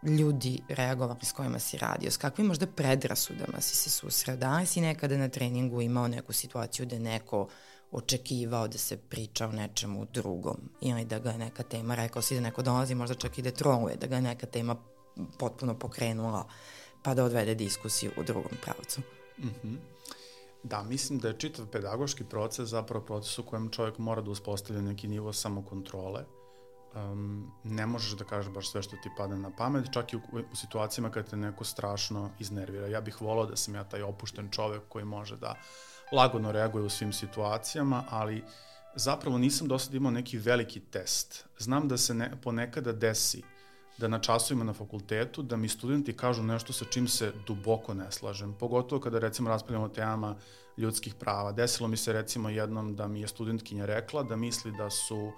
ljudi 0.02 0.62
reagovali 0.68 1.24
s 1.24 1.32
kojima 1.32 1.58
si 1.58 1.78
radio, 1.78 2.10
s 2.10 2.16
kakvim 2.16 2.46
možda 2.46 2.66
predrasudama 2.66 3.60
si 3.60 3.76
se 3.76 3.90
susreo, 3.90 4.36
da 4.36 4.58
li 4.58 4.66
si 4.66 4.80
nekada 4.80 5.16
na 5.16 5.28
treningu 5.28 5.80
imao 5.80 6.08
neku 6.08 6.32
situaciju 6.32 6.86
da 6.86 6.98
neko 6.98 7.48
očekivao 7.92 8.68
da 8.68 8.78
se 8.78 8.96
priča 8.96 9.46
o 9.46 9.52
nečemu 9.52 10.06
drugom 10.12 10.56
ili 10.80 11.04
da 11.04 11.18
ga 11.18 11.30
je 11.30 11.38
neka 11.38 11.62
tema, 11.62 11.94
rekao 11.94 12.22
si 12.22 12.34
da 12.34 12.40
neko 12.40 12.62
dolazi 12.62 12.94
možda 12.94 13.14
čak 13.14 13.38
i 13.38 13.42
da 13.42 13.50
troluje, 13.50 13.96
da 13.96 14.06
ga 14.06 14.16
je 14.16 14.22
neka 14.22 14.46
tema 14.46 14.76
potpuno 15.38 15.78
pokrenula 15.78 16.48
pa 17.02 17.14
da 17.14 17.24
odvede 17.24 17.54
diskusiju 17.54 18.12
u 18.16 18.22
drugom 18.22 18.52
pravcu. 18.62 19.00
Mm 19.38 19.48
-hmm. 19.64 19.76
Da, 20.62 20.82
mislim 20.82 21.18
da 21.18 21.28
je 21.28 21.38
čitav 21.38 21.66
pedagoški 21.66 22.24
proces 22.24 22.68
zapravo 22.68 23.04
proces 23.04 23.38
u 23.38 23.42
kojem 23.42 23.70
čovjek 23.70 23.98
mora 23.98 24.22
da 24.22 24.30
uspostavlja 24.30 24.82
neki 24.82 25.08
nivo 25.08 25.32
samokontrole. 25.32 26.24
Um, 26.94 27.52
ne 27.64 27.86
možeš 27.86 28.12
da 28.12 28.24
kažeš 28.24 28.52
baš 28.52 28.70
sve 28.70 28.82
što 28.82 28.96
ti 28.96 29.10
pada 29.16 29.36
na 29.36 29.50
pamet, 29.56 29.92
čak 29.92 30.12
i 30.12 30.16
u, 30.16 30.20
u 30.52 30.56
situacijama 30.56 31.10
kada 31.10 31.28
te 31.28 31.36
neko 31.36 31.64
strašno 31.64 32.30
iznervira. 32.38 32.86
Ja 32.86 33.00
bih 33.00 33.22
volao 33.22 33.46
da 33.46 33.56
sam 33.56 33.74
ja 33.74 33.84
taj 33.84 34.02
opušten 34.02 34.50
čovjek 34.50 34.82
koji 34.88 35.04
može 35.04 35.36
da 35.36 35.54
lagodno 36.12 36.52
reaguje 36.52 36.84
u 36.84 36.90
svim 36.90 37.12
situacijama, 37.12 38.04
ali 38.10 38.44
zapravo 38.94 39.38
nisam 39.38 39.68
do 39.68 39.78
sada 39.78 39.96
imao 39.96 40.10
neki 40.10 40.38
veliki 40.38 40.80
test. 40.80 41.44
Znam 41.58 41.88
da 41.88 41.96
se 41.96 42.14
ne, 42.14 42.32
ponekada 42.42 42.92
desi 42.92 43.38
uh, 43.38 43.44
da 44.00 44.08
na 44.08 44.18
časovima 44.18 44.64
na 44.64 44.72
fakultetu 44.72 45.42
da 45.42 45.56
mi 45.56 45.68
studenti 45.68 46.16
kažu 46.16 46.42
nešto 46.42 46.72
sa 46.72 46.84
čim 46.84 47.08
se 47.08 47.32
duboko 47.46 47.94
ne 47.94 48.10
slažem. 48.10 48.54
Pogotovo 48.58 49.00
kada 49.00 49.18
recimo 49.18 49.48
raspravljamo 49.48 49.86
o 49.86 49.88
temama 49.88 50.36
ljudskih 50.76 51.14
prava. 51.14 51.52
Desilo 51.52 51.88
mi 51.88 51.96
se 51.96 52.12
recimo 52.12 52.48
jednom 52.48 52.96
da 52.96 53.08
mi 53.08 53.20
je 53.20 53.28
studentkinja 53.28 53.86
rekla 53.86 54.22
da 54.22 54.36
misli 54.36 54.72
da 54.78 54.90
su 54.90 55.32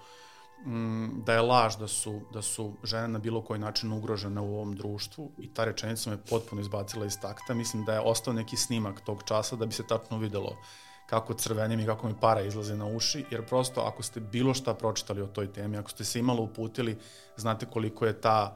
mm, 0.65 1.23
da 1.25 1.33
je 1.33 1.41
laž 1.41 1.75
da 1.75 1.87
su, 1.87 2.21
da 2.33 2.41
su 2.41 2.73
žene 2.83 3.07
na 3.07 3.19
bilo 3.19 3.41
koji 3.41 3.59
način 3.59 3.91
ugrožene 3.91 4.41
u 4.41 4.55
ovom 4.55 4.75
društvu 4.75 5.31
i 5.37 5.53
ta 5.53 5.65
rečenica 5.65 6.09
me 6.09 6.17
potpuno 6.17 6.61
izbacila 6.61 7.05
iz 7.05 7.19
takta. 7.21 7.53
Mislim 7.53 7.85
da 7.85 7.93
je 7.93 7.99
ostao 7.99 8.33
neki 8.33 8.57
snimak 8.57 9.01
tog 9.01 9.23
časa 9.25 9.55
da 9.55 9.65
bi 9.65 9.73
se 9.73 9.87
tačno 9.87 10.17
videlo 10.17 10.57
kako 11.05 11.33
crvenim 11.33 11.79
i 11.79 11.85
kako 11.85 12.07
mi 12.07 12.13
para 12.21 12.41
izlaze 12.41 12.75
na 12.75 12.85
uši, 12.85 13.25
jer 13.31 13.45
prosto 13.45 13.81
ako 13.81 14.03
ste 14.03 14.19
bilo 14.19 14.53
šta 14.53 14.73
pročitali 14.73 15.21
o 15.21 15.27
toj 15.27 15.53
temi, 15.53 15.77
ako 15.77 15.89
ste 15.89 16.03
se 16.03 16.19
imalo 16.19 16.43
uputili, 16.43 16.97
znate 17.37 17.65
koliko 17.65 18.05
je 18.05 18.21
ta, 18.21 18.55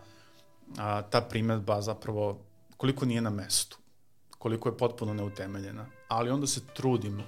a, 0.77 1.01
ta 1.01 1.21
primetba 1.21 1.81
zapravo, 1.81 2.39
koliko 2.77 3.05
nije 3.05 3.21
na 3.21 3.29
mestu, 3.29 3.77
koliko 4.37 4.69
je 4.69 4.77
potpuno 4.77 5.13
neutemeljena. 5.13 5.85
Ali 6.07 6.29
onda 6.29 6.47
se 6.47 6.61
trudim 6.73 7.23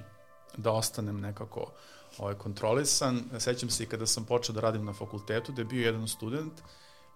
da 0.57 0.71
ostanem 0.71 1.19
nekako 1.19 1.71
ovaj, 2.19 2.35
kontrolisan. 2.35 3.23
Sećam 3.39 3.69
se 3.69 3.83
i 3.83 3.87
kada 3.87 4.05
sam 4.05 4.25
počeo 4.25 4.55
da 4.55 4.61
radim 4.61 4.85
na 4.85 4.93
fakultetu, 4.93 5.51
da 5.51 5.61
je 5.61 5.65
bio 5.65 5.85
jedan 5.85 6.07
student 6.07 6.53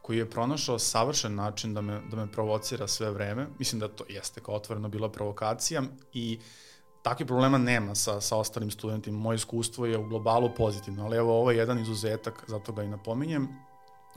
koji 0.01 0.17
je 0.17 0.29
pronašao 0.29 0.79
savršen 0.79 1.35
način 1.35 1.73
da 1.73 1.81
me, 1.81 2.01
da 2.11 2.17
me 2.17 2.31
provocira 2.31 2.87
sve 2.87 3.11
vreme. 3.11 3.47
Mislim 3.59 3.79
da 3.79 3.87
to 3.87 4.03
jeste 4.09 4.41
kao 4.41 4.55
otvoreno 4.55 4.89
bila 4.89 5.11
provokacija 5.11 5.83
i 6.13 6.39
uh, 6.39 6.73
takvih 7.03 7.27
problema 7.27 7.57
nema 7.57 7.95
sa, 7.95 8.21
sa 8.21 8.37
ostalim 8.37 8.71
studentima. 8.71 9.19
Moje 9.19 9.35
iskustvo 9.35 9.85
je 9.85 9.97
u 9.97 10.07
globalu 10.07 10.49
pozitivno, 10.57 11.05
ali 11.05 11.17
evo 11.17 11.39
ovo 11.39 11.51
je 11.51 11.57
jedan 11.57 11.79
izuzetak, 11.79 12.43
zato 12.47 12.71
ga 12.71 12.83
i 12.83 12.87
napominjem, 12.87 13.47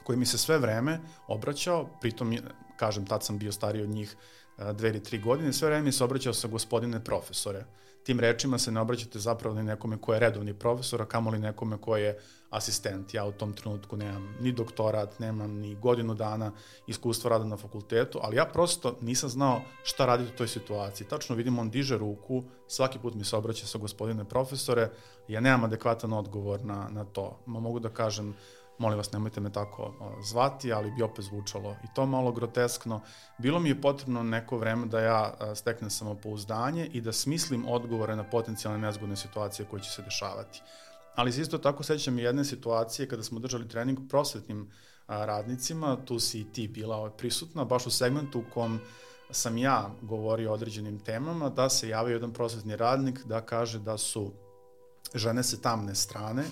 koji 0.04 0.18
mi 0.18 0.26
se 0.26 0.38
sve 0.38 0.58
vreme 0.58 1.00
obraćao, 1.28 1.88
pritom, 2.00 2.38
kažem, 2.76 3.06
tad 3.06 3.24
sam 3.24 3.38
bio 3.38 3.52
stariji 3.52 3.82
od 3.82 3.88
njih 3.88 4.16
dve 4.72 4.88
ili 4.88 5.02
tri 5.02 5.18
godine, 5.18 5.52
sve 5.52 5.68
vreme 5.68 5.84
mi 5.84 5.92
se 5.92 6.04
obraćao 6.04 6.32
sa 6.32 6.48
gospodine 6.48 7.04
profesore. 7.04 7.64
Tim 8.06 8.20
rečima 8.20 8.58
se 8.58 8.72
ne 8.72 8.80
obraćate 8.80 9.18
zapravo 9.18 9.54
ni 9.54 9.62
nekome 9.62 9.98
ko 9.98 10.14
je 10.14 10.20
redovni 10.20 10.54
profesor, 10.54 11.02
a 11.02 11.04
kamoli 11.04 11.38
nekome 11.38 11.78
ko 11.78 11.96
je 11.96 12.18
asistent. 12.50 13.14
Ja 13.14 13.24
u 13.24 13.32
tom 13.32 13.52
trenutku 13.52 13.96
nemam 13.96 14.36
ni 14.40 14.52
doktorat, 14.52 15.18
nemam 15.18 15.50
ni 15.50 15.74
godinu 15.74 16.14
dana 16.14 16.52
iskustva 16.86 17.30
rada 17.30 17.44
na 17.44 17.56
fakultetu, 17.56 18.20
ali 18.22 18.36
ja 18.36 18.44
prosto 18.44 18.96
nisam 19.00 19.28
znao 19.28 19.60
šta 19.82 20.06
raditi 20.06 20.32
u 20.34 20.36
toj 20.36 20.48
situaciji. 20.48 21.06
Tačno 21.06 21.36
vidim, 21.36 21.58
on 21.58 21.70
diže 21.70 21.98
ruku, 21.98 22.44
svaki 22.68 22.98
put 22.98 23.14
mi 23.14 23.24
se 23.24 23.36
obraća 23.36 23.66
sa 23.66 23.78
gospodine 23.78 24.24
profesore, 24.24 24.90
ja 25.28 25.40
nemam 25.40 25.64
adekvatan 25.64 26.12
odgovor 26.12 26.64
na, 26.64 26.88
na 26.90 27.04
to. 27.04 27.38
Mogu 27.46 27.80
da 27.80 27.88
kažem, 27.88 28.34
molim 28.78 28.98
vas 28.98 29.12
nemojte 29.12 29.40
me 29.40 29.52
tako 29.52 29.94
zvati, 30.22 30.72
ali 30.72 30.90
bi 30.90 31.02
opet 31.02 31.24
zvučalo 31.24 31.76
i 31.84 31.86
to 31.94 32.06
malo 32.06 32.32
groteskno. 32.32 33.00
Bilo 33.38 33.60
mi 33.60 33.68
je 33.68 33.80
potrebno 33.80 34.22
neko 34.22 34.58
vreme 34.58 34.86
da 34.86 35.00
ja 35.00 35.34
steknem 35.54 35.90
samopouzdanje 35.90 36.86
i 36.86 37.00
da 37.00 37.12
smislim 37.12 37.68
odgovore 37.68 38.16
na 38.16 38.24
potencijalne 38.24 38.80
nezgodne 38.80 39.16
situacije 39.16 39.66
koje 39.70 39.82
će 39.82 39.90
se 39.90 40.02
dešavati. 40.02 40.62
Ali 41.14 41.32
se 41.32 41.40
isto 41.42 41.58
tako 41.58 41.82
sećam 41.82 42.18
jedne 42.18 42.44
situacije 42.44 43.08
kada 43.08 43.22
smo 43.22 43.40
držali 43.40 43.68
trening 43.68 43.98
prosvetnim 44.08 44.70
radnicima, 45.08 45.96
tu 46.04 46.18
si 46.18 46.40
i 46.40 46.52
ti 46.52 46.68
bila 46.68 46.96
ovaj, 46.96 47.10
prisutna, 47.10 47.64
baš 47.64 47.86
u 47.86 47.90
segmentu 47.90 48.38
u 48.38 48.52
kom 48.54 48.80
sam 49.30 49.58
ja 49.58 49.90
govorio 50.02 50.50
o 50.50 50.54
određenim 50.54 50.98
temama, 50.98 51.48
da 51.48 51.68
se 51.68 51.88
javio 51.88 52.14
jedan 52.14 52.32
prosvetni 52.32 52.76
radnik 52.76 53.24
da 53.24 53.40
kaže 53.40 53.78
da 53.78 53.98
su 53.98 54.32
žene 55.14 55.42
se 55.42 55.62
tamne 55.62 55.94
strane, 55.94 56.44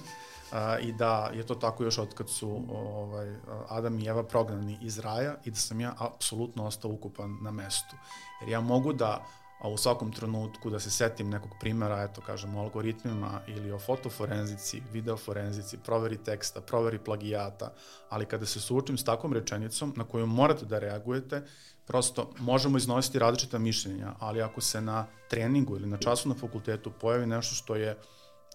a, 0.54 0.78
i 0.78 0.92
da 0.92 1.30
je 1.34 1.46
to 1.46 1.54
tako 1.54 1.84
još 1.84 1.98
od 1.98 2.14
kad 2.14 2.30
su 2.30 2.62
ovaj, 2.68 3.34
Adam 3.68 3.98
i 3.98 4.06
Eva 4.06 4.22
prognani 4.22 4.78
iz 4.82 4.98
raja 4.98 5.34
i 5.44 5.50
da 5.50 5.56
sam 5.56 5.80
ja 5.80 5.94
apsolutno 5.98 6.66
ostao 6.66 6.90
ukupan 6.90 7.38
na 7.42 7.50
mestu. 7.50 7.96
Jer 8.40 8.50
ja 8.50 8.60
mogu 8.60 8.92
da 8.92 9.24
a 9.64 9.68
u 9.68 9.76
svakom 9.76 10.12
trenutku 10.12 10.70
da 10.70 10.80
se 10.80 10.90
setim 10.90 11.30
nekog 11.30 11.50
primera, 11.60 12.02
eto 12.02 12.20
kažem, 12.20 12.56
o 12.56 12.60
algoritmima 12.60 13.40
ili 13.46 13.72
o 13.72 13.78
fotoforenzici, 13.78 14.82
videoforenzici, 14.92 15.78
proveri 15.78 16.16
teksta, 16.16 16.60
proveri 16.60 16.98
plagijata, 16.98 17.72
ali 18.10 18.26
kada 18.26 18.46
se 18.46 18.60
suočim 18.60 18.98
s 18.98 19.04
takvom 19.04 19.32
rečenicom 19.32 19.94
na 19.96 20.04
koju 20.04 20.26
morate 20.26 20.66
da 20.66 20.78
reagujete, 20.78 21.42
prosto 21.86 22.30
možemo 22.38 22.78
iznositi 22.78 23.18
različita 23.18 23.58
mišljenja, 23.58 24.12
ali 24.18 24.42
ako 24.42 24.60
se 24.60 24.80
na 24.80 25.06
treningu 25.30 25.76
ili 25.76 25.86
na 25.86 25.96
času 25.96 26.28
na 26.28 26.34
fakultetu 26.34 26.92
pojavi 27.00 27.26
nešto 27.26 27.54
što 27.54 27.74
je 27.76 27.98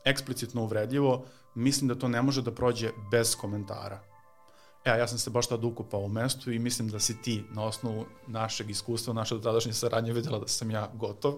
eksplicitno 0.06 0.64
uvredljivo, 0.64 1.26
mislim 1.56 1.88
da 1.88 1.96
to 1.96 2.08
ne 2.08 2.22
može 2.22 2.42
da 2.42 2.52
prođe 2.52 2.92
bez 3.12 3.36
komentara. 3.36 4.10
E, 4.86 4.90
ja 4.90 5.08
sam 5.08 5.18
se 5.18 5.30
baš 5.30 5.48
tada 5.48 5.68
ukupao 5.68 6.00
u 6.00 6.08
mestu 6.08 6.52
i 6.52 6.60
mislim 6.60 6.90
da 6.90 7.00
si 7.00 7.22
ti 7.22 7.44
na 7.52 7.64
osnovu 7.64 8.06
našeg 8.28 8.70
iskustva, 8.70 9.14
naše 9.14 9.36
dotadašnje 9.36 9.74
saradnje 9.74 10.14
videla 10.14 10.40
da 10.40 10.48
sam 10.48 10.72
ja 10.72 10.90
gotov, 10.94 11.34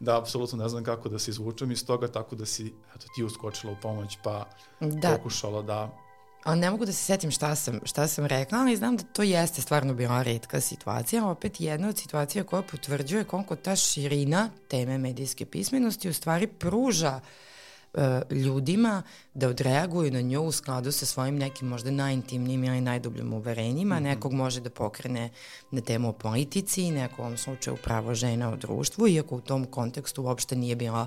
da 0.00 0.18
apsolutno 0.18 0.58
ne 0.58 0.68
znam 0.68 0.84
kako 0.84 1.08
da 1.08 1.18
se 1.18 1.30
izvučem 1.30 1.70
iz 1.70 1.86
toga, 1.86 2.08
tako 2.08 2.36
da 2.36 2.46
si 2.46 2.74
eto, 2.96 3.06
ti 3.14 3.24
uskočila 3.24 3.72
u 3.72 3.76
pomoć 3.82 4.18
pa 4.24 4.44
da. 4.80 5.16
pokušala 5.16 5.62
da 5.62 6.02
A 6.44 6.54
ne 6.54 6.70
mogu 6.70 6.84
da 6.86 6.92
se 6.92 7.04
setim 7.04 7.30
šta 7.30 7.56
sam, 7.56 7.80
šta 7.84 8.06
sam 8.08 8.26
rekla, 8.26 8.58
ali 8.58 8.76
znam 8.76 8.96
da 8.96 9.02
to 9.02 9.22
jeste 9.22 9.62
stvarno 9.62 9.94
bila 9.94 10.22
redka 10.22 10.60
situacija, 10.60 11.26
opet 11.26 11.60
jedna 11.60 11.88
od 11.88 11.98
situacija 11.98 12.44
koja 12.44 12.62
potvrđuje 12.62 13.24
koliko 13.24 13.56
ta 13.56 13.76
širina 13.76 14.50
teme 14.68 14.98
medijske 14.98 15.46
pismenosti 15.46 16.08
u 16.08 16.14
stvari 16.14 16.46
pruža 16.46 17.16
uh, 17.16 17.22
ljudima 18.30 19.02
da 19.34 19.48
odreaguju 19.48 20.12
na 20.12 20.20
nju 20.20 20.42
u 20.42 20.52
skladu 20.52 20.92
sa 20.92 21.06
svojim 21.06 21.38
nekim 21.38 21.68
možda 21.68 21.90
najintimnijim 21.90 22.64
ili 22.64 22.80
najdubljim 22.80 23.32
uverenjima. 23.32 23.94
Mm 23.94 23.98
-hmm. 23.98 24.02
Nekog 24.02 24.32
može 24.32 24.60
da 24.60 24.70
pokrene 24.70 25.30
na 25.70 25.80
temu 25.80 26.08
o 26.08 26.12
politici, 26.12 26.90
neko 26.90 27.22
u 27.22 27.24
ovom 27.24 27.36
slučaju 27.36 27.76
pravo 27.76 28.14
žena 28.14 28.52
u 28.52 28.56
društvu, 28.56 29.08
iako 29.08 29.36
u 29.36 29.40
tom 29.40 29.64
kontekstu 29.64 30.22
uopšte 30.22 30.56
nije 30.56 30.76
bila 30.76 31.06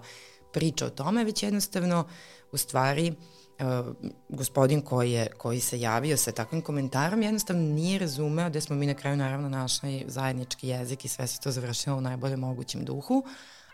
priča 0.54 0.86
o 0.86 0.90
tome, 0.90 1.24
već 1.24 1.44
jednostavno 1.44 2.08
u 2.52 2.58
stvari 2.58 3.14
uh, 3.60 3.96
gospodin 4.30 4.82
koji, 4.82 5.12
je, 5.12 5.28
koji 5.38 5.60
se 5.60 5.80
javio 5.80 6.18
sa 6.18 6.32
takvim 6.32 6.62
komentarom 6.62 7.22
jednostavno 7.22 7.62
nije 7.62 8.00
razumeo 8.00 8.50
da 8.50 8.62
smo 8.62 8.76
mi 8.76 8.86
na 8.86 8.94
kraju 8.94 9.18
naravno 9.18 9.50
našli 9.50 10.06
zajednički 10.08 10.68
jezik 10.68 11.06
i 11.06 11.08
sve 11.08 11.28
se 11.28 11.40
to 11.40 11.52
završilo 11.52 11.98
u 11.98 12.02
najboljem 12.02 12.40
mogućem 12.40 12.86
duhu, 12.86 13.24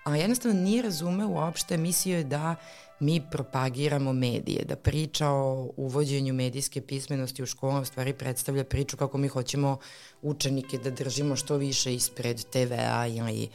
a 0.03 0.15
jednostavno 0.15 0.61
nije 0.61 0.81
razumeo 0.81 1.27
uopšte, 1.27 1.77
mislio 1.77 2.17
je 2.17 2.23
da 2.23 2.55
mi 2.99 3.21
propagiramo 3.31 4.13
medije, 4.13 4.65
da 4.65 4.75
priča 4.75 5.29
o 5.29 5.71
uvođenju 5.77 6.33
medijske 6.33 6.81
pismenosti 6.81 7.43
u 7.43 7.45
školu 7.45 7.81
u 7.81 7.85
stvari 7.85 8.13
predstavlja 8.13 8.63
priču 8.63 8.97
kako 8.97 9.17
mi 9.17 9.27
hoćemo 9.27 9.77
učenike 10.21 10.77
da 10.77 10.89
držimo 10.89 11.35
što 11.35 11.57
više 11.57 11.93
ispred 11.93 12.43
TV-a 12.43 13.07
ili 13.07 13.49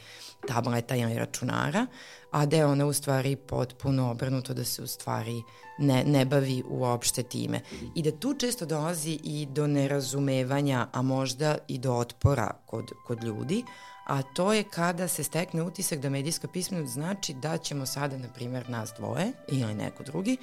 tableta 0.47 0.95
ili 0.95 1.17
računara, 1.17 1.87
a 2.31 2.45
da 2.45 2.57
je 2.57 2.65
ona 2.65 2.85
u 2.85 2.93
stvari 2.93 3.35
potpuno 3.35 4.11
obrnuto 4.11 4.53
da 4.53 4.63
se 4.63 4.83
u 4.83 4.87
stvari 4.87 5.41
ne, 5.79 6.03
ne 6.03 6.25
bavi 6.25 6.63
uopšte 6.69 7.23
time. 7.23 7.61
I 7.95 8.01
da 8.01 8.11
tu 8.11 8.33
često 8.33 8.65
dolazi 8.65 9.19
i 9.23 9.47
do 9.49 9.67
nerazumevanja, 9.67 10.87
a 10.91 11.01
možda 11.01 11.57
i 11.67 11.77
do 11.77 11.93
otpora 11.93 12.51
kod, 12.65 12.91
kod 13.07 13.23
ljudi, 13.23 13.63
a 14.07 14.21
to 14.21 14.53
je 14.53 14.63
kada 14.63 15.07
se 15.07 15.23
stekne 15.23 15.63
utisak 15.63 15.99
da 15.99 16.09
medijska 16.09 16.47
pismenost 16.47 16.93
znači 16.93 17.33
da 17.33 17.57
ćemo 17.57 17.85
sada, 17.85 18.17
na 18.17 18.27
primjer, 18.27 18.69
nas 18.69 18.93
dvoje 18.97 19.31
ili 19.47 19.73
neko 19.73 20.03
drugi, 20.03 20.37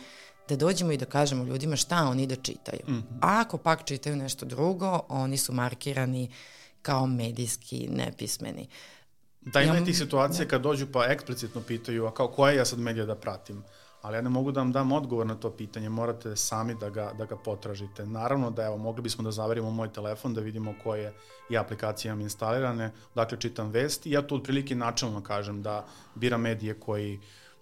da 0.49 0.57
dođemo 0.57 0.93
i 0.93 0.97
da 0.97 1.05
kažemo 1.05 1.45
ljudima 1.45 1.77
šta 1.77 2.09
oni 2.09 2.27
da 2.27 2.37
čitaju. 2.37 2.81
Mm 2.89 2.93
-hmm. 2.93 3.19
A 3.21 3.41
ako 3.41 3.59
pak 3.59 3.85
čitaju 3.85 4.17
nešto 4.17 4.47
drugo, 4.47 5.01
oni 5.09 5.37
su 5.37 5.53
markirani 5.53 6.31
kao 6.83 7.07
medijski 7.07 7.89
nepismeni. 7.91 8.69
Da 9.41 9.63
ima 9.63 9.75
ja, 9.75 9.85
ti 9.85 9.95
situacije 9.95 10.45
da. 10.45 10.51
kad 10.51 10.63
dođu 10.63 10.87
pa 10.93 11.05
eksplicitno 11.05 11.61
pitaju, 11.61 12.07
a 12.07 12.15
kao 12.15 12.29
koja 12.29 12.53
ja 12.53 12.65
sad 12.65 12.79
medija 12.79 13.07
da 13.07 13.15
pratim? 13.15 13.65
Ali 14.03 14.17
ja 14.17 14.23
ne 14.23 14.31
mogu 14.31 14.53
da 14.53 14.61
vam 14.61 14.73
dam 14.73 14.93
odgovor 14.93 15.27
na 15.27 15.35
to 15.35 15.51
pitanje, 15.51 15.89
morate 15.89 16.37
sami 16.37 16.75
da 16.75 16.91
ga, 16.91 17.13
da 17.19 17.25
ga 17.25 17.37
potražite. 17.37 18.07
Naravno 18.07 18.51
da 18.51 18.65
evo, 18.65 18.77
mogli 18.77 19.03
bismo 19.03 19.25
da 19.25 19.31
zaverimo 19.31 19.71
moj 19.71 19.93
telefon, 19.93 20.35
da 20.35 20.41
vidimo 20.41 20.75
koje 20.83 21.15
i 21.51 21.59
aplikacije 21.59 22.09
imam 22.09 22.21
instalirane, 22.21 22.93
dakle 23.15 23.41
čitam 23.41 23.71
vesti, 23.71 24.11
ja 24.11 24.27
tu 24.27 24.35
otprilike 24.35 24.75
načalno 24.75 25.23
kažem 25.23 25.63
da 25.63 25.87
biram 26.15 26.41
medije 26.41 26.75
koji 26.75 27.21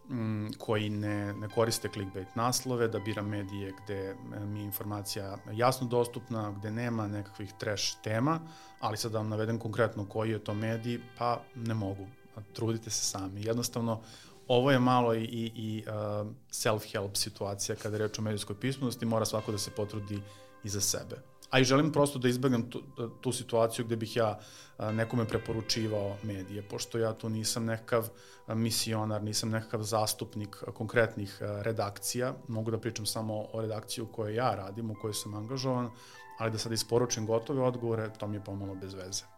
mm, 0.08 0.46
koji 0.58 0.90
ne, 0.90 1.32
ne 1.32 1.48
koriste 1.48 1.88
clickbait 1.92 2.34
naslove, 2.34 2.88
da 2.88 2.98
biram 2.98 3.28
medije 3.28 3.72
gde 3.84 4.16
mi 4.46 4.60
je 4.60 4.64
informacija 4.64 5.38
jasno 5.52 5.86
dostupna, 5.86 6.50
gde 6.50 6.70
nema 6.70 7.08
nekakvih 7.08 7.52
trash 7.58 8.02
tema, 8.04 8.40
ali 8.80 8.96
sad 8.96 9.12
da 9.12 9.18
vam 9.18 9.28
navedem 9.28 9.58
konkretno 9.58 10.06
koji 10.08 10.30
je 10.30 10.44
to 10.44 10.54
medij, 10.54 11.00
pa 11.18 11.40
ne 11.54 11.74
mogu. 11.74 12.06
Trudite 12.52 12.90
se 12.90 13.04
sami. 13.04 13.44
Jednostavno, 13.44 14.00
ovo 14.48 14.70
je 14.70 14.78
malo 14.78 15.14
i, 15.14 15.24
i, 15.24 15.52
i 15.54 15.84
uh, 15.86 16.26
self-help 16.50 17.14
situacija 17.14 17.76
kada 17.76 17.98
reč 17.98 18.18
o 18.18 18.22
medijskoj 18.22 18.60
pismenosti, 18.60 19.06
mora 19.06 19.24
svako 19.24 19.52
da 19.52 19.58
se 19.58 19.70
potrudi 19.70 20.20
i 20.64 20.68
za 20.68 20.80
sebe. 20.80 21.16
A 21.50 21.58
i 21.60 21.64
želim 21.64 21.92
prosto 21.92 22.18
da 22.18 22.28
izbegnem 22.28 22.70
tu, 22.70 22.82
tu 23.20 23.32
situaciju 23.32 23.84
gde 23.84 23.96
bih 23.96 24.16
ja 24.16 24.38
uh, 24.38 24.90
nekome 24.92 25.24
preporučivao 25.24 26.16
medije, 26.22 26.62
pošto 26.62 26.98
ja 26.98 27.12
tu 27.12 27.28
nisam 27.28 27.64
nekakav 27.64 28.02
uh, 28.02 28.54
misionar, 28.54 29.22
nisam 29.22 29.50
nekakav 29.50 29.82
zastupnik 29.82 30.62
uh, 30.62 30.74
konkretnih 30.74 31.38
redakcija, 31.40 32.34
mogu 32.48 32.70
da 32.70 32.78
pričam 32.78 33.06
samo 33.06 33.46
o 33.52 33.60
redakciji 33.60 34.02
u 34.02 34.12
kojoj 34.12 34.34
ja 34.34 34.54
radim, 34.54 34.90
u 34.90 34.94
kojoj 35.00 35.14
sam 35.14 35.34
angažovan, 35.34 35.90
ali 36.38 36.50
da 36.50 36.58
sad 36.58 36.72
isporučim 36.72 37.26
gotove 37.26 37.62
odgovore, 37.62 38.10
to 38.18 38.26
mi 38.26 38.36
je 38.36 38.44
pomalo 38.44 38.74
bez 38.74 38.94
veze. 38.94 39.35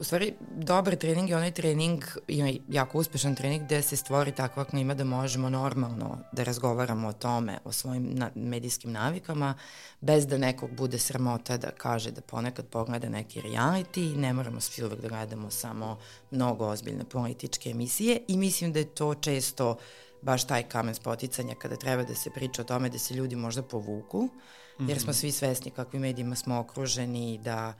U 0.00 0.04
stvari, 0.04 0.34
dobar 0.56 0.96
trening 0.96 1.30
je 1.30 1.36
onaj 1.36 1.50
trening, 1.50 2.04
ima 2.28 2.52
jako 2.68 2.98
uspešan 2.98 3.34
trening 3.34 3.64
gde 3.64 3.82
se 3.82 3.96
stvori 3.96 4.32
takva 4.32 4.64
klima 4.64 4.94
da 4.94 5.04
možemo 5.04 5.50
normalno 5.50 6.18
da 6.32 6.42
razgovaramo 6.42 7.08
o 7.08 7.12
tome, 7.12 7.58
o 7.64 7.72
svojim 7.72 8.14
na, 8.14 8.30
medijskim 8.34 8.92
navikama, 8.92 9.54
bez 10.00 10.26
da 10.26 10.38
nekog 10.38 10.70
bude 10.76 10.98
sramota 10.98 11.56
da 11.56 11.70
kaže 11.70 12.10
da 12.10 12.20
ponekad 12.20 12.66
pogleda 12.66 13.08
neki 13.08 13.42
reality, 13.42 14.16
ne 14.16 14.32
moramo 14.32 14.60
svi 14.60 14.84
uvek 14.84 15.00
da 15.00 15.08
gledamo 15.08 15.50
samo 15.50 15.98
mnogo 16.30 16.66
ozbiljne 16.66 17.04
političke 17.04 17.70
emisije 17.70 18.22
i 18.28 18.36
mislim 18.36 18.72
da 18.72 18.78
je 18.78 18.94
to 18.94 19.14
često 19.14 19.76
baš 20.22 20.46
taj 20.46 20.62
kamen 20.62 20.94
spoticanja 20.94 21.54
kada 21.54 21.76
treba 21.76 22.02
da 22.02 22.14
se 22.14 22.30
priča 22.30 22.62
o 22.62 22.64
tome 22.64 22.88
da 22.88 22.98
se 22.98 23.14
ljudi 23.14 23.36
možda 23.36 23.62
povuku, 23.62 24.28
jer 24.78 25.00
smo 25.00 25.10
mhm. 25.10 25.18
svi 25.18 25.32
svesni 25.32 25.70
kakvim 25.70 26.02
medijima 26.02 26.36
smo 26.36 26.58
okruženi 26.58 27.34
i 27.34 27.38
da 27.38 27.74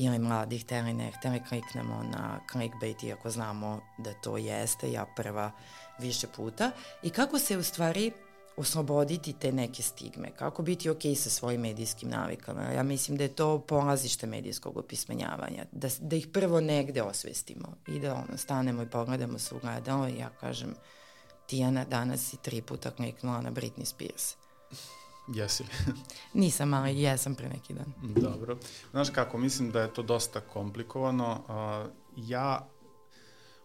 ili 0.00 0.18
mladi 0.18 0.58
hteli 0.58 0.92
ne 0.92 1.12
hteli 1.12 1.40
kliknemo 1.48 2.02
na 2.02 2.40
clickbait 2.52 3.02
iako 3.02 3.30
znamo 3.30 3.80
da 3.98 4.14
to 4.14 4.36
jeste, 4.36 4.92
ja 4.92 5.06
prva 5.16 5.50
više 5.98 6.26
puta. 6.36 6.70
I 7.02 7.10
kako 7.10 7.38
se 7.38 7.56
u 7.56 7.62
stvari 7.62 8.12
osloboditi 8.56 9.32
te 9.32 9.52
neke 9.52 9.82
stigme, 9.82 10.30
kako 10.36 10.62
biti 10.62 10.90
ok 10.90 11.02
sa 11.16 11.30
svojim 11.30 11.60
medijskim 11.60 12.08
navikama. 12.08 12.62
Ja 12.62 12.82
mislim 12.82 13.16
da 13.16 13.24
je 13.24 13.34
to 13.36 13.60
polazište 13.60 14.26
medijskog 14.26 14.76
opismenjavanja, 14.76 15.64
da, 15.72 15.88
da 16.00 16.16
ih 16.16 16.26
prvo 16.32 16.60
negde 16.60 17.02
osvestimo 17.02 17.76
i 17.86 18.00
da 18.00 18.14
ono, 18.14 18.36
stanemo 18.36 18.82
i 18.82 18.90
pogledamo 18.90 19.38
se 19.38 19.54
u 19.54 19.58
gledalo 19.58 20.08
i 20.08 20.18
ja 20.18 20.30
kažem 20.40 20.74
Tijana 21.48 21.84
danas 21.84 22.32
i 22.32 22.36
tri 22.36 22.62
puta 22.62 22.90
kliknula 22.90 23.40
na 23.40 23.50
Britney 23.50 23.84
Spears. 23.84 24.37
Jesi 25.34 25.62
li? 25.62 25.94
Nisam, 26.42 26.74
ali 26.74 27.00
jesam 27.00 27.34
pre 27.34 27.48
neki 27.48 27.74
dan. 27.74 27.92
Dobro. 28.02 28.58
Znaš 28.90 29.10
kako, 29.10 29.38
mislim 29.38 29.70
da 29.70 29.80
je 29.80 29.92
to 29.92 30.02
dosta 30.02 30.40
komplikovano. 30.40 31.44
ja 32.16 32.68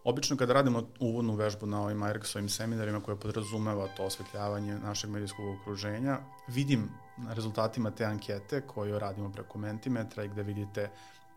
Obično 0.03 0.37
kada 0.37 0.53
radimo 0.53 0.83
uvodnu 0.99 1.35
vežbu 1.35 1.65
na 1.65 1.81
ovim 1.81 2.03
Eriksovim 2.03 2.49
seminarima 2.49 2.99
koje 3.01 3.15
podrazumeva 3.15 3.87
to 3.87 4.03
osvetljavanje 4.03 4.79
našeg 4.79 5.09
medijskog 5.09 5.45
okruženja, 5.59 6.17
vidim 6.47 6.89
na 7.17 7.33
rezultatima 7.33 7.91
te 7.91 8.05
ankete 8.05 8.61
koju 8.61 8.99
radimo 8.99 9.31
preko 9.31 9.57
Mentimetra 9.57 10.23
i 10.23 10.27
gde 10.27 10.43
vidite 10.43 10.89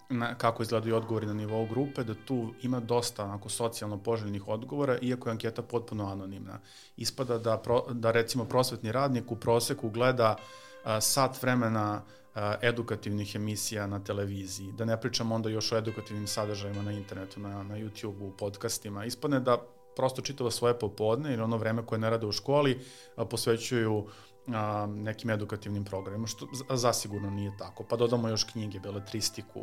na, 0.09 0.35
kako 0.35 0.63
izgledaju 0.63 0.97
odgovori 0.97 1.27
na 1.27 1.35
nivou 1.35 1.67
grupe, 1.67 2.05
da 2.05 2.15
tu 2.15 2.55
ima 2.63 2.81
dosta 2.81 3.25
onako 3.25 3.49
socijalno 3.49 3.99
poželjnih 3.99 4.49
odgovora, 4.49 4.99
iako 5.03 5.29
je 5.29 5.31
anketa 5.31 5.63
potpuno 5.63 6.07
anonimna. 6.07 6.59
Ispada 6.97 7.39
da, 7.39 7.59
pro, 7.59 7.85
da 7.91 8.11
recimo 8.11 8.45
prosvetni 8.45 8.93
radnik 8.93 9.33
u 9.33 9.37
proseku 9.37 9.91
gleda 9.91 10.37
a, 10.85 11.01
sat 11.01 11.43
vremena 11.43 12.03
a, 12.35 12.55
edukativnih 12.63 13.35
emisija 13.35 13.87
na 13.87 14.05
televiziji, 14.05 14.73
da 14.73 14.85
ne 14.85 15.01
pričamo 15.01 15.35
onda 15.35 15.49
još 15.49 15.73
o 15.73 15.77
edukativnim 15.77 16.27
sadržajima 16.27 16.83
na 16.83 16.93
internetu, 16.93 17.41
na, 17.41 17.63
na 17.63 17.75
YouTube-u, 17.75 18.33
podcastima. 18.39 19.05
Ispadne 19.05 19.41
da 19.41 19.59
prosto 19.97 20.23
čitava 20.23 20.51
svoje 20.51 20.79
popodne 20.79 21.33
ili 21.33 21.43
ono 21.43 21.57
vreme 21.57 21.87
koje 21.87 21.99
ne 21.99 22.11
rade 22.11 22.27
u 22.27 22.33
školi 22.33 22.81
a, 23.17 23.25
posvećuju 23.25 24.07
a, 24.55 24.87
nekim 24.87 25.31
edukativnim 25.31 25.85
programima, 25.85 26.27
što 26.27 26.49
zasigurno 26.71 27.31
nije 27.31 27.53
tako. 27.59 27.85
Pa 27.85 27.97
dodamo 27.97 28.29
još 28.29 28.45
knjige, 28.45 28.81
beletristiku, 28.81 29.63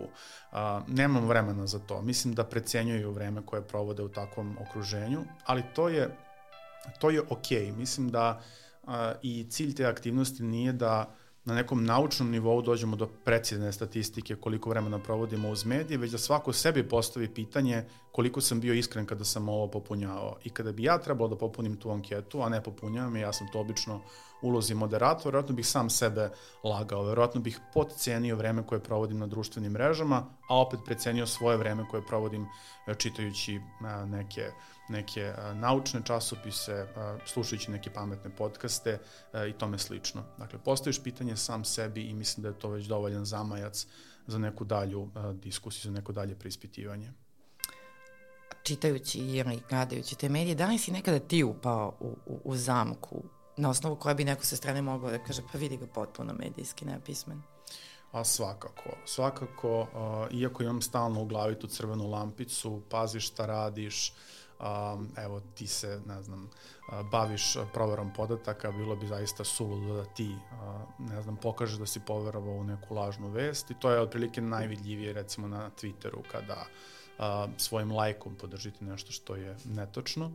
a, 0.51 0.81
nemam 0.87 1.27
vremena 1.27 1.67
za 1.67 1.79
to. 1.79 2.01
Mislim 2.01 2.33
da 2.33 2.43
precenjuju 2.43 3.11
vreme 3.11 3.41
koje 3.45 3.67
provode 3.67 4.03
u 4.03 4.09
takvom 4.09 4.57
okruženju, 4.61 5.23
ali 5.45 5.63
to 5.75 5.89
je, 5.89 6.17
to 6.99 7.09
je. 7.09 7.21
Okay. 7.21 7.75
Mislim 7.75 8.09
da 8.09 8.41
a, 8.87 9.13
i 9.21 9.47
cilj 9.49 9.75
te 9.75 9.85
aktivnosti 9.85 10.43
nije 10.43 10.73
da 10.73 11.15
na 11.45 11.55
nekom 11.55 11.85
naučnom 11.85 12.31
nivou 12.31 12.61
dođemo 12.61 12.95
do 12.95 13.07
precizne 13.07 13.71
statistike 13.71 14.35
koliko 14.35 14.69
vremena 14.69 14.99
provodimo 14.99 15.49
uz 15.49 15.65
medije, 15.65 15.97
već 15.97 16.11
da 16.11 16.17
svako 16.17 16.53
sebi 16.53 16.89
postavi 16.89 17.33
pitanje 17.33 17.83
koliko 18.11 18.41
sam 18.41 18.59
bio 18.59 18.73
iskren 18.73 19.05
kada 19.05 19.23
sam 19.23 19.49
ovo 19.49 19.67
popunjavao. 19.67 20.37
I 20.43 20.49
kada 20.49 20.71
bi 20.71 20.83
ja 20.83 20.97
trebalo 20.97 21.29
da 21.29 21.37
popunim 21.37 21.75
tu 21.75 21.91
anketu, 21.91 22.41
a 22.41 22.49
ne 22.49 22.63
popunjavam, 22.63 23.15
ja 23.15 23.33
sam 23.33 23.47
to 23.51 23.59
obično 23.59 24.01
ulozi 24.43 24.75
moderator, 24.75 25.25
verovatno 25.25 25.55
bih 25.55 25.67
sam 25.67 25.89
sebe 25.89 26.29
lagao, 26.63 27.03
verovatno 27.03 27.41
bih 27.41 27.59
podcenio 27.73 28.35
vreme 28.35 28.67
koje 28.67 28.83
provodim 28.83 29.19
na 29.19 29.27
društvenim 29.27 29.71
mrežama, 29.71 30.25
a 30.49 30.59
opet 30.59 30.79
precenio 30.85 31.27
svoje 31.27 31.57
vreme 31.57 31.85
koje 31.91 32.05
provodim 32.05 32.45
e, 32.87 32.95
čitajući 32.95 33.55
e, 33.55 33.61
neke, 34.05 34.51
neke 34.89 35.21
e, 35.21 35.53
naučne 35.53 36.01
časopise, 36.03 36.87
slušajući 37.25 37.71
neke 37.71 37.89
pametne 37.89 38.35
podcaste 38.35 38.99
i 39.49 39.53
tome 39.53 39.77
slično. 39.77 40.23
Dakle, 40.37 40.59
postaviš 40.59 41.03
pitanje 41.03 41.37
sam 41.37 41.65
sebi 41.65 42.01
i 42.01 42.13
mislim 42.13 42.41
da 42.41 42.49
je 42.49 42.59
to 42.59 42.69
već 42.69 42.85
dovoljan 42.85 43.25
zamajac 43.25 43.87
za 44.27 44.37
neku 44.37 44.65
dalju 44.65 45.09
diskusiju, 45.33 45.81
za 45.81 45.91
neko 45.91 46.11
dalje 46.11 46.35
preispitivanje 46.35 47.13
čitajući 48.63 49.19
ili 49.19 49.59
gledajući 49.69 50.15
te 50.15 50.29
medije, 50.29 50.55
da 50.55 50.67
li 50.67 50.77
si 50.77 50.91
nekada 50.91 51.19
ti 51.19 51.43
upao 51.43 51.97
u, 51.99 52.17
u, 52.25 52.39
u 52.43 52.55
zamku 52.55 53.23
na 53.57 53.69
osnovu 53.69 53.95
koja 53.95 54.13
bi 54.13 54.23
neko 54.23 54.45
sa 54.45 54.55
strane 54.55 54.81
mogao 54.81 55.11
da 55.11 55.23
kaže 55.23 55.41
pa 55.51 55.57
vidi 55.57 55.77
ga 55.77 55.87
potpuno 55.87 56.33
medijski 56.33 56.85
nepismen? 56.85 57.41
A 58.11 58.23
svakako, 58.23 58.89
svakako, 59.05 59.81
uh, 59.81 59.87
iako 60.31 60.63
imam 60.63 60.81
stalno 60.81 61.21
u 61.21 61.25
glavi 61.25 61.59
tu 61.59 61.67
crvenu 61.67 62.09
lampicu, 62.09 62.81
paziš 62.89 63.27
šta 63.27 63.45
radiš, 63.45 64.13
um, 64.59 65.09
evo 65.17 65.41
ti 65.55 65.67
se, 65.67 66.01
ne 66.05 66.21
znam, 66.21 66.43
uh, 66.43 67.09
baviš 67.11 67.53
proverom 67.73 68.13
podataka, 68.13 68.71
bilo 68.71 68.95
bi 68.95 69.07
zaista 69.07 69.43
suludo 69.43 69.93
da 69.93 70.05
ti, 70.05 70.35
uh, 70.51 71.09
ne 71.09 71.21
znam, 71.21 71.37
pokažeš 71.37 71.77
da 71.77 71.85
si 71.85 71.99
poverovao 71.99 72.53
u 72.53 72.63
neku 72.63 72.95
lažnu 72.95 73.29
vest 73.29 73.71
i 73.71 73.79
to 73.79 73.91
je 73.91 73.99
otprilike 73.99 74.41
najvidljivije 74.41 75.13
recimo 75.13 75.47
na 75.47 75.69
Twitteru 75.81 76.21
kada 76.31 76.65
uh, 77.17 77.25
svojim 77.57 77.91
lajkom 77.91 78.35
podržite 78.35 78.85
nešto 78.85 79.11
što 79.11 79.35
je 79.35 79.57
netočno 79.65 80.31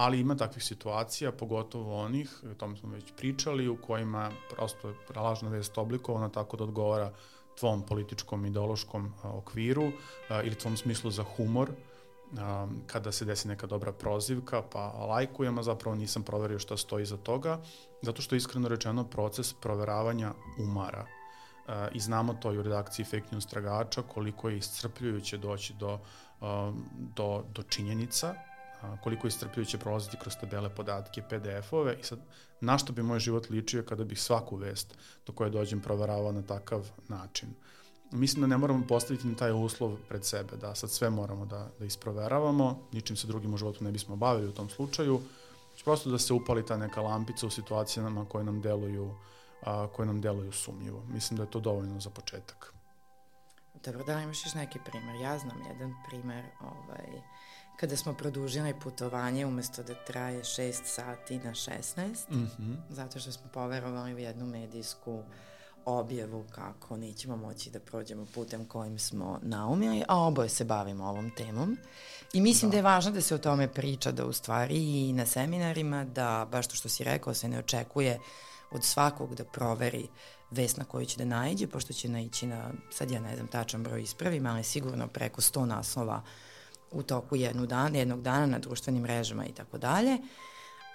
ali 0.00 0.20
ima 0.20 0.34
takvih 0.34 0.64
situacija, 0.64 1.32
pogotovo 1.32 1.96
onih, 2.02 2.30
o 2.50 2.54
tom 2.54 2.76
smo 2.76 2.90
već 2.90 3.12
pričali, 3.16 3.68
u 3.68 3.76
kojima 3.76 4.30
prosto 4.50 4.88
je 4.88 4.94
lažna 5.16 5.50
vest 5.50 5.78
oblikovana 5.78 6.28
tako 6.28 6.56
da 6.56 6.64
odgovara 6.64 7.12
tvom 7.58 7.82
političkom, 7.82 8.46
ideološkom 8.46 9.12
okviru 9.22 9.92
ili 10.44 10.54
tvom 10.54 10.76
smislu 10.76 11.10
za 11.10 11.24
humor, 11.36 11.70
kada 12.86 13.12
se 13.12 13.24
desi 13.24 13.48
neka 13.48 13.66
dobra 13.66 13.92
prozivka, 13.92 14.62
pa 14.62 14.86
lajkujem, 14.88 15.58
a 15.58 15.62
zapravo 15.62 15.96
nisam 15.96 16.22
proverio 16.22 16.58
šta 16.58 16.76
stoji 16.76 17.04
za 17.06 17.16
toga, 17.16 17.60
zato 18.02 18.22
što 18.22 18.36
iskreno 18.36 18.68
rečeno 18.68 19.04
proces 19.04 19.52
proveravanja 19.52 20.32
umara. 20.58 21.06
I 21.92 22.00
znamo 22.00 22.34
to 22.34 22.52
i 22.52 22.58
u 22.58 22.62
redakciji 22.62 23.04
Fake 23.04 23.28
News 23.30 23.46
Tragača, 23.46 24.02
koliko 24.02 24.48
je 24.48 24.56
iscrpljujuće 24.56 25.38
doći 25.38 25.74
do, 25.74 25.98
do, 27.16 27.44
do 27.54 27.62
činjenica, 27.62 28.34
koliko 29.02 29.26
je 29.26 29.28
istrpljujuće 29.28 29.78
prolaziti 29.78 30.16
kroz 30.20 30.36
tabele 30.40 30.74
podatke, 30.74 31.22
PDF-ove 31.22 31.96
i 32.00 32.04
sad 32.04 32.18
na 32.60 32.78
što 32.78 32.92
bi 32.92 33.02
moj 33.02 33.18
život 33.18 33.50
ličio 33.50 33.82
kada 33.82 34.04
bih 34.04 34.20
svaku 34.20 34.56
vest 34.56 34.94
do 35.26 35.32
koje 35.32 35.50
dođem 35.50 35.80
proveravao 35.80 36.32
na 36.32 36.42
takav 36.42 36.90
način. 37.08 37.48
Mislim 38.12 38.40
da 38.40 38.46
ne 38.46 38.58
moramo 38.58 38.86
postaviti 38.88 39.26
na 39.26 39.36
taj 39.36 39.52
uslov 39.52 39.96
pred 40.08 40.24
sebe, 40.24 40.56
da 40.56 40.74
sad 40.74 40.90
sve 40.90 41.10
moramo 41.10 41.46
da, 41.46 41.68
da 41.78 41.84
isproveravamo, 41.84 42.88
ničim 42.92 43.16
se 43.16 43.26
drugim 43.26 43.54
u 43.54 43.56
životu 43.56 43.84
ne 43.84 43.92
bismo 43.92 44.16
bavili 44.16 44.48
u 44.48 44.52
tom 44.52 44.70
slučaju, 44.70 45.20
prosto 45.84 46.10
da 46.10 46.18
se 46.18 46.32
upali 46.32 46.66
ta 46.66 46.76
neka 46.76 47.00
lampica 47.00 47.46
u 47.46 47.50
situacijama 47.50 48.24
koje 48.28 48.44
nam 48.44 48.60
deluju, 48.60 49.14
a, 49.62 49.88
koje 49.92 50.06
nam 50.06 50.20
deluju 50.20 50.52
sumnjivo. 50.52 51.02
Mislim 51.08 51.36
da 51.36 51.42
je 51.42 51.50
to 51.50 51.60
dovoljno 51.60 52.00
za 52.00 52.10
početak. 52.10 52.74
Dobro, 53.84 54.04
da 54.04 54.16
li 54.16 54.22
imaš 54.22 54.44
još 54.44 54.54
neki 54.54 54.78
primer? 54.84 55.14
Ja 55.14 55.38
znam 55.38 55.62
jedan 55.68 55.94
primer, 56.08 56.44
ovaj, 56.60 57.22
kada 57.80 57.96
smo 57.96 58.14
produžili 58.14 58.74
putovanje 58.82 59.46
umesto 59.46 59.82
da 59.82 59.94
traje 59.94 60.42
6 60.42 60.72
sati 60.84 61.38
na 61.38 61.50
16, 61.50 62.30
mm 62.30 62.50
-hmm. 62.58 62.76
zato 62.90 63.20
što 63.20 63.32
smo 63.32 63.50
poverovali 63.52 64.14
u 64.14 64.18
jednu 64.18 64.46
medijsku 64.46 65.22
objavu 65.84 66.44
kako 66.50 66.96
nećemo 66.96 67.36
moći 67.36 67.70
da 67.70 67.80
prođemo 67.80 68.26
putem 68.34 68.64
kojim 68.64 68.98
smo 68.98 69.38
naumili, 69.42 70.02
a 70.08 70.18
oboje 70.18 70.48
se 70.48 70.64
bavimo 70.64 71.04
ovom 71.04 71.30
temom. 71.36 71.78
I 72.32 72.40
mislim 72.40 72.70
da. 72.70 72.72
da 72.72 72.78
je 72.78 72.82
važno 72.82 73.12
da 73.12 73.20
se 73.20 73.34
o 73.34 73.38
tome 73.38 73.68
priča, 73.68 74.12
da 74.12 74.26
u 74.26 74.32
stvari 74.32 75.08
i 75.08 75.12
na 75.12 75.26
seminarima, 75.26 76.04
da 76.04 76.48
baš 76.50 76.66
to 76.66 76.74
što 76.74 76.88
si 76.88 77.04
rekao 77.04 77.34
se 77.34 77.48
ne 77.48 77.58
očekuje 77.58 78.20
od 78.70 78.84
svakog 78.84 79.34
da 79.34 79.44
proveri 79.44 80.08
vest 80.50 80.76
na 80.76 80.84
koju 80.84 81.06
će 81.06 81.18
da 81.18 81.24
najđe, 81.24 81.66
pošto 81.66 81.92
će 81.92 82.08
naići 82.08 82.46
na, 82.46 82.70
sad 82.90 83.10
ja 83.10 83.20
ne 83.20 83.34
znam 83.34 83.46
tačan 83.46 83.82
broj 83.82 84.02
ispravim, 84.02 84.46
ali 84.46 84.64
sigurno 84.64 85.08
preko 85.08 85.40
100 85.40 85.64
naslova 85.64 86.22
u 86.90 87.02
toku 87.02 87.36
jednog 87.36 87.66
dana, 87.66 87.98
jednog 87.98 88.22
dana 88.22 88.46
na 88.46 88.58
društvenim 88.58 89.02
mrežama 89.02 89.46
i 89.46 89.52
tako 89.52 89.78
dalje, 89.78 90.18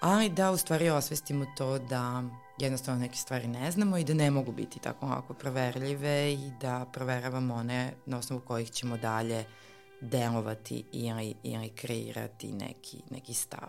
ali 0.00 0.28
da 0.28 0.50
u 0.50 0.56
stvari 0.56 0.88
osvestimo 0.88 1.46
to 1.56 1.78
da 1.78 2.22
jednostavno 2.58 3.00
neke 3.00 3.16
stvari 3.16 3.48
ne 3.48 3.70
znamo 3.70 3.98
i 3.98 4.04
da 4.04 4.14
ne 4.14 4.30
mogu 4.30 4.52
biti 4.52 4.78
tako 4.78 5.06
ovako 5.06 5.34
proverljive 5.34 6.32
i 6.32 6.50
da 6.60 6.86
proveravamo 6.92 7.54
one 7.54 7.92
na 8.06 8.18
osnovu 8.18 8.42
kojih 8.42 8.70
ćemo 8.70 8.96
dalje 8.96 9.44
delovati 10.00 10.84
ili, 10.92 11.34
ili 11.42 11.68
kreirati 11.68 12.52
neki, 12.52 12.98
neki 13.10 13.34
stav. 13.34 13.68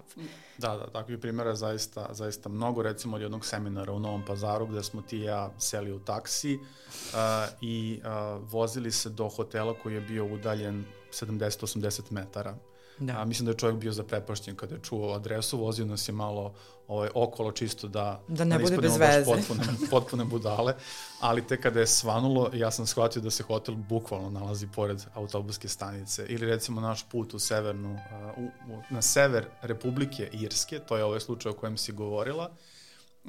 Da, 0.57 0.77
da, 0.77 0.87
takvih 0.87 1.19
primjera 1.19 1.55
zaista, 1.55 2.07
zaista 2.11 2.49
mnogo, 2.49 2.81
recimo 2.81 3.15
od 3.15 3.21
jednog 3.21 3.45
seminara 3.45 3.93
u 3.93 3.99
Novom 3.99 4.25
pazaru 4.25 4.67
gde 4.67 4.83
smo 4.83 5.01
ti 5.01 5.17
i 5.17 5.23
ja 5.23 5.51
seli 5.57 5.91
u 5.91 5.99
taksi 5.99 6.55
uh, 6.55 7.19
i 7.61 8.01
uh, 8.01 8.51
vozili 8.51 8.91
se 8.91 9.09
do 9.09 9.29
hotela 9.29 9.73
koji 9.83 9.93
je 9.93 10.01
bio 10.01 10.25
udaljen 10.25 10.85
70-80 11.11 12.11
metara. 12.11 12.57
Da. 12.99 13.21
A, 13.21 13.25
mislim 13.25 13.45
da 13.45 13.51
je 13.51 13.57
čovjek 13.57 13.79
bio 13.79 13.91
zaprepašćen 13.91 14.55
kada 14.55 14.75
je 14.75 14.81
čuo 14.81 15.13
adresu, 15.13 15.57
vozio 15.57 15.85
nas 15.85 16.09
je 16.09 16.13
malo 16.13 16.53
ovaj, 16.87 17.09
okolo 17.13 17.51
čisto 17.51 17.87
da, 17.87 18.21
da 18.27 18.43
ne 18.43 18.57
da 18.57 18.63
bude 18.63 18.77
bez 18.77 18.97
veze. 18.97 19.25
Potpune, 19.25 19.63
potpune 19.91 20.25
budale, 20.25 20.75
ali 21.19 21.47
te 21.47 21.61
kada 21.61 21.79
je 21.79 21.87
svanulo, 21.87 22.49
ja 22.53 22.71
sam 22.71 22.87
shvatio 22.87 23.21
da 23.21 23.31
se 23.31 23.43
hotel 23.43 23.75
bukvalno 23.75 24.29
nalazi 24.29 24.67
pored 24.75 25.01
autobuske 25.13 25.67
stanice. 25.67 26.25
Ili 26.29 26.45
recimo 26.45 26.81
naš 26.81 27.09
put 27.09 27.33
u 27.33 27.39
severnu, 27.39 27.99
u, 28.37 28.43
u, 28.43 28.81
na 28.89 29.01
sever 29.01 29.45
Republike 29.61 30.29
Irske, 30.33 30.79
to 30.79 30.97
je 30.97 31.03
ovaj 31.03 31.19
slučaj 31.19 31.49
o 31.49 31.55
kojem 31.55 31.77
si 31.77 31.91
govorila, 31.91 32.51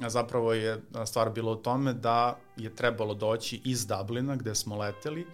a 0.01 0.09
zapravo 0.09 0.53
je 0.53 0.81
stvar 1.05 1.29
bila 1.29 1.51
u 1.51 1.55
tome 1.55 1.93
da 1.93 2.37
je 2.57 2.75
trebalo 2.75 3.13
doći 3.13 3.61
iz 3.65 3.87
Dublina 3.87 4.35
gde 4.35 4.55
smo 4.55 4.77
leteli, 4.77 5.27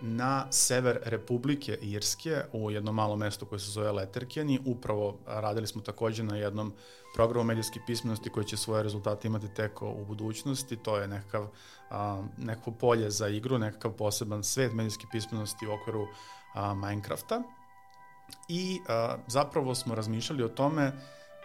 na 0.00 0.52
sever 0.52 0.98
Republike 1.04 1.78
Irske 1.82 2.42
u 2.52 2.70
jednom 2.70 2.94
malom 2.94 3.18
mestu 3.18 3.46
koje 3.46 3.58
se 3.58 3.70
zove 3.70 3.92
Leterkeni. 3.92 4.60
Upravo 4.64 5.18
radili 5.26 5.66
smo 5.66 5.82
takođe 5.82 6.22
na 6.22 6.36
jednom 6.36 6.72
programu 7.14 7.44
medijske 7.44 7.80
pismenosti 7.86 8.30
koji 8.30 8.46
će 8.46 8.56
svoje 8.56 8.82
rezultate 8.82 9.28
imati 9.28 9.48
teko 9.54 9.90
u 9.90 10.04
budućnosti. 10.04 10.76
To 10.76 10.96
je 10.96 11.08
nekakav, 11.08 11.48
a, 11.90 12.22
nekako 12.38 12.70
polje 12.70 13.10
za 13.10 13.28
igru, 13.28 13.58
nekakav 13.58 13.92
poseban 13.92 14.44
svet 14.44 14.72
medijske 14.72 15.06
pismenosti 15.12 15.66
u 15.66 15.72
okviru 15.72 16.06
a, 16.54 16.74
Minecrafta. 16.74 17.42
I 18.48 18.80
a, 18.88 19.16
zapravo 19.26 19.74
smo 19.74 19.94
razmišljali 19.94 20.42
o 20.42 20.48
tome 20.48 20.92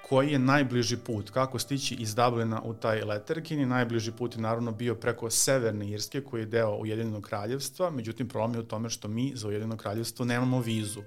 koji 0.09 0.31
je 0.31 0.39
najbliži 0.39 0.97
put, 0.97 1.29
kako 1.29 1.59
stići 1.59 1.95
iz 1.95 2.15
Dublina 2.15 2.61
u 2.63 2.73
taj 2.73 3.03
Letterkin 3.03 3.59
i 3.59 3.65
najbliži 3.65 4.11
put 4.11 4.35
je 4.35 4.41
naravno 4.41 4.71
bio 4.71 4.95
preko 4.95 5.29
Severne 5.29 5.89
Irske 5.89 6.21
koji 6.21 6.41
je 6.41 6.45
deo 6.45 6.75
Ujedinjenog 6.75 7.23
kraljevstva, 7.23 7.89
međutim 7.89 8.27
problem 8.27 8.55
je 8.55 8.59
u 8.59 8.67
tome 8.67 8.89
što 8.89 9.07
mi 9.07 9.31
za 9.35 9.47
Ujedinjeno 9.47 9.77
kraljevstvo 9.77 10.25
nemamo 10.25 10.59
vizu. 10.59 11.01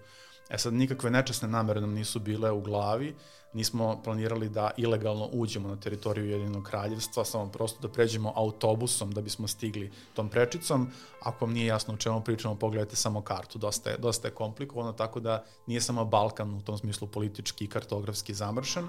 E 0.50 0.58
sad, 0.58 0.72
nikakve 0.72 1.10
nečasne 1.10 1.48
namere 1.48 1.80
nam 1.80 1.94
nisu 1.94 2.20
bile 2.20 2.50
u 2.50 2.60
glavi, 2.60 3.14
nismo 3.56 4.00
planirali 4.04 4.48
da 4.48 4.70
ilegalno 4.76 5.28
uđemo 5.32 5.68
na 5.68 5.76
teritoriju 5.76 6.30
Jedinog 6.30 6.64
kraljevstva, 6.64 7.24
samo 7.24 7.48
prosto 7.48 7.88
da 7.88 7.92
pređemo 7.92 8.32
autobusom 8.36 9.12
da 9.12 9.20
bismo 9.20 9.48
stigli 9.48 9.90
tom 10.14 10.28
prečicom. 10.28 10.88
Ako 11.22 11.44
vam 11.44 11.54
nije 11.54 11.66
jasno 11.66 11.94
o 11.94 11.96
čemu 11.96 12.20
pričamo, 12.20 12.54
pogledajte 12.54 12.96
samo 12.96 13.22
kartu, 13.22 13.58
dosta 13.58 13.90
je, 13.90 13.96
dosta 13.98 14.28
je 14.28 14.34
komplikovano, 14.34 14.92
tako 14.92 15.20
da 15.20 15.44
nije 15.66 15.80
samo 15.80 16.04
Balkan 16.04 16.54
u 16.54 16.62
tom 16.62 16.78
smislu 16.78 17.08
politički 17.08 17.64
i 17.64 17.68
kartografski 17.68 18.34
zamršen, 18.34 18.84
e, 18.84 18.88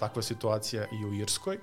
takva 0.00 0.22
situacija 0.22 0.86
i 0.92 1.04
u 1.04 1.14
Irskoj. 1.14 1.58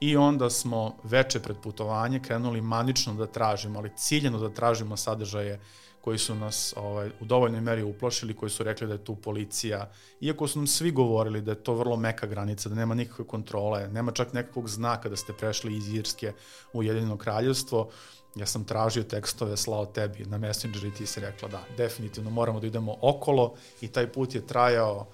I 0.00 0.16
onda 0.16 0.50
smo 0.50 0.96
veče 1.02 1.40
pred 1.40 1.56
putovanje 1.62 2.20
krenuli 2.20 2.60
manično 2.60 3.14
da 3.14 3.26
tražimo, 3.26 3.78
ali 3.78 3.96
ciljeno 3.96 4.38
da 4.38 4.50
tražimo 4.50 4.96
sadržaje 4.96 5.60
koji 6.06 6.18
su 6.18 6.34
nas 6.34 6.74
ovaj, 6.76 7.08
u 7.20 7.24
dovoljnoj 7.24 7.60
meri 7.60 7.82
uplašili, 7.82 8.34
koji 8.34 8.50
su 8.50 8.62
rekli 8.62 8.86
da 8.86 8.92
je 8.92 9.04
tu 9.04 9.16
policija, 9.16 9.90
iako 10.20 10.48
su 10.48 10.58
nam 10.58 10.66
svi 10.66 10.90
govorili 10.90 11.40
da 11.40 11.50
je 11.50 11.64
to 11.64 11.74
vrlo 11.74 11.96
meka 11.96 12.26
granica, 12.26 12.68
da 12.68 12.74
nema 12.74 12.94
nikakve 12.94 13.24
kontrole, 13.26 13.88
nema 13.88 14.12
čak 14.12 14.32
nekakvog 14.32 14.68
znaka 14.68 15.08
da 15.08 15.16
ste 15.16 15.32
prešli 15.32 15.76
iz 15.76 15.88
Irske 15.94 16.32
u 16.72 16.82
Jedino 16.82 17.16
kraljevstvo, 17.18 17.88
ja 18.36 18.46
sam 18.46 18.64
tražio 18.64 19.02
tekstove, 19.02 19.56
slao 19.56 19.86
tebi 19.86 20.24
na 20.24 20.38
Messenger 20.38 20.84
i 20.84 20.94
ti 20.94 21.06
si 21.06 21.20
rekla 21.20 21.48
da, 21.48 21.64
definitivno 21.76 22.30
moramo 22.30 22.60
da 22.60 22.66
idemo 22.66 22.96
okolo 23.00 23.54
i 23.80 23.88
taj 23.88 24.12
put 24.12 24.34
je 24.34 24.46
trajao 24.46 25.08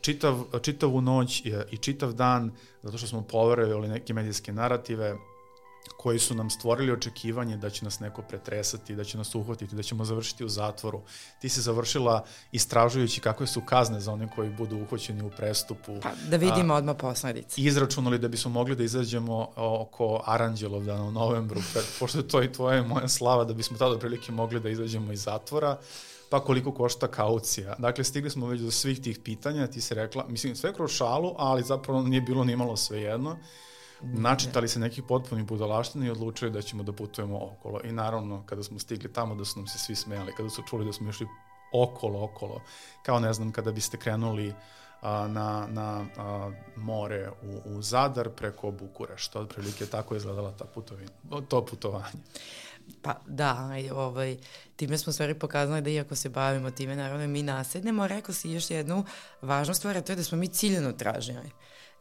čitav, 0.00 0.44
čitavu 0.62 1.00
noć 1.00 1.42
i 1.70 1.76
čitav 1.76 2.12
dan, 2.12 2.52
zato 2.82 2.98
što 2.98 3.06
smo 3.06 3.22
poverovali 3.22 3.88
neke 3.88 4.14
medijske 4.14 4.52
narative, 4.52 5.16
koji 5.96 6.18
su 6.18 6.34
nam 6.34 6.50
stvorili 6.50 6.92
očekivanje 6.92 7.56
da 7.56 7.70
će 7.70 7.84
nas 7.84 8.00
neko 8.00 8.22
pretresati, 8.22 8.94
da 8.94 9.04
će 9.04 9.18
nas 9.18 9.34
uhvatiti, 9.34 9.76
da 9.76 9.82
ćemo 9.82 10.04
završiti 10.04 10.44
u 10.44 10.48
zatvoru. 10.48 11.02
Ti 11.40 11.48
si 11.48 11.60
završila 11.60 12.24
istražujući 12.52 13.20
kakve 13.20 13.46
su 13.46 13.60
kazne 13.60 14.00
za 14.00 14.12
one 14.12 14.28
koji 14.36 14.50
budu 14.50 14.76
uhvaćeni 14.76 15.22
u 15.22 15.30
prestupu. 15.30 16.00
Pa, 16.02 16.10
da 16.30 16.36
vidimo 16.36 16.74
a, 16.74 16.76
odmah 16.76 16.96
posledice. 16.98 17.60
Izračunali 17.60 18.18
da 18.18 18.28
bismo 18.28 18.50
mogli 18.50 18.76
da 18.76 18.84
izađemo 18.84 19.48
oko 19.56 20.22
Aranđelovdana 20.26 21.04
u 21.04 21.10
novembru, 21.10 21.60
pošto 22.00 22.18
je 22.18 22.28
to 22.28 22.42
i 22.42 22.52
tvoja 22.52 22.78
i 22.78 22.86
moja 22.86 23.08
slava, 23.08 23.44
da 23.44 23.54
bismo 23.54 23.78
tada 23.78 23.98
prilike 23.98 24.32
mogli 24.32 24.60
da 24.60 24.68
izađemo 24.68 25.12
iz 25.12 25.22
zatvora 25.22 25.78
pa 26.30 26.40
koliko 26.40 26.72
košta 26.74 27.08
kaucija. 27.08 27.74
Dakle, 27.78 28.04
stigli 28.04 28.30
smo 28.30 28.46
već 28.46 28.60
do 28.60 28.70
svih 28.70 29.00
tih 29.00 29.18
pitanja, 29.18 29.66
ti 29.66 29.80
se 29.80 29.94
rekla, 29.94 30.26
mislim, 30.28 30.56
sve 30.56 30.72
kroz 30.74 30.90
šalu, 30.90 31.34
ali 31.38 31.62
zapravo 31.62 32.02
nije 32.02 32.20
bilo 32.20 32.44
nimalo 32.44 32.76
sve 32.76 33.00
jedno 33.00 33.36
načitali 34.02 34.68
se 34.68 34.78
nekih 34.78 35.04
potpunih 35.08 35.46
budalaština 35.46 36.06
i 36.06 36.10
odlučili 36.10 36.50
da 36.50 36.62
ćemo 36.62 36.82
da 36.82 36.92
putujemo 36.92 37.38
okolo. 37.52 37.80
I 37.84 37.92
naravno, 37.92 38.42
kada 38.46 38.62
smo 38.62 38.78
stigli 38.78 39.12
tamo 39.12 39.34
da 39.34 39.44
su 39.44 39.58
nam 39.58 39.66
se 39.66 39.78
svi 39.78 39.94
smejali, 39.94 40.32
kada 40.36 40.50
su 40.50 40.62
čuli 40.62 40.84
da 40.84 40.92
smo 40.92 41.10
išli 41.10 41.26
okolo, 41.72 42.24
okolo, 42.24 42.62
kao 43.02 43.20
ne 43.20 43.32
znam, 43.32 43.52
kada 43.52 43.72
biste 43.72 43.96
krenuli 43.96 44.54
a, 45.02 45.28
na, 45.28 45.66
na 45.70 46.06
a, 46.16 46.50
more 46.76 47.30
u, 47.42 47.76
u 47.76 47.82
Zadar 47.82 48.30
preko 48.30 48.70
Bukurešta, 48.70 49.40
otprilike 49.40 49.86
tako 49.86 50.14
je 50.14 50.16
izgledala 50.16 50.52
ta 50.52 50.64
putovina, 50.64 51.10
to 51.48 51.64
putovanje. 51.64 52.22
Pa 53.02 53.16
da, 53.26 53.68
ovaj, 53.92 54.36
time 54.76 54.98
smo 54.98 55.12
stvari 55.12 55.34
pokazali 55.34 55.80
da 55.80 55.90
iako 55.90 56.14
se 56.14 56.28
bavimo 56.28 56.70
time, 56.70 56.96
naravno 56.96 57.26
mi 57.26 57.42
nasednemo, 57.42 58.06
rekao 58.06 58.34
si 58.34 58.50
još 58.50 58.70
jednu 58.70 59.04
važnu 59.42 59.74
stvar, 59.74 59.96
a 59.96 60.02
to 60.02 60.12
je 60.12 60.16
da 60.16 60.24
smo 60.24 60.38
mi 60.38 60.48
ciljeno 60.48 60.92
tražili. 60.92 61.50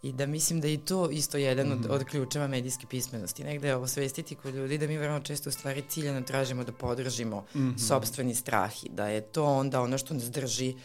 I 0.06 0.12
da 0.12 0.26
mislim 0.26 0.62
da 0.62 0.68
i 0.68 0.78
to 0.78 1.10
isto 1.10 1.38
jedan 1.38 1.72
od, 1.72 1.80
-hmm. 1.80 1.92
od 1.92 2.04
ključeva 2.04 2.48
medijske 2.48 2.88
pismenosti. 2.88 3.44
Negde 3.44 3.76
ovo 3.76 3.88
svestiti 3.88 4.36
kod 4.36 4.56
ljudi 4.56 4.78
da 4.78 4.88
mi 4.88 4.98
veoma 4.98 5.20
često 5.20 5.50
u 5.50 5.54
stvari 5.54 5.84
ciljeno 5.90 6.22
tražimo 6.22 6.64
da 6.64 6.72
podržimo 6.72 7.46
mm 7.56 7.60
-hmm. 7.60 7.88
sobstveni 7.88 8.36
strah 8.36 8.84
i 8.84 8.90
da 8.90 9.08
je 9.08 9.22
to 9.22 9.46
onda 9.46 9.82
ono 9.82 9.98
što 9.98 10.14
nas 10.14 10.32
drži 10.32 10.70
uh, 10.70 10.82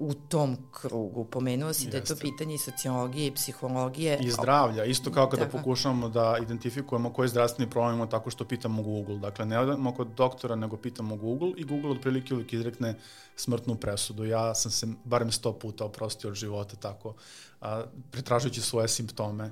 u 0.00 0.14
tom 0.14 0.56
krugu. 0.72 1.24
Pomenuo 1.24 1.72
si 1.72 1.84
Jeste. 1.84 1.90
da 1.90 1.96
je 1.96 2.04
to 2.04 2.16
pitanje 2.16 2.54
i 2.54 2.58
sociologije 2.58 3.26
i 3.26 3.34
psihologije. 3.34 4.18
I 4.20 4.30
zdravlja, 4.30 4.84
isto 4.84 5.12
kao 5.12 5.28
kada 5.28 5.44
Tako. 5.44 5.58
pokušavamo 5.58 6.08
da 6.08 6.36
identifikujemo 6.42 7.12
koji 7.12 7.28
zdravstveni 7.28 7.70
problem 7.70 7.94
imamo 7.94 8.10
tako 8.10 8.30
što 8.30 8.44
pitamo 8.44 8.82
Google. 8.82 9.18
Dakle, 9.18 9.46
ne 9.46 9.58
odemo 9.58 9.94
kod 9.94 10.08
doktora, 10.16 10.56
nego 10.56 10.76
pitamo 10.76 11.16
Google 11.16 11.52
i 11.56 11.64
Google 11.64 11.90
otprilike 11.90 12.34
uvijek 12.34 12.52
izrekne 12.52 12.94
smrtnu 13.36 13.74
presudu. 13.74 14.24
Ja 14.24 14.54
sam 14.54 14.70
se 14.70 14.86
barem 15.04 15.32
sto 15.32 15.52
puta 15.52 15.84
oprostio 15.84 16.30
od 16.30 16.36
života 16.36 16.76
tako, 16.76 17.14
a, 17.60 17.82
pretražujući 18.10 18.60
svoje 18.60 18.88
simptome 18.88 19.50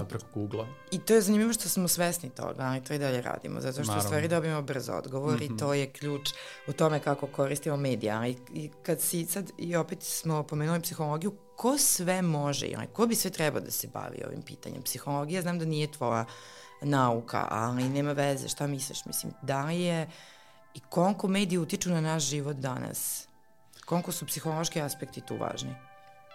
a, 0.00 0.04
preko 0.04 0.26
Google-a. 0.34 0.66
I 0.90 0.98
to 0.98 1.14
je 1.14 1.20
zanimljivo 1.20 1.52
što 1.52 1.68
smo 1.68 1.88
svesni 1.88 2.30
toga, 2.30 2.62
ali 2.62 2.84
to 2.84 2.94
i 2.94 2.98
dalje 2.98 3.22
radimo, 3.22 3.60
zato 3.60 3.72
što 3.72 3.82
Naravno. 3.82 3.98
u 3.98 4.06
stvari 4.06 4.28
dobijemo 4.28 4.62
brzo 4.62 4.92
odgovor 4.92 5.34
mm 5.34 5.38
-hmm. 5.38 5.46
i 5.46 5.48
mhm. 5.48 5.58
to 5.58 5.74
je 5.74 5.90
ključ 5.92 6.28
u 6.66 6.72
tome 6.72 7.00
kako 7.00 7.26
koristimo 7.26 7.76
medija. 7.76 8.26
I, 8.26 8.36
I 8.54 8.70
kad 8.82 9.00
si 9.00 9.26
sad, 9.26 9.50
i 9.58 9.76
opet 9.76 10.02
smo 10.02 10.42
pomenuli 10.42 10.80
psihologiju, 10.80 11.32
ko 11.56 11.78
sve 11.78 12.22
može, 12.22 12.66
ili 12.66 12.86
ko 12.92 13.06
bi 13.06 13.14
sve 13.14 13.30
trebao 13.30 13.60
da 13.60 13.70
se 13.70 13.88
bavi 13.88 14.22
ovim 14.26 14.42
pitanjem? 14.42 14.82
Psihologija, 14.82 15.42
znam 15.42 15.58
da 15.58 15.64
nije 15.64 15.92
tvoja 15.92 16.24
nauka, 16.82 17.48
ali 17.50 17.88
nema 17.88 18.12
veze, 18.12 18.48
šta 18.48 18.66
misliš? 18.66 19.04
Mislim, 19.04 19.32
da 19.42 19.64
li 19.64 19.80
je 19.80 20.08
i 20.74 20.80
koliko 20.90 21.28
mediji 21.28 21.58
utiču 21.58 21.90
na 21.90 22.00
naš 22.00 22.22
život 22.22 22.56
danas? 22.56 23.28
Koliko 23.86 24.12
su 24.12 24.26
psihološki 24.26 24.80
aspekti 24.80 25.20
tu 25.20 25.36
važni? 25.36 25.74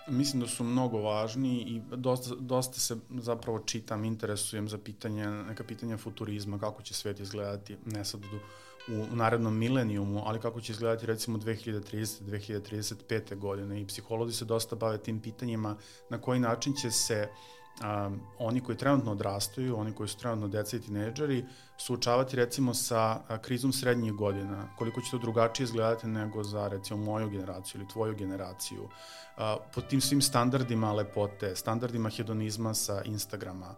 Mislim 0.08 0.42
da 0.42 0.48
su 0.48 0.64
mnogo 0.64 1.02
važni 1.02 1.62
i 1.62 1.82
dosta, 1.96 2.36
dosta 2.40 2.80
se 2.80 2.98
zapravo 3.10 3.60
čitam, 3.60 4.06
interesujem 4.06 4.70
za 4.70 4.78
pitanje, 4.78 5.28
neka 5.28 5.64
pitanja 5.64 5.98
futurizma, 5.98 6.60
kako 6.60 6.82
će 6.84 6.94
svet 6.94 7.20
izgledati, 7.20 7.78
ne 7.86 8.06
sad 8.06 8.22
u, 8.26 8.94
u 9.14 9.16
narednom 9.16 9.58
milenijumu, 9.58 10.24
ali 10.26 10.40
kako 10.40 10.62
će 10.62 10.72
izgledati 10.72 11.06
recimo 11.06 11.38
2030. 11.38 12.24
2035. 12.24 13.36
godine 13.36 13.82
i 13.82 13.88
psiholozi 13.88 14.38
se 14.38 14.46
dosta 14.46 14.76
bave 14.76 14.98
tim 14.98 15.20
pitanjima 15.20 15.76
na 16.10 16.22
koji 16.22 16.40
način 16.40 16.74
će 16.82 16.92
se 16.92 17.30
um, 17.82 18.20
oni 18.40 18.62
koji 18.62 18.78
trenutno 18.78 19.12
odrastaju, 19.12 19.78
oni 19.78 19.94
koji 19.94 20.10
su 20.10 20.18
trenutno 20.18 20.48
deca 20.48 20.78
i 20.78 20.82
tineđeri, 20.82 21.46
suočavati 21.86 22.36
recimo 22.36 22.74
sa 22.74 23.20
krizom 23.42 23.74
srednjih 23.74 24.14
godina, 24.14 24.68
koliko 24.78 25.02
će 25.02 25.12
to 25.12 25.18
drugačije 25.18 25.64
izgledati 25.64 26.08
nego 26.08 26.44
za 26.44 26.68
recimo 26.68 27.04
moju 27.04 27.30
generaciju 27.30 27.82
ili 27.82 27.90
tvoju 27.90 28.16
generaciju, 28.16 28.90
a, 29.38 29.58
pod 29.74 29.88
tim 29.88 30.02
svim 30.02 30.22
standardima 30.22 30.94
lepote, 30.94 31.56
standardima 31.56 32.10
hedonizma 32.10 32.74
sa 32.74 33.02
Instagrama, 33.04 33.76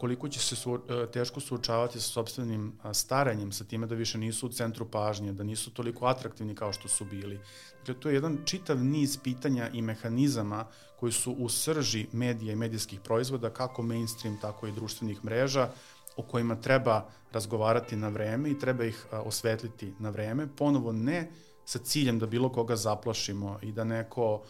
koliko 0.00 0.28
će 0.28 0.40
se 0.40 0.56
a, 0.70 1.06
teško 1.12 1.40
suočavati 1.40 2.00
sa 2.00 2.08
sobstvenim 2.08 2.72
staranjem, 2.92 3.52
sa 3.52 3.64
time 3.64 3.86
da 3.86 3.94
više 3.94 4.18
nisu 4.18 4.46
u 4.46 4.52
centru 4.52 4.88
pažnje, 4.90 5.32
da 5.32 5.44
nisu 5.44 5.70
toliko 5.70 6.06
atraktivni 6.06 6.54
kao 6.54 6.72
što 6.72 6.88
su 6.88 7.04
bili. 7.04 7.40
Dakle, 7.78 8.00
to 8.00 8.08
je 8.08 8.14
jedan 8.14 8.38
čitav 8.44 8.84
niz 8.84 9.18
pitanja 9.22 9.68
i 9.72 9.82
mehanizama 9.82 10.66
koji 11.00 11.12
su 11.12 11.32
u 11.32 11.48
srži 11.48 12.06
medija 12.12 12.52
i 12.52 12.56
medijskih 12.56 13.00
proizvoda, 13.00 13.50
kako 13.50 13.82
mainstream, 13.82 14.38
tako 14.40 14.66
i 14.66 14.72
društvenih 14.72 15.24
mreža, 15.24 15.68
o 16.16 16.22
kojima 16.22 16.56
treba 16.60 17.08
razgovarati 17.32 17.96
na 17.96 18.08
vreme 18.08 18.50
i 18.50 18.58
treba 18.58 18.84
ih 18.84 19.06
osvetliti 19.12 19.94
na 19.98 20.10
vreme, 20.10 20.46
ponovo 20.56 20.92
ne 20.92 21.30
sa 21.64 21.78
ciljem 21.78 22.18
da 22.18 22.26
bilo 22.26 22.52
koga 22.52 22.76
zaplašimo 22.76 23.58
i 23.62 23.72
da 23.72 23.84
neko 23.84 24.42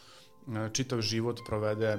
čitav 0.73 1.01
život 1.01 1.41
provede 1.47 1.99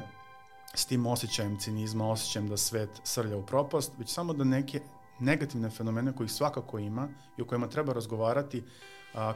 s 0.75 0.85
tim 0.85 1.05
osjećajem 1.05 1.59
cinizma, 1.59 2.11
osjećajem 2.11 2.49
da 2.49 2.57
svet 2.57 2.89
srlja 3.03 3.37
u 3.37 3.45
propast, 3.45 3.91
već 3.97 4.13
samo 4.13 4.33
da 4.33 4.43
neke 4.43 4.81
negativne 5.19 5.69
fenomene 5.69 6.15
kojih 6.15 6.31
svakako 6.31 6.79
ima 6.79 7.07
i 7.37 7.41
o 7.41 7.45
kojima 7.45 7.67
treba 7.67 7.93
razgovarati 7.93 8.63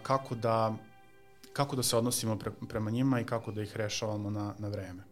kako 0.03 0.35
da 0.35 0.75
kako 1.53 1.75
da 1.75 1.83
se 1.83 1.97
odnosimo 1.97 2.37
pre, 2.37 2.51
prema 2.69 2.91
njima 2.91 3.19
i 3.19 3.25
kako 3.25 3.51
da 3.51 3.61
ih 3.61 3.77
rešavamo 3.77 4.29
na, 4.29 4.53
na 4.57 4.67
vreme. 4.67 5.03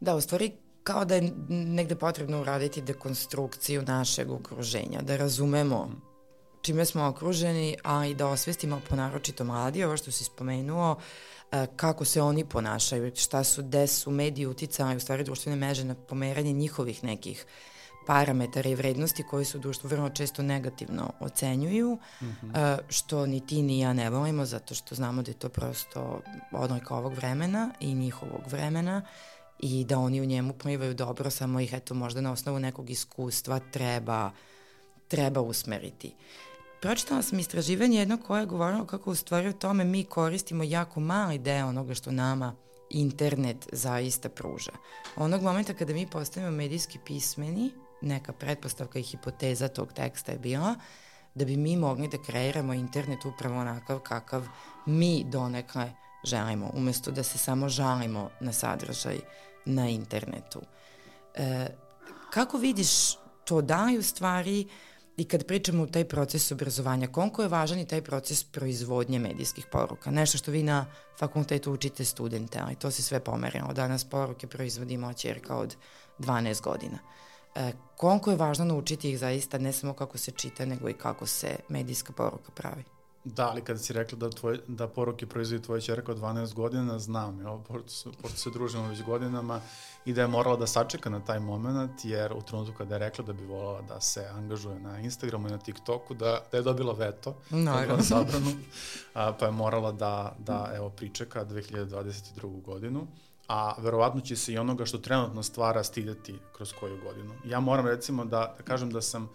Da, 0.00 0.14
u 0.14 0.20
stvari 0.20 0.52
kao 0.88 1.04
da 1.04 1.14
je 1.14 1.32
negde 1.48 1.94
potrebno 1.94 2.40
uraditi 2.40 2.80
dekonstrukciju 2.82 3.82
našeg 3.82 4.30
okruženja, 4.30 5.02
da 5.02 5.16
razumemo 5.16 5.90
čime 6.62 6.84
smo 6.84 7.06
okruženi, 7.06 7.76
a 7.84 8.06
i 8.06 8.14
da 8.14 8.26
osvestimo 8.26 8.80
po 8.88 8.96
naročito 8.96 9.44
mladi, 9.44 9.84
ovo 9.84 9.96
što 9.96 10.10
si 10.10 10.24
spomenuo, 10.24 10.96
e, 11.52 11.66
kako 11.76 12.04
se 12.04 12.22
oni 12.22 12.44
ponašaju, 12.44 13.12
šta 13.16 13.44
su, 13.44 13.62
gde 13.62 13.86
su 13.86 14.10
mediji 14.10 14.46
uticali, 14.46 14.96
u 14.96 15.00
stvari 15.00 15.24
društvene 15.24 15.56
meže 15.56 15.84
na 15.84 15.94
pomeranje 15.94 16.52
njihovih 16.52 17.04
nekih 17.04 17.46
parametara 18.06 18.70
i 18.70 18.74
vrednosti 18.74 19.22
koji 19.22 19.44
su 19.44 19.58
društvo 19.58 19.88
vrlo 19.88 20.10
često 20.10 20.42
negativno 20.42 21.12
ocenjuju, 21.20 21.98
mm 22.22 22.26
-hmm. 22.26 22.78
što 22.88 23.26
ni 23.26 23.46
ti 23.46 23.62
ni 23.62 23.80
ja 23.80 23.92
ne 23.92 24.10
volimo, 24.10 24.44
zato 24.44 24.74
što 24.74 24.94
znamo 24.94 25.22
da 25.22 25.30
je 25.30 25.38
to 25.38 25.48
prosto 25.48 26.20
odlika 26.52 26.94
ovog 26.94 27.14
vremena 27.14 27.70
i 27.80 27.94
njihovog 27.94 28.42
vremena 28.46 29.02
i 29.58 29.84
da 29.84 29.98
oni 29.98 30.20
u 30.20 30.24
njemu 30.24 30.52
plivaju 30.52 30.94
dobro, 30.94 31.30
samo 31.30 31.60
ih 31.60 31.72
eto 31.72 31.94
možda 31.94 32.20
na 32.20 32.32
osnovu 32.32 32.58
nekog 32.58 32.90
iskustva 32.90 33.60
treba, 33.72 34.30
treba 35.08 35.40
usmeriti. 35.40 36.14
Pročitala 36.80 37.22
sam 37.22 37.38
istraživanje 37.38 37.98
jedno 37.98 38.18
koje 38.26 38.42
je 38.42 38.46
govorilo 38.46 38.86
kako 38.86 39.10
u 39.10 39.14
stvari 39.14 39.48
o 39.48 39.52
tome 39.52 39.84
mi 39.84 40.04
koristimo 40.04 40.64
jako 40.64 41.00
mali 41.00 41.38
deo 41.38 41.68
onoga 41.68 41.94
što 41.94 42.10
nama 42.10 42.54
internet 42.90 43.68
zaista 43.72 44.28
pruža. 44.28 44.72
Onog 45.16 45.42
momenta 45.42 45.74
kada 45.74 45.92
mi 45.92 46.06
postavimo 46.06 46.52
medijski 46.52 46.98
pismeni, 47.06 47.70
neka 48.02 48.32
pretpostavka 48.32 48.98
i 48.98 49.02
hipoteza 49.02 49.68
tog 49.68 49.92
teksta 49.92 50.32
je 50.32 50.38
bila 50.38 50.74
da 51.34 51.44
bi 51.44 51.56
mi 51.56 51.76
mogli 51.76 52.08
da 52.08 52.22
kreiramo 52.22 52.74
internet 52.74 53.24
upravo 53.24 53.60
onakav 53.60 53.98
kakav 53.98 54.46
mi 54.86 55.24
donekle 55.24 55.92
želimo, 56.24 56.70
umesto 56.74 57.10
da 57.10 57.22
se 57.22 57.38
samo 57.38 57.68
žalimo 57.68 58.30
na 58.40 58.52
sadržaj 58.52 59.18
na 59.68 59.88
internetu. 59.88 60.62
E, 61.34 61.66
kako 62.30 62.58
vidiš 62.58 62.88
to 63.44 63.60
da 63.60 63.88
u 63.98 64.02
stvari 64.02 64.66
i 65.16 65.24
kad 65.24 65.46
pričamo 65.46 65.82
u 65.82 65.86
taj 65.86 66.04
proces 66.04 66.52
obrazovanja, 66.52 67.06
koliko 67.06 67.42
je 67.42 67.48
važan 67.48 67.78
i 67.78 67.86
taj 67.86 68.02
proces 68.02 68.44
proizvodnje 68.44 69.18
medijskih 69.18 69.66
poruka? 69.72 70.10
Nešto 70.10 70.38
što 70.38 70.50
vi 70.50 70.62
na 70.62 70.86
fakultetu 71.18 71.72
učite 71.72 72.04
studente, 72.04 72.58
ali 72.62 72.74
to 72.74 72.90
se 72.90 73.02
sve 73.02 73.20
pomerilo. 73.20 73.72
Danas 73.72 74.04
poruke 74.04 74.46
proizvodimo 74.46 75.12
čerka 75.12 75.56
od 75.56 75.76
12 76.18 76.62
godina. 76.62 76.98
E, 77.54 77.72
koliko 77.96 78.30
je 78.30 78.36
važno 78.36 78.64
naučiti 78.64 79.10
ih 79.10 79.18
zaista 79.18 79.58
ne 79.58 79.72
samo 79.72 79.92
kako 79.92 80.18
se 80.18 80.30
čita, 80.30 80.64
nego 80.64 80.88
i 80.88 80.94
kako 80.94 81.26
se 81.26 81.56
medijska 81.68 82.12
poruka 82.12 82.52
pravi? 82.52 82.97
Da, 83.24 83.48
ali 83.48 83.60
kada 83.60 83.78
si 83.78 83.92
rekla 83.92 84.18
da, 84.18 84.30
tvoj, 84.30 84.60
da 84.68 84.88
poruke 84.88 85.26
proizvodi 85.26 85.64
tvoja 85.64 85.80
čerka 85.80 86.12
od 86.12 86.18
12 86.18 86.54
godina, 86.54 86.98
znam, 86.98 87.40
jo, 87.40 87.62
pošto, 87.68 88.12
pošto 88.22 88.36
se 88.36 88.50
družimo 88.50 88.88
već 88.88 89.02
godinama 89.02 89.60
i 90.04 90.12
da 90.12 90.20
je 90.20 90.28
morala 90.28 90.56
da 90.56 90.66
sačeka 90.66 91.10
na 91.10 91.20
taj 91.20 91.40
moment, 91.40 92.04
jer 92.04 92.32
u 92.32 92.42
trenutku 92.42 92.74
kada 92.78 92.94
je 92.94 92.98
rekla 92.98 93.24
da 93.24 93.32
bi 93.32 93.44
volala 93.44 93.82
da 93.82 94.00
se 94.00 94.26
angažuje 94.26 94.80
na 94.80 94.98
Instagramu 94.98 95.48
i 95.48 95.50
na 95.50 95.58
TikToku, 95.58 96.14
da, 96.14 96.40
da 96.52 96.56
je 96.56 96.62
dobila 96.62 96.92
veto, 96.92 97.36
no, 97.50 97.86
da 97.86 98.02
sabranu, 98.02 98.50
a, 99.14 99.32
pa 99.32 99.46
je 99.46 99.52
morala 99.52 99.92
da, 99.92 100.36
da 100.38 100.72
evo, 100.74 100.90
pričeka 100.90 101.44
2022. 101.44 102.62
godinu 102.62 103.06
a 103.48 103.74
verovatno 103.78 104.20
će 104.20 104.36
se 104.36 104.52
i 104.52 104.58
onoga 104.58 104.86
što 104.86 104.98
trenutno 104.98 105.42
stvara 105.42 105.84
stideti 105.84 106.38
kroz 106.56 106.72
koju 106.80 107.00
godinu. 107.02 107.34
Ja 107.44 107.60
moram 107.60 107.86
recimo 107.86 108.24
da, 108.24 108.54
da 108.58 108.62
kažem 108.64 108.90
da 108.90 109.00
sam 109.00 109.28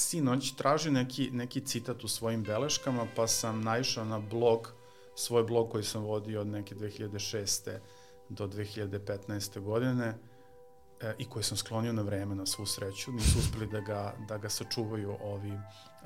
sinoć 0.00 0.52
tražio 0.56 0.92
neki, 0.92 1.30
neki 1.30 1.60
citat 1.60 2.04
u 2.04 2.08
svojim 2.08 2.42
beleškama, 2.42 3.06
pa 3.16 3.26
sam 3.26 3.60
naišao 3.60 4.04
na 4.04 4.18
blog, 4.18 4.72
svoj 5.14 5.44
blog 5.44 5.70
koji 5.70 5.84
sam 5.84 6.02
vodio 6.02 6.40
od 6.40 6.46
neke 6.46 6.74
2006. 6.74 7.78
do 8.28 8.46
2015. 8.46 9.60
godine 9.60 10.14
e, 11.00 11.14
i 11.18 11.24
koji 11.24 11.42
sam 11.42 11.56
sklonio 11.56 11.92
na 11.92 12.02
vreme 12.02 12.34
na 12.34 12.46
svu 12.46 12.66
sreću. 12.66 13.12
Nisu 13.12 13.38
uspeli 13.38 13.66
da 13.66 13.80
ga, 13.80 14.14
da 14.28 14.38
ga 14.38 14.48
sačuvaju 14.48 15.16
ovi 15.22 15.52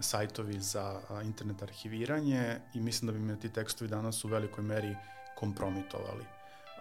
sajtovi 0.00 0.60
za 0.60 1.00
internet 1.24 1.62
arhiviranje 1.62 2.60
i 2.74 2.80
mislim 2.80 3.06
da 3.06 3.12
bi 3.12 3.24
me 3.24 3.40
ti 3.40 3.48
tekstovi 3.48 3.90
danas 3.90 4.24
u 4.24 4.28
velikoj 4.28 4.64
meri 4.64 4.96
kompromitovali 5.38 6.24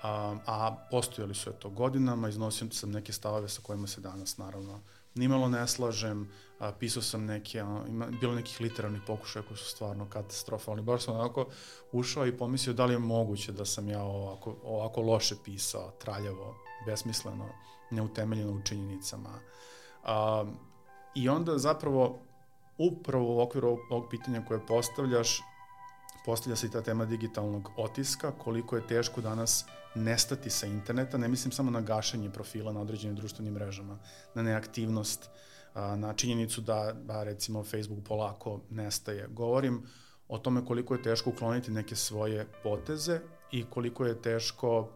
a, 0.04 0.36
a 0.46 0.88
postojali 0.92 1.36
su 1.36 1.52
to 1.52 1.70
godinama, 1.70 2.30
iznosio 2.30 2.72
sam 2.72 2.92
neke 2.92 3.14
stavove 3.14 3.50
sa 3.50 3.62
kojima 3.62 3.88
se 3.88 4.02
danas 4.02 4.38
naravno 4.38 4.82
nimalo 5.16 5.50
ne 5.50 5.68
slažem, 5.68 6.30
a, 6.60 6.72
pisao 6.72 7.02
sam 7.02 7.26
neke, 7.26 7.62
a, 7.62 7.84
ima, 7.88 8.06
bilo 8.06 8.36
nekih 8.36 8.62
literarnih 8.62 9.02
pokušaja 9.08 9.44
koji 9.46 9.58
su 9.58 9.66
stvarno 9.66 10.10
katastrofalni, 10.10 10.82
baš 10.82 11.04
sam 11.04 11.16
onako 11.16 11.48
ušao 11.92 12.28
i 12.28 12.38
pomislio 12.38 12.74
da 12.74 12.86
li 12.86 12.94
je 12.94 13.00
moguće 13.00 13.52
da 13.52 13.66
sam 13.66 13.90
ja 13.90 14.04
ovako, 14.04 14.56
ovako 14.64 15.02
loše 15.02 15.36
pisao, 15.46 15.92
traljavo, 15.92 16.56
besmisleno, 16.86 17.50
neutemeljeno 17.92 18.52
u 18.52 18.62
činjenicama. 18.62 19.40
A, 20.04 20.46
I 21.16 21.30
onda 21.30 21.58
zapravo 21.58 22.20
upravo 22.78 23.36
u 23.36 23.42
okviru 23.42 23.78
ovog, 23.90 24.10
pitanja 24.10 24.46
koje 24.48 24.66
postavljaš, 24.66 25.42
postavlja 26.26 26.56
se 26.56 26.68
i 26.68 26.72
ta 26.72 26.82
tema 26.82 27.06
digitalnog 27.06 27.70
otiska, 27.78 28.32
koliko 28.32 28.76
je 28.76 28.88
teško 28.88 29.22
danas 29.22 29.66
nestati 29.96 30.50
sa 30.50 30.68
interneta, 30.68 31.18
ne 31.18 31.28
mislim 31.28 31.52
samo 31.52 31.72
na 31.72 31.82
gašenje 31.82 32.30
profila 32.30 32.74
na 32.74 32.82
određenim 32.82 33.16
društvenim 33.16 33.54
mrežama, 33.54 34.00
na 34.36 34.44
neaktivnost, 34.44 35.30
na 35.76 36.14
činjenicu 36.14 36.62
da, 36.62 36.94
da 36.94 37.24
recimo 37.24 37.64
Facebook 37.64 38.08
polako 38.08 38.60
nestaje. 38.70 39.28
Govorim 39.28 39.84
o 40.28 40.38
tome 40.38 40.66
koliko 40.66 40.94
je 40.94 41.02
teško 41.02 41.30
ukloniti 41.30 41.72
neke 41.72 41.96
svoje 41.96 42.48
poteze 42.64 43.20
i 43.52 43.66
koliko 43.70 44.06
je 44.06 44.22
teško 44.22 44.90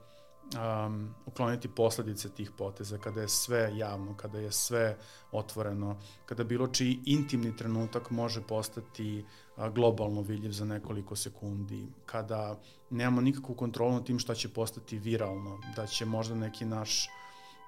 um, 0.83 1.15
ukloniti 1.25 1.67
posledice 1.67 2.29
tih 2.29 2.51
poteza, 2.57 2.97
kada 2.97 3.21
je 3.21 3.27
sve 3.27 3.77
javno, 3.77 4.17
kada 4.17 4.39
je 4.39 4.51
sve 4.51 4.97
otvoreno, 5.31 5.99
kada 6.25 6.43
bilo 6.43 6.67
čiji 6.67 6.99
intimni 7.05 7.55
trenutak 7.55 8.11
može 8.11 8.41
postati 8.41 9.25
globalno 9.73 10.21
vidljiv 10.21 10.51
za 10.51 10.65
nekoliko 10.65 11.15
sekundi, 11.15 11.87
kada 12.05 12.59
nemamo 12.89 13.21
nikakvu 13.21 13.55
kontrolu 13.55 13.93
nad 13.93 14.05
tim 14.05 14.19
šta 14.19 14.35
će 14.35 14.49
postati 14.49 14.99
viralno, 14.99 15.59
da 15.75 15.87
će 15.87 16.05
možda 16.05 16.35
neki 16.35 16.65
naš, 16.65 17.09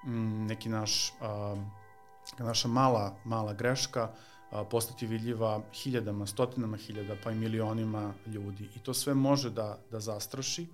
m, 0.06 0.46
neki 0.46 0.68
naš, 0.68 1.12
a, 1.20 1.56
naša 2.38 2.68
mala, 2.68 3.16
mala 3.24 3.52
greška 3.54 4.10
postati 4.70 5.06
vidljiva 5.06 5.62
hiljadama, 5.72 6.26
stotinama 6.26 6.76
hiljada, 6.76 7.16
pa 7.24 7.30
i 7.30 7.34
milionima 7.34 8.14
ljudi. 8.26 8.68
I 8.76 8.78
to 8.78 8.94
sve 8.94 9.14
može 9.14 9.50
da, 9.50 9.78
da 9.90 10.00
zastraši, 10.00 10.66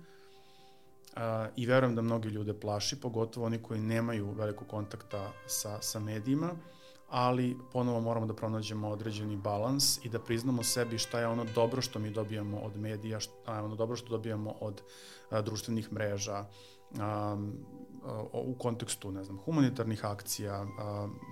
i 1.55 1.65
verujem 1.65 1.95
da 1.95 2.01
mnogi 2.01 2.29
ljude 2.29 2.53
plaši, 2.53 3.01
pogotovo 3.01 3.45
oni 3.45 3.57
koji 3.57 3.79
nemaju 3.79 4.31
veliko 4.31 4.65
kontakta 4.65 5.31
sa, 5.47 5.81
sa 5.81 5.99
medijima, 5.99 6.51
ali 7.09 7.57
ponovo 7.73 8.01
moramo 8.01 8.25
da 8.25 8.33
pronađemo 8.33 8.89
određeni 8.89 9.35
balans 9.35 10.05
i 10.05 10.09
da 10.09 10.19
priznamo 10.19 10.63
sebi 10.63 10.97
šta 10.97 11.19
je 11.19 11.27
ono 11.27 11.45
dobro 11.55 11.81
što 11.81 11.99
mi 11.99 12.09
dobijamo 12.09 12.57
od 12.57 12.77
medija, 12.77 13.19
šta 13.19 13.55
je 13.55 13.61
ono 13.61 13.75
dobro 13.75 13.95
što 13.95 14.09
dobijamo 14.09 14.55
od 14.59 14.81
a, 15.29 15.41
društvenih 15.41 15.93
mreža. 15.93 16.45
Um, 16.91 17.53
u 18.33 18.55
kontekstu, 18.59 19.11
ne 19.11 19.23
znam, 19.23 19.37
humanitarnih 19.37 20.05
akcija, 20.05 20.65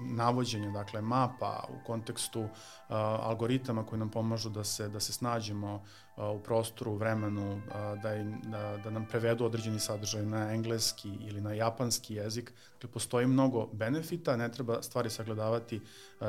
navođenja, 0.06 0.72
dakle, 0.72 1.02
mapa, 1.02 1.64
u 1.70 1.86
kontekstu 1.86 2.48
algoritama 2.90 3.86
koji 3.86 4.00
nam 4.00 4.12
pomažu 4.12 4.50
da 4.50 4.64
se, 4.64 4.90
da 4.90 5.00
se 5.00 5.14
snađemo 5.14 5.84
u 6.18 6.40
prostoru, 6.40 6.96
vremenu, 6.96 7.62
da, 8.04 8.16
im, 8.16 8.42
da, 8.44 8.78
da 8.84 8.90
nam 8.90 9.06
prevedu 9.10 9.46
određeni 9.46 9.80
sadržaj 9.80 10.26
na 10.26 10.54
engleski 10.54 11.10
ili 11.10 11.42
na 11.42 11.54
japanski 11.54 12.16
jezik. 12.16 12.54
Dakle, 12.74 12.90
postoji 12.90 13.28
mnogo 13.28 13.68
benefita, 13.74 14.36
ne 14.38 14.52
treba 14.52 14.82
stvari 14.82 15.10
sagledavati 15.10 15.82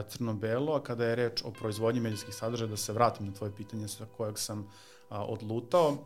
crno-belo, 0.09 0.75
a 0.75 0.83
kada 0.83 1.05
je 1.05 1.17
reč 1.17 1.43
o 1.45 1.51
proizvodnji 1.51 2.01
medijskih 2.01 2.35
sadržaja, 2.35 2.71
da 2.71 2.77
se 2.77 2.93
vratim 2.93 3.27
na 3.27 3.33
tvoje 3.33 3.55
pitanje 3.57 3.89
sa 3.89 4.07
kojeg 4.17 4.39
sam 4.39 4.69
odlutao, 5.11 5.97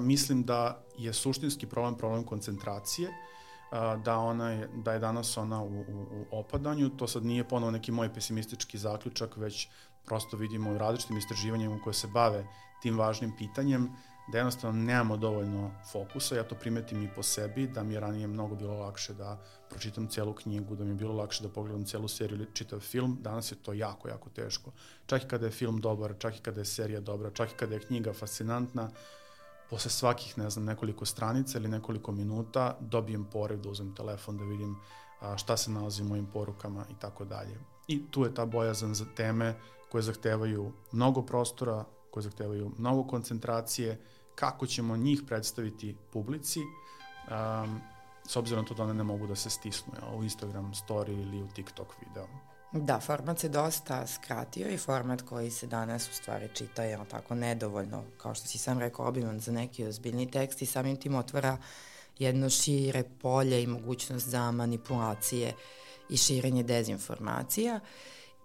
mislim 0.00 0.42
da 0.42 0.82
je 0.98 1.12
suštinski 1.12 1.66
problem 1.66 1.94
problem 1.98 2.24
koncentracije, 2.24 3.10
da, 4.04 4.18
ona 4.18 4.50
je, 4.50 4.68
da 4.74 4.92
je 4.92 4.98
danas 4.98 5.36
ona 5.36 5.62
u, 5.62 5.80
u, 5.80 6.06
u 6.12 6.38
opadanju. 6.38 6.90
To 6.90 7.08
sad 7.08 7.24
nije 7.24 7.48
ponovo 7.48 7.70
neki 7.70 7.92
moj 7.92 8.14
pesimistički 8.14 8.78
zaključak, 8.78 9.36
već 9.36 9.68
prosto 10.04 10.36
vidimo 10.36 10.72
u 10.72 10.78
različitim 10.78 11.18
istraživanjima 11.18 11.80
koje 11.84 11.94
se 11.94 12.06
bave 12.06 12.46
tim 12.82 12.98
važnim 12.98 13.32
pitanjem, 13.38 13.90
da 14.32 14.38
jednostavno 14.38 14.82
nemamo 14.82 15.16
dovoljno 15.16 15.70
fokusa, 15.92 16.36
ja 16.36 16.42
to 16.42 16.54
primetim 16.54 17.02
i 17.02 17.08
po 17.14 17.22
sebi, 17.22 17.66
da 17.66 17.82
mi 17.82 17.94
je 17.94 18.00
ranije 18.00 18.26
mnogo 18.26 18.54
bilo 18.54 18.74
lakše 18.74 19.14
da 19.14 19.38
pročitam 19.70 20.08
celu 20.08 20.32
knjigu, 20.34 20.76
da 20.76 20.84
mi 20.84 20.90
je 20.90 20.94
bilo 20.94 21.14
lakše 21.14 21.42
da 21.42 21.48
pogledam 21.48 21.84
celu 21.84 22.08
seriju 22.08 22.36
ili 22.36 22.48
čitav 22.54 22.80
film, 22.80 23.18
danas 23.20 23.52
je 23.52 23.56
to 23.56 23.72
jako, 23.72 24.08
jako 24.08 24.30
teško. 24.30 24.72
Čak 25.06 25.24
i 25.24 25.28
kada 25.28 25.46
je 25.46 25.52
film 25.52 25.80
dobar, 25.80 26.14
čak 26.18 26.36
i 26.36 26.42
kada 26.42 26.60
je 26.60 26.64
serija 26.64 27.00
dobra, 27.00 27.30
čak 27.30 27.52
i 27.52 27.56
kada 27.56 27.74
je 27.74 27.80
knjiga 27.80 28.12
fascinantna, 28.12 28.82
uh, 28.82 29.25
posle 29.70 29.90
svakih, 29.90 30.38
ne 30.38 30.50
znam, 30.50 30.64
nekoliko 30.64 31.04
stranica 31.04 31.58
ili 31.58 31.68
nekoliko 31.68 32.12
minuta 32.12 32.76
dobijem 32.80 33.24
porev 33.24 33.60
da 33.60 33.68
uzmem 33.70 33.94
telefon 33.94 34.38
da 34.38 34.44
vidim 34.44 34.76
a, 35.20 35.36
šta 35.36 35.56
se 35.56 35.70
nalazi 35.70 36.02
u 36.02 36.06
mojim 36.06 36.26
porukama 36.26 36.84
i 36.90 36.94
tako 37.00 37.24
dalje. 37.24 37.58
I 37.88 38.10
tu 38.10 38.24
je 38.24 38.34
ta 38.34 38.46
bojazan 38.46 38.94
za 38.94 39.04
teme 39.16 39.54
koje 39.88 40.02
zahtevaju 40.02 40.72
mnogo 40.92 41.22
prostora, 41.22 41.84
koje 42.10 42.22
zahtevaju 42.22 42.72
mnogo 42.78 43.04
koncentracije, 43.04 44.00
kako 44.34 44.66
ćemo 44.66 44.96
njih 44.96 45.22
predstaviti 45.26 45.96
publici, 46.12 46.60
um, 46.60 47.80
s 48.26 48.36
obzirom 48.36 48.64
na 48.64 48.68
to 48.68 48.74
da 48.74 48.82
one 48.82 48.94
ne 48.94 49.04
mogu 49.04 49.26
da 49.26 49.34
se 49.34 49.50
stisnu 49.50 49.92
ja, 50.02 50.16
u 50.16 50.22
Instagram 50.24 50.72
story 50.74 51.22
ili 51.22 51.42
u 51.42 51.48
TikTok 51.48 51.88
video. 52.00 52.26
Da, 52.72 53.00
format 53.00 53.38
se 53.38 53.48
dosta 53.48 54.06
skratio 54.06 54.68
i 54.68 54.76
format 54.78 55.22
koji 55.22 55.50
se 55.50 55.66
danas 55.66 56.08
u 56.10 56.14
stvari 56.14 56.48
čita 56.54 56.82
je 56.82 56.98
tako 57.10 57.34
nedovoljno, 57.34 58.04
kao 58.18 58.34
što 58.34 58.46
si 58.46 58.58
sam 58.58 58.78
rekao, 58.78 59.08
obiman 59.08 59.40
za 59.40 59.52
neki 59.52 59.84
ozbiljni 59.84 60.30
tekst 60.30 60.62
i 60.62 60.66
samim 60.66 60.96
tim 60.96 61.14
otvara 61.14 61.56
jedno 62.18 62.50
šire 62.50 63.02
polje 63.22 63.62
i 63.62 63.66
mogućnost 63.66 64.28
za 64.28 64.50
manipulacije 64.50 65.52
i 66.08 66.16
širenje 66.16 66.62
dezinformacija. 66.62 67.80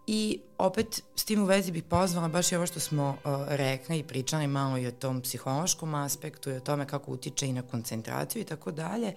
I 0.07 0.39
opet 0.57 1.03
s 1.15 1.25
tim 1.25 1.43
u 1.43 1.45
vezi 1.45 1.71
bih 1.71 1.83
pozvala 1.83 2.27
baš 2.27 2.51
i 2.51 2.55
ovo 2.55 2.65
što 2.65 2.79
smo 2.79 3.09
uh, 3.09 3.31
rekli 3.47 3.99
i 3.99 4.03
pričali 4.03 4.47
malo 4.47 4.77
i 4.77 4.87
o 4.87 4.91
tom 4.91 5.21
psihološkom 5.21 5.95
aspektu 5.95 6.49
i 6.49 6.55
o 6.55 6.59
tome 6.59 6.87
kako 6.87 7.11
utiče 7.11 7.47
i 7.47 7.53
na 7.53 7.61
koncentraciju 7.61 8.41
i 8.41 8.45
tako 8.45 8.71
dalje 8.71 9.13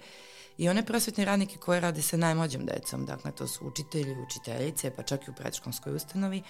i 0.57 0.69
one 0.69 0.85
prosvetne 0.85 1.25
radnike 1.25 1.57
koje 1.57 1.79
rade 1.79 2.01
sa 2.01 2.17
najmlađom 2.17 2.65
decom, 2.65 3.05
dakle 3.05 3.31
to 3.31 3.47
su 3.47 3.67
učitelji, 3.67 4.15
učiteljice, 4.27 4.91
pa 4.91 5.03
čak 5.03 5.27
i 5.27 5.31
u 5.31 5.33
predškolskoj 5.33 5.95
ustanovi, 5.95 6.43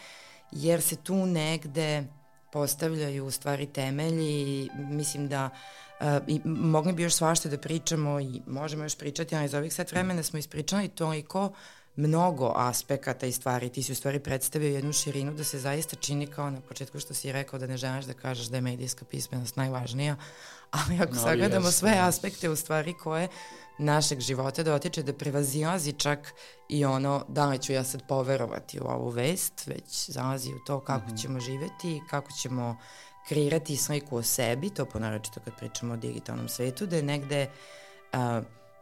jer 0.52 0.82
se 0.82 0.96
tu 0.96 1.26
negde 1.26 2.04
postavljaju 2.52 3.26
u 3.26 3.32
stvari 3.32 3.66
temelji 3.66 4.42
i 4.42 4.70
mislim 4.76 5.28
da 5.28 5.50
uh, 6.00 6.06
i 6.28 6.42
mogli 6.46 6.94
bi 6.94 7.04
još 7.04 7.14
svašta 7.14 7.50
da 7.50 7.58
pričamo 7.58 8.20
i 8.20 8.42
možemo 8.48 8.84
još 8.84 8.98
pričati, 8.98 9.36
ali 9.36 9.48
za 9.48 9.58
ovih 9.58 9.74
sat 9.74 9.92
vremena 9.92 10.24
smo 10.24 10.40
ispričali 10.40 10.88
toliko 10.88 11.52
mnogo 11.96 12.54
aspekata 12.56 13.26
i 13.26 13.32
stvari. 13.32 13.70
Ti 13.70 13.84
si 13.84 13.92
u 13.92 13.96
stvari 13.96 14.20
predstavio 14.20 14.70
jednu 14.70 14.94
širinu 14.94 15.34
da 15.34 15.44
se 15.44 15.60
zaista 15.60 15.96
čini 15.96 16.28
kao 16.28 16.50
na 16.50 16.62
početku 16.62 17.00
što 17.00 17.14
si 17.14 17.32
rekao 17.32 17.60
da 17.60 17.68
ne 17.68 17.78
želiš 17.78 18.06
da 18.06 18.14
kažeš 18.14 18.48
da 18.48 18.58
je 18.58 18.62
medijska 18.62 19.06
pismenost 19.06 19.56
najvažnija, 19.56 20.16
ali 20.80 21.00
ako 21.02 21.14
no, 21.14 21.22
sagledamo 21.22 21.72
sve 21.72 21.98
aspekte 22.00 22.50
u 22.50 22.56
stvari 22.56 22.94
koje 22.94 23.28
našeg 23.78 24.20
života 24.20 24.64
dotiče 24.64 25.04
da 25.04 25.14
prevazilazi 25.14 25.94
čak 25.94 26.34
i 26.70 26.86
ono 26.86 27.26
da 27.28 27.46
li 27.50 27.60
ću 27.60 27.74
ja 27.74 27.84
sad 27.84 28.08
poverovati 28.08 28.80
u 28.80 28.84
ovu 28.84 29.10
vest, 29.10 29.68
već 29.68 30.10
zalazi 30.10 30.54
u 30.54 30.60
to 30.68 30.80
kako 30.80 31.08
mm 31.08 31.12
-hmm. 31.12 31.22
ćemo 31.22 31.40
živeti, 31.40 32.02
kako 32.10 32.32
ćemo 32.32 32.78
kreirati 33.28 33.78
sliku 33.78 34.18
o 34.18 34.24
sebi, 34.24 34.70
to 34.70 34.86
ponaročito 34.86 35.40
kad 35.46 35.58
pričamo 35.58 35.94
o 35.94 35.98
digitalnom 35.98 36.50
svetu, 36.50 36.86
da 36.86 36.96
je 36.96 37.04
negde 37.04 37.48
uh, 38.14 38.20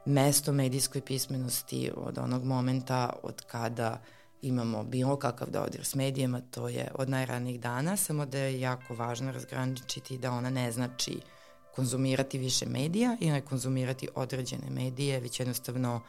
mesto 0.06 0.52
medijskoj 0.52 1.02
pismenosti 1.02 1.92
od 1.96 2.18
onog 2.18 2.44
momenta 2.44 3.10
od 3.24 3.42
kada 3.42 4.02
imamo 4.42 4.84
bilo 4.84 5.16
kakav 5.16 5.50
dodir 5.50 5.86
s 5.86 5.96
medijima, 5.96 6.42
to 6.52 6.68
je 6.68 6.92
od 6.96 7.10
najranijih 7.10 7.60
dana, 7.60 7.98
samo 7.98 8.26
da 8.26 8.38
je 8.38 8.60
jako 8.60 8.96
važno 8.96 9.32
razgraničiti 9.32 10.18
da 10.18 10.32
ona 10.32 10.50
ne 10.50 10.72
znači 10.72 11.20
konzumirati 11.76 12.38
više 12.38 12.66
medija 12.66 13.18
i 13.20 13.32
ne 13.32 13.42
konzumirati 13.42 14.08
određene 14.16 14.70
medije, 14.70 15.20
već 15.20 15.40
jednostavno 15.40 16.02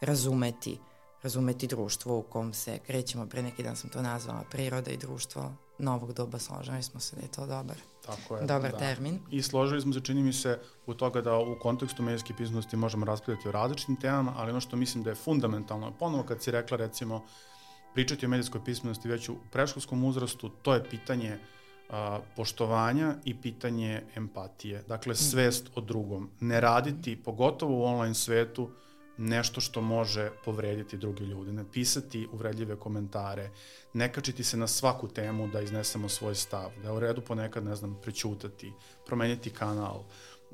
razumeti, 0.00 0.78
razumeti 1.22 1.66
društvo 1.66 2.18
u 2.18 2.22
kom 2.22 2.54
se 2.54 2.78
krećemo. 2.86 3.26
Pre 3.26 3.42
neki 3.42 3.62
dan 3.62 3.76
sam 3.76 3.90
to 3.90 4.02
nazvala 4.02 4.44
priroda 4.50 4.90
i 4.90 4.96
društvo 4.96 5.52
novog 5.78 6.12
doba, 6.12 6.38
složili 6.38 6.82
smo 6.82 7.00
se 7.00 7.16
da 7.16 7.22
je 7.22 7.28
to 7.28 7.46
dobar, 7.46 7.76
Tako 8.06 8.36
je, 8.36 8.46
dobar 8.46 8.70
da. 8.70 8.78
termin. 8.78 9.18
I 9.30 9.42
složili 9.42 9.80
smo 9.80 9.92
se, 9.92 10.00
čini 10.00 10.22
mi 10.22 10.32
se, 10.32 10.58
u 10.86 10.94
toga 10.94 11.20
da 11.20 11.38
u 11.38 11.58
kontekstu 11.62 12.02
medijske 12.02 12.34
pismenosti 12.34 12.76
možemo 12.76 13.06
raspravljati 13.06 13.48
o 13.48 13.52
različitim 13.52 13.96
temama, 13.96 14.34
ali 14.36 14.50
ono 14.50 14.60
što 14.60 14.76
mislim 14.76 15.04
da 15.04 15.10
je 15.10 15.16
fundamentalno, 15.16 15.92
ponovo 15.98 16.22
kad 16.22 16.42
si 16.42 16.50
rekla 16.50 16.76
recimo 16.76 17.24
pričati 17.94 18.26
o 18.26 18.28
medijskoj 18.28 18.64
pismenosti 18.64 19.08
već 19.08 19.28
u 19.28 19.36
preškolskom 19.52 20.04
uzrastu, 20.04 20.48
to 20.48 20.74
je 20.74 20.84
pitanje 20.90 21.38
a, 21.92 22.20
poštovanja 22.36 23.14
i 23.24 23.40
pitanje 23.40 24.02
empatije. 24.16 24.82
Dakle, 24.88 25.14
svest 25.14 25.70
o 25.74 25.80
drugom. 25.80 26.30
Ne 26.40 26.60
raditi, 26.60 27.16
pogotovo 27.16 27.78
u 27.78 27.84
online 27.84 28.14
svetu, 28.14 28.70
nešto 29.18 29.60
što 29.60 29.80
može 29.80 30.30
povrediti 30.44 30.96
druge 30.96 31.24
ljude, 31.24 31.52
ne 31.52 31.64
pisati 31.72 32.28
uvredljive 32.32 32.76
komentare, 32.76 33.50
ne 33.92 34.12
kačiti 34.12 34.44
se 34.44 34.56
na 34.56 34.66
svaku 34.66 35.08
temu 35.08 35.48
da 35.48 35.60
iznesemo 35.60 36.08
svoj 36.08 36.34
stav, 36.34 36.70
da 36.82 36.88
je 36.88 36.94
u 36.94 37.00
redu 37.00 37.20
ponekad, 37.20 37.64
ne 37.64 37.76
znam, 37.76 37.98
prećutati, 38.02 38.72
promeniti 39.06 39.50
kanal, 39.50 40.04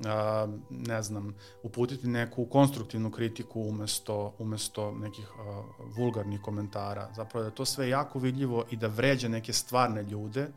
a, 0.05 0.47
ne 0.69 1.01
znam, 1.01 1.35
uputiti 1.63 2.07
neku 2.07 2.45
konstruktivnu 2.45 3.11
kritiku 3.11 3.61
umesto, 3.61 4.33
umesto 4.39 4.91
nekih 4.91 5.27
a, 5.39 5.63
vulgarnih 5.97 6.41
komentara. 6.41 7.09
Zapravo 7.15 7.43
da 7.43 7.49
je 7.49 7.55
to 7.55 7.65
sve 7.65 7.89
jako 7.89 8.19
vidljivo 8.19 8.65
i 8.71 8.77
da 8.77 8.87
vređa 8.87 9.27
neke 9.27 9.53
stvarne 9.53 10.03
ljude, 10.03 10.47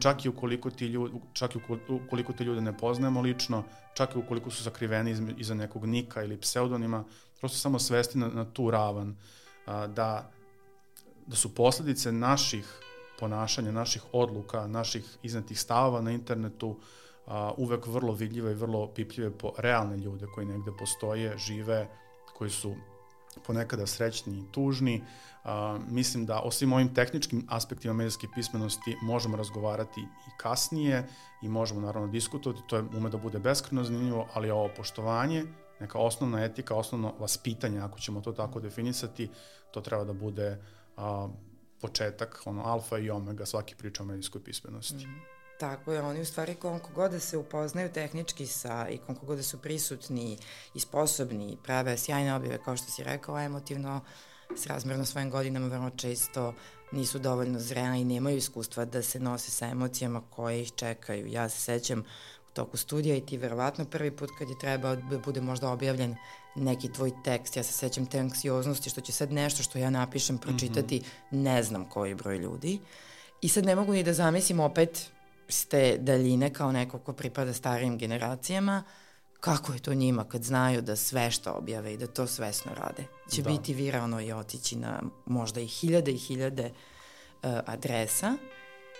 čak 0.00 0.24
i 0.24 0.28
ukoliko 0.28 0.70
ti 0.70 0.86
ljudi, 0.86 1.20
čak 1.32 1.56
i 1.56 1.58
ukoliko 1.88 2.32
ti 2.32 2.44
ljude 2.44 2.60
ne 2.60 2.76
poznajemo 2.78 3.20
lično, 3.20 3.64
čak 3.94 4.14
i 4.14 4.18
ukoliko 4.18 4.50
su 4.50 4.64
sakriveni 4.64 5.34
iza 5.36 5.54
nekog 5.54 5.86
nika 5.86 6.22
ili 6.22 6.40
pseudonima, 6.40 7.04
prosto 7.40 7.58
samo 7.58 7.78
svesti 7.78 8.18
na, 8.18 8.28
na 8.28 8.44
tu 8.44 8.70
ravan, 8.70 9.16
a, 9.66 9.86
da, 9.86 10.30
da 11.26 11.36
su 11.36 11.54
posledice 11.54 12.12
naših 12.12 12.80
ponašanja, 13.18 13.72
naših 13.72 14.02
odluka, 14.12 14.66
naših 14.66 15.18
iznetih 15.22 15.60
stavova 15.60 16.00
na 16.00 16.10
internetu 16.10 16.76
a, 17.26 17.52
uvek 17.56 17.86
vrlo 17.86 18.12
vidljive 18.12 18.52
i 18.52 18.54
vrlo 18.54 18.86
pipljive 18.94 19.30
po 19.38 19.52
realne 19.58 19.96
ljude 19.96 20.26
koji 20.34 20.46
negde 20.46 20.70
postoje, 20.78 21.38
žive, 21.38 21.88
koji 22.34 22.50
su 22.50 22.74
ponekada 23.46 23.86
srećni 23.86 24.38
i 24.38 24.52
tužni. 24.52 25.04
A, 25.44 25.78
mislim 25.88 26.26
da 26.26 26.40
o 26.40 26.50
svim 26.50 26.72
ovim 26.72 26.94
tehničkim 26.94 27.46
aspektima 27.48 27.94
medijske 27.94 28.26
pismenosti 28.34 28.96
možemo 29.02 29.36
razgovarati 29.36 30.00
i 30.00 30.30
kasnije 30.38 31.08
i 31.42 31.48
možemo 31.48 31.80
naravno 31.80 32.08
diskutovati, 32.08 32.62
to 32.66 32.76
je 32.76 32.82
ume 32.96 33.10
da 33.10 33.18
bude 33.18 33.38
beskreno 33.38 33.84
zanimljivo, 33.84 34.28
ali 34.34 34.50
ovo 34.50 34.68
poštovanje, 34.76 35.44
neka 35.80 35.98
osnovna 35.98 36.44
etika, 36.44 36.74
osnovno 36.74 37.14
vaspitanje, 37.18 37.80
ako 37.80 37.98
ćemo 37.98 38.20
to 38.20 38.32
tako 38.32 38.60
definisati, 38.60 39.30
to 39.70 39.80
treba 39.80 40.04
da 40.04 40.12
bude 40.12 40.62
a, 40.96 41.28
početak, 41.80 42.42
ono, 42.44 42.62
alfa 42.62 42.98
i 42.98 43.10
omega 43.10 43.46
svaki 43.46 43.74
priča 43.74 44.02
o 44.02 44.06
medijskoj 44.06 44.44
pismenosti. 44.44 45.06
Mm 45.06 45.10
-hmm. 45.10 45.37
Tako 45.58 45.92
je, 45.92 46.02
oni 46.02 46.20
u 46.20 46.24
stvari 46.24 46.54
koliko 46.54 46.88
god 46.94 47.10
da 47.10 47.20
se 47.20 47.36
upoznaju 47.36 47.92
tehnički 47.92 48.46
sa 48.46 48.88
i 48.90 48.98
koliko 48.98 49.26
god 49.26 49.36
da 49.36 49.42
su 49.42 49.58
prisutni 49.58 50.38
i 50.74 50.80
sposobni, 50.80 51.58
prave 51.62 51.98
sjajne 51.98 52.34
objave, 52.34 52.58
kao 52.64 52.76
što 52.76 52.90
si 52.90 53.04
rekao, 53.04 53.40
emotivno, 53.40 54.00
s 54.56 54.66
razmerno 54.66 55.04
svojim 55.04 55.30
godinama 55.30 55.66
vrlo 55.66 55.90
često 55.90 56.54
nisu 56.92 57.18
dovoljno 57.18 57.58
zrela 57.58 57.96
i 57.96 58.04
nemaju 58.04 58.36
iskustva 58.36 58.84
da 58.84 59.02
se 59.02 59.20
nose 59.20 59.50
sa 59.50 59.66
emocijama 59.66 60.22
koje 60.30 60.62
ih 60.62 60.72
čekaju. 60.72 61.26
Ja 61.26 61.48
se 61.48 61.60
sećam 61.60 62.00
u 62.48 62.52
toku 62.52 62.76
studija 62.76 63.16
i 63.16 63.26
ti 63.26 63.36
verovatno 63.36 63.84
prvi 63.84 64.10
put 64.10 64.30
kad 64.38 64.48
je 64.48 64.58
trebao 64.58 64.96
da 64.96 65.18
bude 65.18 65.40
možda 65.40 65.70
objavljen 65.70 66.16
neki 66.54 66.92
tvoj 66.92 67.12
tekst, 67.24 67.56
ja 67.56 67.62
se 67.62 67.72
sećam 67.72 68.06
te 68.06 68.18
anksioznosti 68.18 68.90
što 68.90 69.00
će 69.00 69.12
sad 69.12 69.32
nešto 69.32 69.62
što 69.62 69.78
ja 69.78 69.90
napišem 69.90 70.38
pročitati, 70.38 70.98
mm 70.98 71.02
-hmm. 71.02 71.42
ne 71.42 71.62
znam 71.62 71.88
koji 71.88 72.14
broj 72.14 72.38
ljudi. 72.38 72.80
I 73.40 73.48
sad 73.48 73.64
ne 73.64 73.76
mogu 73.76 73.92
ni 73.92 74.02
da 74.02 74.12
zamislim 74.12 74.60
opet 74.60 75.10
s 75.48 75.66
te 75.66 75.96
daljine 76.00 76.52
kao 76.52 76.72
neko 76.72 76.98
ko 76.98 77.12
pripada 77.12 77.52
starijim 77.52 77.98
generacijama, 77.98 78.84
kako 79.40 79.72
je 79.72 79.78
to 79.78 79.94
njima 79.94 80.24
kad 80.24 80.44
znaju 80.44 80.82
da 80.82 80.96
sve 80.96 81.30
što 81.30 81.52
objave 81.52 81.94
i 81.94 81.96
da 81.96 82.06
to 82.06 82.26
svesno 82.26 82.72
rade. 82.74 83.04
Će 83.30 83.42
da. 83.42 83.50
biti 83.50 83.74
viralno 83.74 84.20
i 84.20 84.32
otići 84.32 84.76
na 84.76 85.02
možda 85.26 85.60
i 85.60 85.66
hiljade 85.66 86.12
i 86.12 86.18
hiljade 86.18 86.70
uh, 86.70 87.50
adresa 87.66 88.36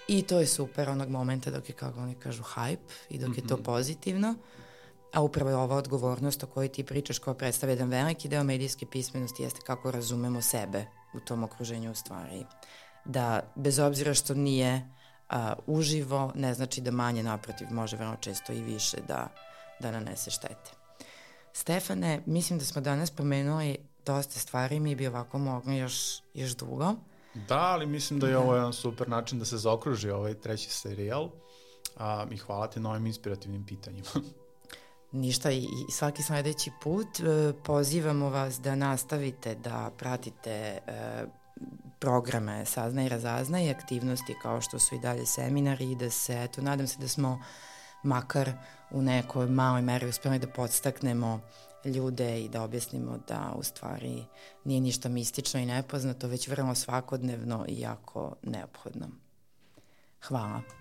i 0.08 0.22
to 0.22 0.38
je 0.40 0.46
super 0.46 0.88
onog 0.88 1.08
momenta 1.08 1.50
dok 1.50 1.68
je, 1.68 1.74
kako 1.74 2.00
oni 2.00 2.14
kažu, 2.14 2.42
hype 2.42 2.92
i 3.10 3.18
dok 3.18 3.28
mm 3.28 3.32
-hmm. 3.32 3.42
je 3.42 3.48
to 3.48 3.54
mhm. 3.54 3.64
pozitivno. 3.64 4.34
A 5.12 5.22
upravo 5.22 5.50
je 5.50 5.56
ova 5.56 5.76
odgovornost 5.76 6.42
o 6.42 6.46
kojoj 6.46 6.68
ti 6.68 6.84
pričaš 6.84 7.18
koja 7.18 7.34
predstavlja 7.34 7.72
jedan 7.72 7.88
veliki 7.88 8.28
deo 8.28 8.44
medijske 8.44 8.86
pismenosti 8.86 9.42
jeste 9.42 9.60
kako 9.66 9.90
razumemo 9.90 10.42
sebe 10.42 10.86
u 11.14 11.20
tom 11.20 11.44
okruženju 11.44 11.92
u 11.92 11.94
stvari. 11.94 12.44
Da 13.04 13.52
bez 13.56 13.78
obzira 13.78 14.14
što 14.14 14.34
nije 14.34 14.88
a, 15.28 15.54
uživo, 15.66 16.32
ne 16.34 16.54
znači 16.54 16.80
da 16.80 16.90
manje 16.90 17.22
naprotiv 17.22 17.66
može 17.70 17.96
vrlo 17.96 18.16
često 18.20 18.52
i 18.52 18.62
više 18.62 18.96
da, 19.08 19.28
da 19.80 19.90
nanese 19.90 20.30
štete. 20.30 20.70
Stefane, 21.52 22.22
mislim 22.26 22.58
da 22.58 22.64
smo 22.64 22.80
danas 22.80 23.10
pomenuli 23.10 23.76
dosta 24.06 24.38
stvari, 24.38 24.80
mi 24.80 24.94
bi 24.94 25.06
ovako 25.06 25.38
mogli 25.38 25.76
još, 25.76 26.22
još 26.34 26.56
dugo. 26.56 26.94
Da, 27.34 27.58
ali 27.58 27.86
mislim 27.86 28.20
da 28.20 28.26
je 28.26 28.32
da. 28.32 28.40
ovo 28.40 28.54
jedan 28.54 28.72
super 28.72 29.08
način 29.08 29.38
da 29.38 29.44
se 29.44 29.56
zaokruži 29.56 30.10
ovaj 30.10 30.34
treći 30.34 30.70
serijal 30.70 31.30
a, 31.96 32.26
i 32.30 32.36
hvala 32.36 32.66
ti 32.66 32.80
na 32.80 32.90
ovim 32.90 33.06
inspirativnim 33.06 33.66
pitanjima. 33.66 34.08
Ništa 35.12 35.50
i, 35.50 35.66
svaki 35.90 36.22
sledeći 36.22 36.70
put 36.82 37.06
e, 37.20 37.52
pozivamo 37.64 38.30
vas 38.30 38.60
da 38.60 38.74
nastavite 38.74 39.54
da 39.54 39.90
pratite 39.98 40.50
e, 40.50 41.24
programe 41.98 42.64
Saznaj 42.64 43.06
i 43.06 43.08
Razaznaj 43.08 43.70
aktivnosti 43.70 44.34
kao 44.42 44.60
što 44.60 44.78
su 44.78 44.94
i 44.94 44.98
dalje 44.98 45.26
seminari 45.26 45.90
i 45.90 45.96
da 45.96 46.10
se, 46.10 46.42
eto, 46.42 46.62
nadam 46.62 46.86
se 46.86 46.98
da 46.98 47.08
smo 47.08 47.42
makar 48.02 48.52
u 48.90 49.02
nekoj 49.02 49.46
maloj 49.46 49.82
meri 49.82 50.06
uspeli 50.06 50.38
da 50.38 50.46
podstaknemo 50.46 51.40
ljude 51.84 52.40
i 52.40 52.48
da 52.48 52.62
objasnimo 52.62 53.18
da 53.28 53.52
u 53.56 53.62
stvari 53.62 54.24
nije 54.64 54.80
ništa 54.80 55.08
mistično 55.08 55.60
i 55.60 55.66
nepoznato, 55.66 56.28
već 56.28 56.48
vrlo 56.48 56.74
svakodnevno 56.74 57.64
i 57.68 57.80
jako 57.80 58.34
neophodno. 58.42 59.08
Hvala. 60.28 60.77